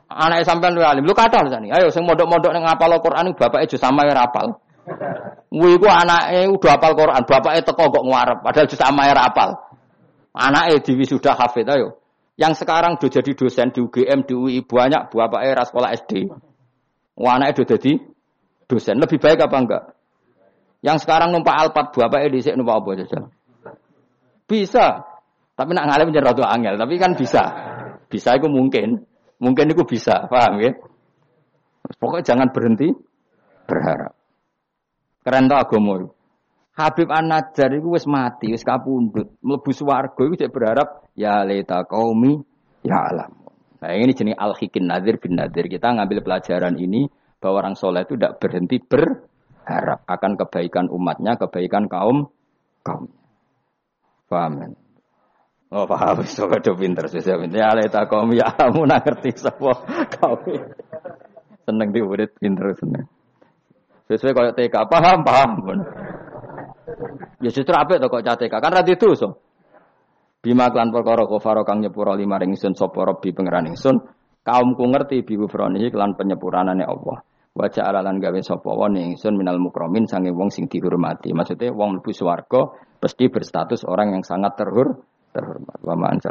anaknya 0.09 0.45
sampean 0.45 0.77
ralim 0.77 1.03
lu 1.03 1.13
kata 1.17 1.45
nih 1.49 1.73
ayo 1.73 1.89
sing 1.89 2.05
modok-modok 2.05 2.53
ning 2.53 2.63
ngapal 2.65 2.93
Al-Qur'an 2.93 3.31
bapaknya 3.33 3.65
aja 3.65 3.77
sama 3.77 4.05
ya 4.05 4.13
rapal 4.13 4.59
Wih, 5.49 5.81
gua 5.81 6.05
anaknya 6.05 6.45
udah 6.49 6.77
hafal 6.77 6.93
Quran, 6.93 7.25
bapaknya 7.25 7.61
teko 7.65 7.89
kok 7.89 8.05
ngarep, 8.05 8.37
padahal 8.45 8.65
justru 8.69 8.85
sama 8.85 9.09
ya 9.09 9.17
apal. 9.17 9.57
Anaknya 10.33 10.77
di 10.77 11.05
sudah 11.05 11.33
hafid 11.33 11.65
ayo. 11.65 11.97
Yang 12.37 12.63
sekarang 12.63 13.01
udah 13.01 13.09
jadi 13.09 13.31
dosen 13.33 13.73
di 13.73 13.81
UGM, 13.81 14.29
di 14.29 14.33
UI 14.37 14.61
banyak 14.61 15.09
bapaknya 15.09 15.57
era 15.57 15.63
sekolah 15.65 15.89
SD. 15.97 16.29
Wah, 17.17 17.35
anaknya 17.35 17.65
udah 17.65 17.67
jadi 17.75 17.91
dosen. 18.69 18.95
Lebih 19.01 19.17
baik 19.17 19.41
apa 19.41 19.57
enggak? 19.57 19.83
Yang 20.79 21.03
sekarang 21.03 21.35
numpak 21.35 21.55
Alphard 21.59 21.91
bapaknya 21.91 22.31
di 22.31 22.39
numpak 22.55 22.75
apa 22.79 22.89
saja? 23.03 23.19
Bisa. 24.47 24.85
Tapi 25.59 25.71
nak 25.75 25.91
ngalim 25.91 26.15
jadi 26.15 26.23
ratu 26.23 26.43
angel, 26.43 26.79
tapi 26.79 26.95
kan 26.95 27.19
bisa. 27.19 27.43
Bisa 28.07 28.39
itu 28.39 28.47
mungkin. 28.47 29.03
Mungkin 29.39 29.71
itu 29.71 29.83
bisa, 29.87 30.27
paham 30.27 30.59
ya? 30.59 30.75
Pokoknya 31.99 32.35
jangan 32.35 32.47
berhenti 32.51 32.91
berharap. 33.67 34.15
Keren 35.23 35.47
to 35.47 35.55
agama 35.55 36.11
Habib 36.79 37.11
An-Najjar 37.11 37.75
iku 37.75 37.99
wis 37.99 38.07
mati, 38.07 38.55
wis 38.55 38.63
kapundhut, 38.63 39.35
mlebu 39.43 39.71
swarga 39.75 40.15
iku 40.15 40.35
cek 40.39 40.51
berharap 40.51 41.11
ya 41.11 41.43
leta 41.43 41.83
qaumi 41.83 42.39
ya 42.87 43.03
alam. 43.03 43.35
Nah 43.83 43.91
ini 43.95 44.15
jenis 44.15 44.39
al-hikin 44.39 44.87
nadir 44.87 45.19
bin 45.19 45.35
nadir. 45.35 45.67
Kita 45.67 45.91
ngambil 45.91 46.23
pelajaran 46.23 46.79
ini 46.79 47.07
bahwa 47.39 47.67
orang 47.67 47.75
soleh 47.75 48.07
itu 48.07 48.15
tidak 48.15 48.39
berhenti 48.39 48.79
berharap 49.69 50.01
akan 50.09 50.33
kebaikan 50.33 50.89
umatnya, 50.89 51.37
kebaikan 51.37 51.85
kaum 51.85 52.33
kaum. 52.81 53.05
Paham? 54.25 54.73
Oh 55.69 55.85
paham, 55.85 56.25
so 56.25 56.49
do 56.49 56.73
pinter, 56.73 57.05
susah 57.05 57.37
pinter. 57.37 57.61
Ya 57.61 57.77
leta 57.77 58.09
kaum 58.09 58.33
ya 58.33 58.49
kamu 58.57 58.89
ngerti 58.89 59.37
sapa 59.37 59.85
kaum. 60.17 60.41
Seneng 61.69 61.93
diurit 61.93 62.33
pinter 62.41 62.73
seneng. 62.81 63.05
Sesuai 64.09 64.33
kayak 64.33 64.53
TK, 64.57 64.75
paham, 64.89 65.21
paham. 65.21 65.49
Ya 67.45 67.53
justru 67.53 67.77
apa 67.77 68.01
itu 68.01 68.09
kok 68.09 68.25
TK? 68.25 68.53
Kan 68.57 68.73
radhi 68.73 68.97
itu 68.97 69.13
so. 69.13 69.37
Bima 70.41 70.73
klan 70.73 70.89
perkara 70.89 71.29
kufaro 71.29 71.61
kang 71.61 71.85
nyepuro 71.85 72.17
lima 72.17 72.41
ringsun 72.41 72.73
sopo 72.73 73.05
robi 73.05 73.37
pengeran 73.37 73.69
ingsun. 73.69 74.01
Kaumku 74.41 74.81
ngerti 74.81 75.21
bibu 75.21 75.45
fronihi 75.45 75.93
klan 75.93 76.17
penyepuranane 76.17 76.81
Allah. 76.81 77.21
Wajah 77.49 77.81
alalan 77.89 78.21
gawe 78.21 78.39
sopo 78.45 78.77
wong 78.77 78.95
ingsun 78.95 79.33
minal 79.33 79.57
mukromin 79.57 80.05
sange 80.05 80.29
wong 80.29 80.53
sing 80.53 80.69
dihormati. 80.69 81.33
Maksudnya 81.33 81.73
wong 81.73 81.99
mlebu 81.99 82.11
swarga 82.13 82.71
pasti 83.01 83.25
berstatus 83.27 83.83
orang 83.83 84.15
yang 84.15 84.23
sangat 84.23 84.53
terhur 84.55 85.01
terhormat. 85.33 85.77
Wa 85.81 85.97
ma'an 85.97 86.21